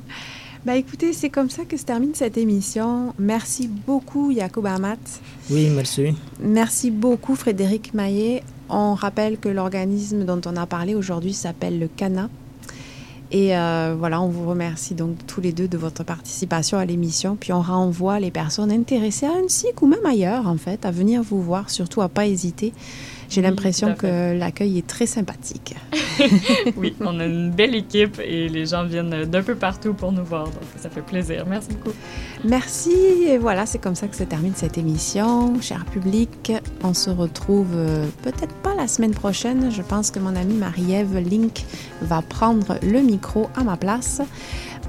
Ben 0.64 0.74
écoutez, 0.74 1.12
c'est 1.12 1.32
comme 1.32 1.50
ça 1.50 1.66
que 1.66 1.76
se 1.76 1.86
termine 1.86 2.14
cette 2.14 2.38
émission. 2.38 3.16
Merci 3.18 3.68
beaucoup, 3.68 4.30
Yacoub 4.30 4.68
Amat. 4.68 4.98
Oui, 5.50 5.72
merci. 5.72 6.14
Merci 6.40 6.92
beaucoup, 6.92 7.36
Frédéric 7.36 7.96
Maillet. 7.96 8.44
On 8.70 8.94
rappelle 8.94 9.40
que 9.40 9.50
l'organisme 9.50 10.24
dont 10.24 10.40
on 10.46 10.56
a 10.56 10.68
parlé 10.68 10.94
aujourd'hui 10.94 11.34
s'appelle 11.34 11.80
le 11.80 11.88
CANA. 11.88 12.30
Et 13.32 13.58
euh, 13.58 13.96
voilà, 13.98 14.22
on 14.22 14.28
vous 14.28 14.48
remercie 14.48 14.94
donc 14.94 15.16
tous 15.26 15.42
les 15.42 15.52
deux 15.52 15.68
de 15.68 15.80
votre 15.80 16.04
participation 16.04 16.78
à 16.78 16.86
l'émission. 16.86 17.38
Puis 17.40 17.54
on 17.54 17.62
renvoie 17.62 18.20
les 18.20 18.30
personnes 18.30 18.72
intéressées 18.72 19.26
à 19.26 19.32
Annecyc 19.32 19.82
ou 19.82 19.88
même 19.88 20.06
ailleurs, 20.06 20.48
en 20.48 20.58
fait, 20.58 20.86
à 20.86 20.92
venir 20.92 21.24
vous 21.24 21.42
voir, 21.42 21.72
surtout 21.72 22.02
à 22.02 22.10
pas 22.10 22.28
hésiter. 22.28 22.72
J'ai 23.32 23.42
l'impression 23.42 23.96
que 23.96 24.38
l'accueil 24.38 24.80
est 24.80 24.86
très 24.86 25.06
sympathique. 25.06 25.74
oui, 26.76 26.94
on 27.00 27.18
a 27.18 27.26
une 27.26 27.50
belle 27.50 27.76
équipe 27.76 28.20
et 28.20 28.50
les 28.50 28.66
gens 28.66 28.84
viennent 28.84 29.24
d'un 29.24 29.42
peu 29.42 29.56
partout 29.56 29.94
pour 29.94 30.12
nous 30.12 30.26
voir. 30.26 30.44
Donc, 30.48 30.64
ça 30.78 30.90
fait 30.90 31.02
plaisir. 31.02 31.46
Merci 31.48 31.70
beaucoup. 31.70 31.96
Merci. 32.44 32.92
Et 33.28 33.38
voilà, 33.38 33.66
c'est 33.66 33.80
comme 33.80 33.96
ça 33.96 34.10
que 34.10 34.18
se 34.18 34.26
termine 34.26 34.52
cette 34.54 34.78
émission. 34.78 35.62
Cher 35.62 35.86
public, 35.86 36.52
on 36.84 36.94
se 36.94 37.10
retrouve 37.10 37.70
euh, 37.74 38.06
peut-être 38.22 38.54
pas 38.56 38.76
la 38.76 38.90
semaine 38.90 39.14
prochaine. 39.14 39.72
Je 39.72 39.82
pense 39.82 40.12
que 40.12 40.20
mon 40.20 40.36
amie 40.36 40.56
Marie-Ève 40.56 41.18
Link 41.18 41.64
va 42.02 42.22
prendre 42.22 42.80
le 42.82 43.00
micro 43.00 43.50
à 43.56 43.64
ma 43.64 43.78
place. 43.78 44.22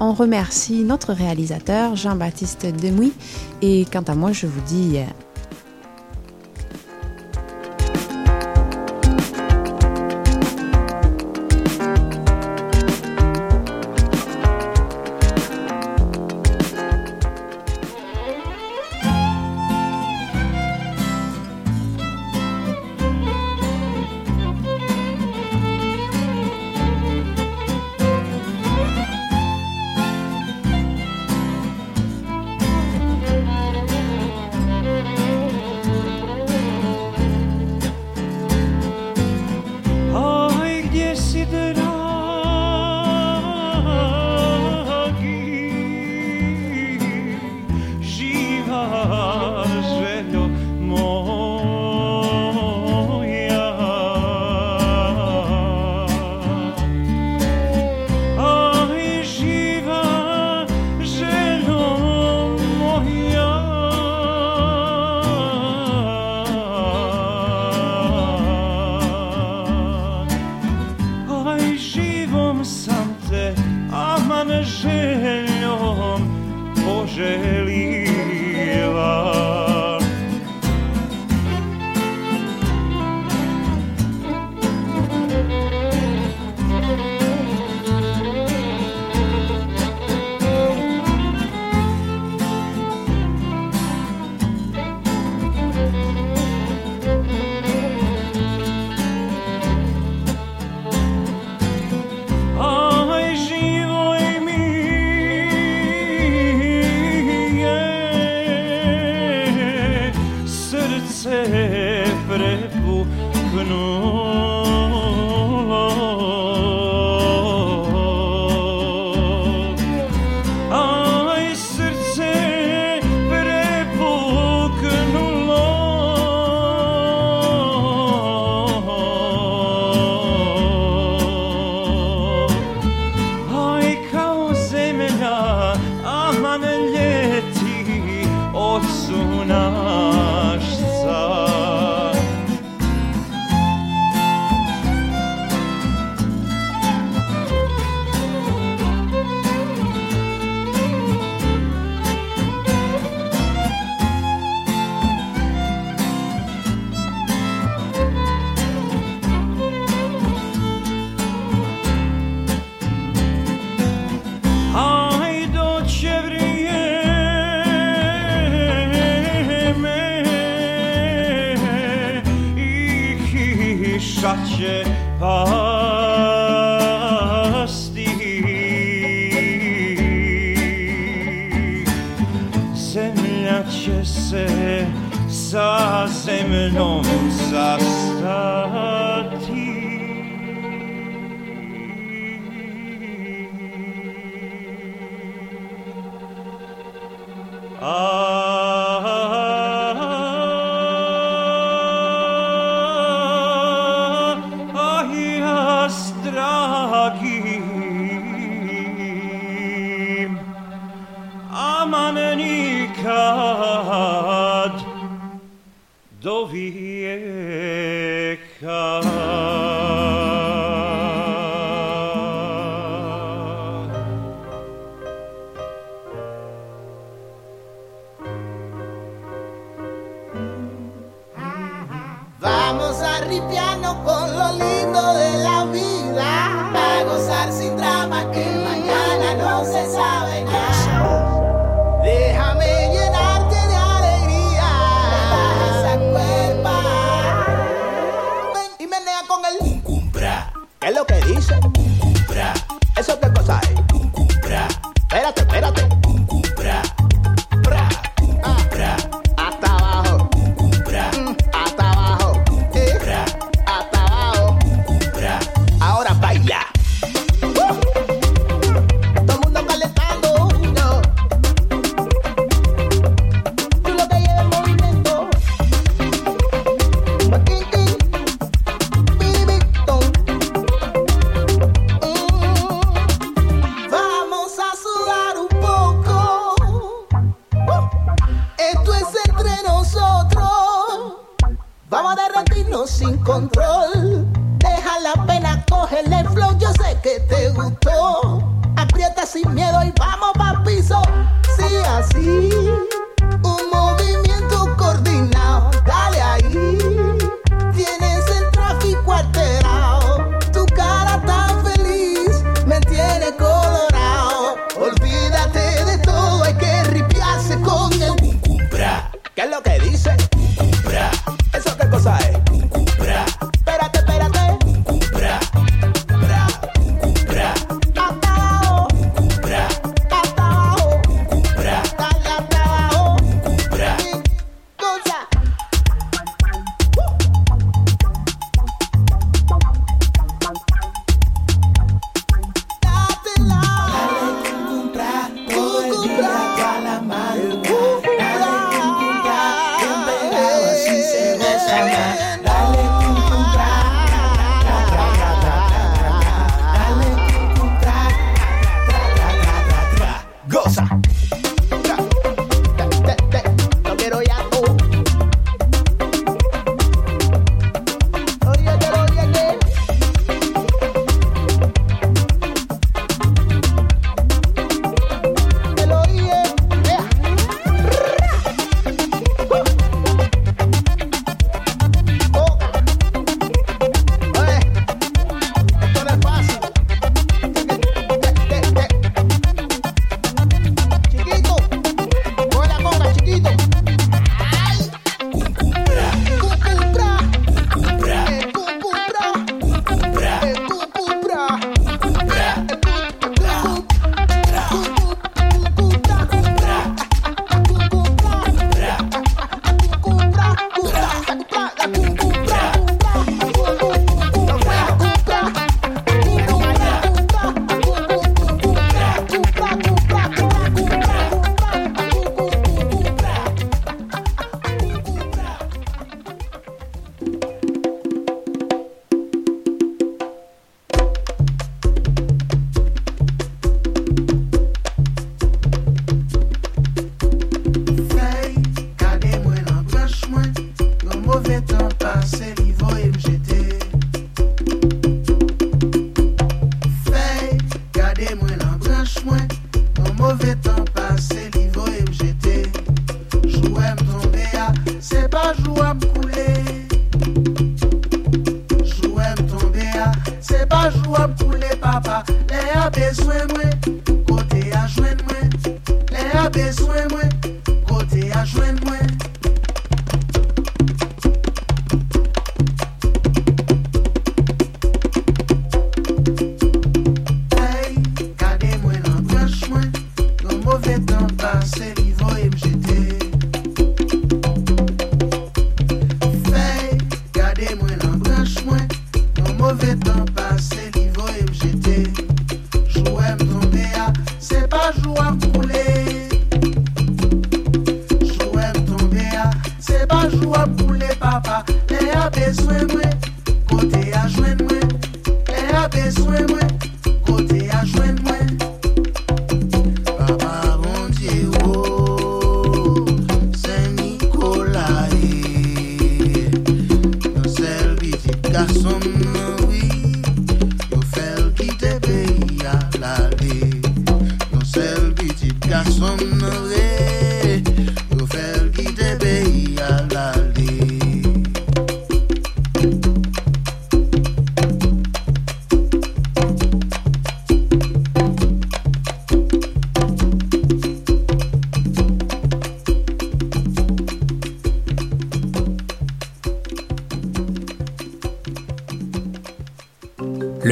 On 0.01 0.11
remercie 0.11 0.83
notre 0.83 1.13
réalisateur 1.13 1.95
Jean-Baptiste 1.95 2.65
Demouy. 2.75 3.13
Et 3.61 3.85
quant 3.89 4.01
à 4.01 4.15
moi, 4.15 4.33
je 4.33 4.47
vous 4.47 4.61
dis 4.67 4.97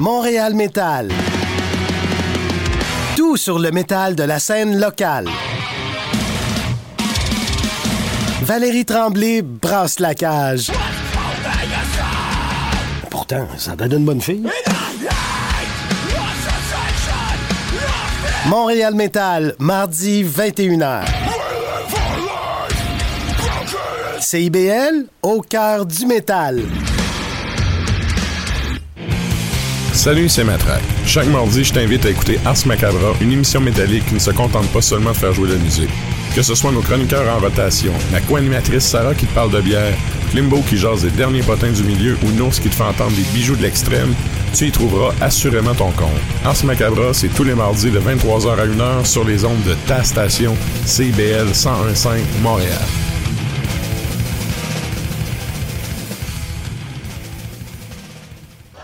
Montréal 0.00 0.54
Métal. 0.54 1.08
Tout 3.16 3.36
sur 3.36 3.60
le 3.60 3.70
métal 3.70 4.16
de 4.16 4.24
la 4.24 4.40
scène 4.40 4.78
locale. 4.80 5.28
Valérie 8.42 8.84
Tremblay 8.84 9.42
brasse 9.42 10.00
la 10.00 10.14
cage. 10.14 10.72
Pourtant, 13.08 13.46
ça 13.56 13.76
donne 13.76 13.92
une 13.92 14.04
bonne 14.04 14.20
fille. 14.20 14.46
Montréal 18.46 18.94
Métal, 18.94 19.54
mardi 19.60 20.24
21h. 20.24 21.04
CIBL, 24.20 25.06
au 25.22 25.40
cœur 25.40 25.86
du 25.86 26.06
métal. 26.06 26.62
Salut, 30.04 30.28
c'est 30.28 30.44
Matraque. 30.44 30.82
Chaque 31.06 31.28
mardi, 31.28 31.64
je 31.64 31.72
t'invite 31.72 32.04
à 32.04 32.10
écouter 32.10 32.38
Ars 32.44 32.66
Macabra, 32.66 33.14
une 33.22 33.32
émission 33.32 33.58
métallique 33.62 34.04
qui 34.04 34.12
ne 34.12 34.18
se 34.18 34.32
contente 34.32 34.68
pas 34.68 34.82
seulement 34.82 35.12
de 35.12 35.16
faire 35.16 35.32
jouer 35.32 35.48
la 35.48 35.56
musique. 35.56 35.88
Que 36.34 36.42
ce 36.42 36.54
soit 36.54 36.72
nos 36.72 36.82
chroniqueurs 36.82 37.26
en 37.34 37.40
rotation, 37.40 37.94
la 38.12 38.20
co-animatrice 38.20 38.84
Sarah 38.84 39.14
qui 39.14 39.24
te 39.24 39.32
parle 39.32 39.50
de 39.50 39.62
bière, 39.62 39.96
Klimbo 40.30 40.60
qui 40.68 40.76
jase 40.76 41.04
des 41.04 41.10
derniers 41.10 41.42
potins 41.42 41.72
du 41.72 41.84
milieu 41.84 42.18
ou 42.22 42.32
Nours 42.32 42.52
qui 42.52 42.68
te 42.68 42.74
fait 42.74 42.82
entendre 42.82 43.16
des 43.16 43.22
bijoux 43.32 43.56
de 43.56 43.62
l'extrême, 43.62 44.14
tu 44.52 44.66
y 44.66 44.70
trouveras 44.70 45.14
assurément 45.22 45.74
ton 45.74 45.90
compte. 45.92 46.20
Ars 46.44 46.62
Macabra, 46.66 47.14
c'est 47.14 47.28
tous 47.28 47.44
les 47.44 47.54
mardis 47.54 47.90
de 47.90 47.98
23h 47.98 48.58
à 48.60 48.66
1h 48.66 49.06
sur 49.06 49.24
les 49.24 49.46
ondes 49.46 49.62
de 49.62 49.72
ta 49.86 50.04
station 50.04 50.54
CBL 50.84 51.46
1015 51.46 52.08
Montréal. 52.42 53.03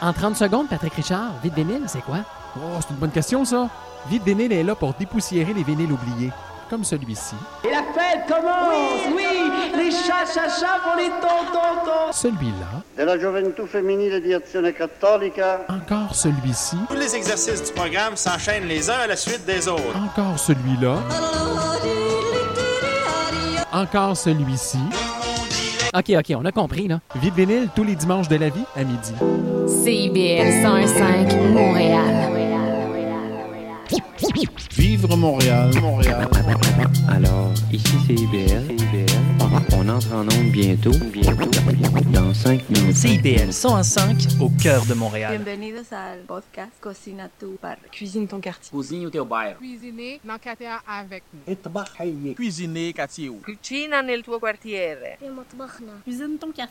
En 0.03 0.13
30 0.13 0.37
secondes, 0.37 0.69
Patrick 0.69 0.95
Richard, 0.95 1.33
vide 1.43 1.55
vinyle, 1.55 1.83
c'est 1.87 2.01
quoi? 2.03 2.19
Oh, 2.57 2.79
c'est 2.81 2.91
une 2.91 2.97
bonne 2.97 3.11
question, 3.11 3.45
ça. 3.45 3.69
Vide 4.09 4.23
vinyle 4.25 4.53
est 4.53 4.63
là 4.63 4.75
pour 4.75 4.95
dépoussiérer 4.95 5.53
les 5.53 5.63
vinyles 5.63 5.93
oubliés, 5.93 6.31
comme 6.71 6.85
celui-ci. 6.85 7.35
Et 7.65 7.71
la 7.71 7.83
fête 7.83 8.27
commence 8.27 8.73
Oui, 8.73 9.15
oui 9.15 9.53
Les 9.77 9.91
cha-cha-cha 9.91 10.79
pour 10.83 10.97
les 10.97 11.11
tontons 11.11 12.13
Celui-là, 12.13 13.19
Gioventù 13.19 13.67
Femminile 13.67 14.15
Azione 14.43 14.73
Cattolica. 14.73 15.61
encore 15.69 16.15
celui-ci, 16.15 16.77
Tous 16.89 16.97
les 16.97 17.15
exercices 17.15 17.63
du 17.63 17.73
programme 17.73 18.17
s'enchaînent 18.17 18.67
les 18.67 18.89
uns 18.89 19.01
à 19.05 19.07
la 19.07 19.17
suite 19.17 19.45
des 19.45 19.69
autres. 19.69 19.97
encore 20.03 20.39
celui-là, 20.39 20.95
encore 23.73 24.17
celui-ci. 24.17 24.79
OK, 25.95 26.13
OK, 26.17 26.37
on 26.37 26.45
a 26.45 26.53
compris, 26.53 26.89
là. 26.89 27.01
Vide 27.17 27.35
vinyle 27.35 27.69
tous 27.75 27.85
les 27.85 27.97
dimanches 27.97 28.29
de 28.29 28.37
la 28.37 28.49
vie 28.49 28.65
à 28.77 28.85
midi. 28.85 29.13
CIBL 29.67 30.63
105 30.63 31.35
Montréal. 31.53 32.50
Vivre 34.75 35.17
Montréal, 35.17 35.71
Montréal. 35.83 36.29
Alors, 37.09 37.53
ici 37.71 37.95
c'est 38.07 38.15
IBL. 38.15 38.77
On 39.73 39.89
entre 39.89 40.13
en 40.15 40.23
onde 40.23 40.51
bientôt. 40.51 40.93
Bientôt. 41.13 41.51
Dans 42.13 42.33
5 42.33 42.69
minutes. 42.71 42.97
CIBL 42.97 43.53
105 43.53 44.41
au 44.41 44.51
cœur 44.63 44.87
de 44.87 44.95
Montréal. 44.95 45.39
Bienvenidos 45.39 45.93
al 45.93 46.21
podcast 46.21 46.73
Cocina 46.81 47.29
tu 47.39 47.59
bar. 47.61 47.77
Cuisine 47.91 48.27
ton 48.27 48.41
quartier. 48.41 48.71
O 48.73 49.11
teu 49.11 49.25
bairro. 49.25 49.59
Cuisiner 49.59 50.21
na 50.25 50.39
quartier 50.39 50.69
avec 50.87 51.23
nous. 51.33 52.35
Cuisiner 52.35 52.93
quartier? 52.93 53.31
Cucina 53.45 54.03
nel 54.03 54.23
tuo 54.23 54.39
quartiere. 54.39 55.19
Cuisine 56.05 56.39
ton 56.39 56.53
quartier. 56.53 56.69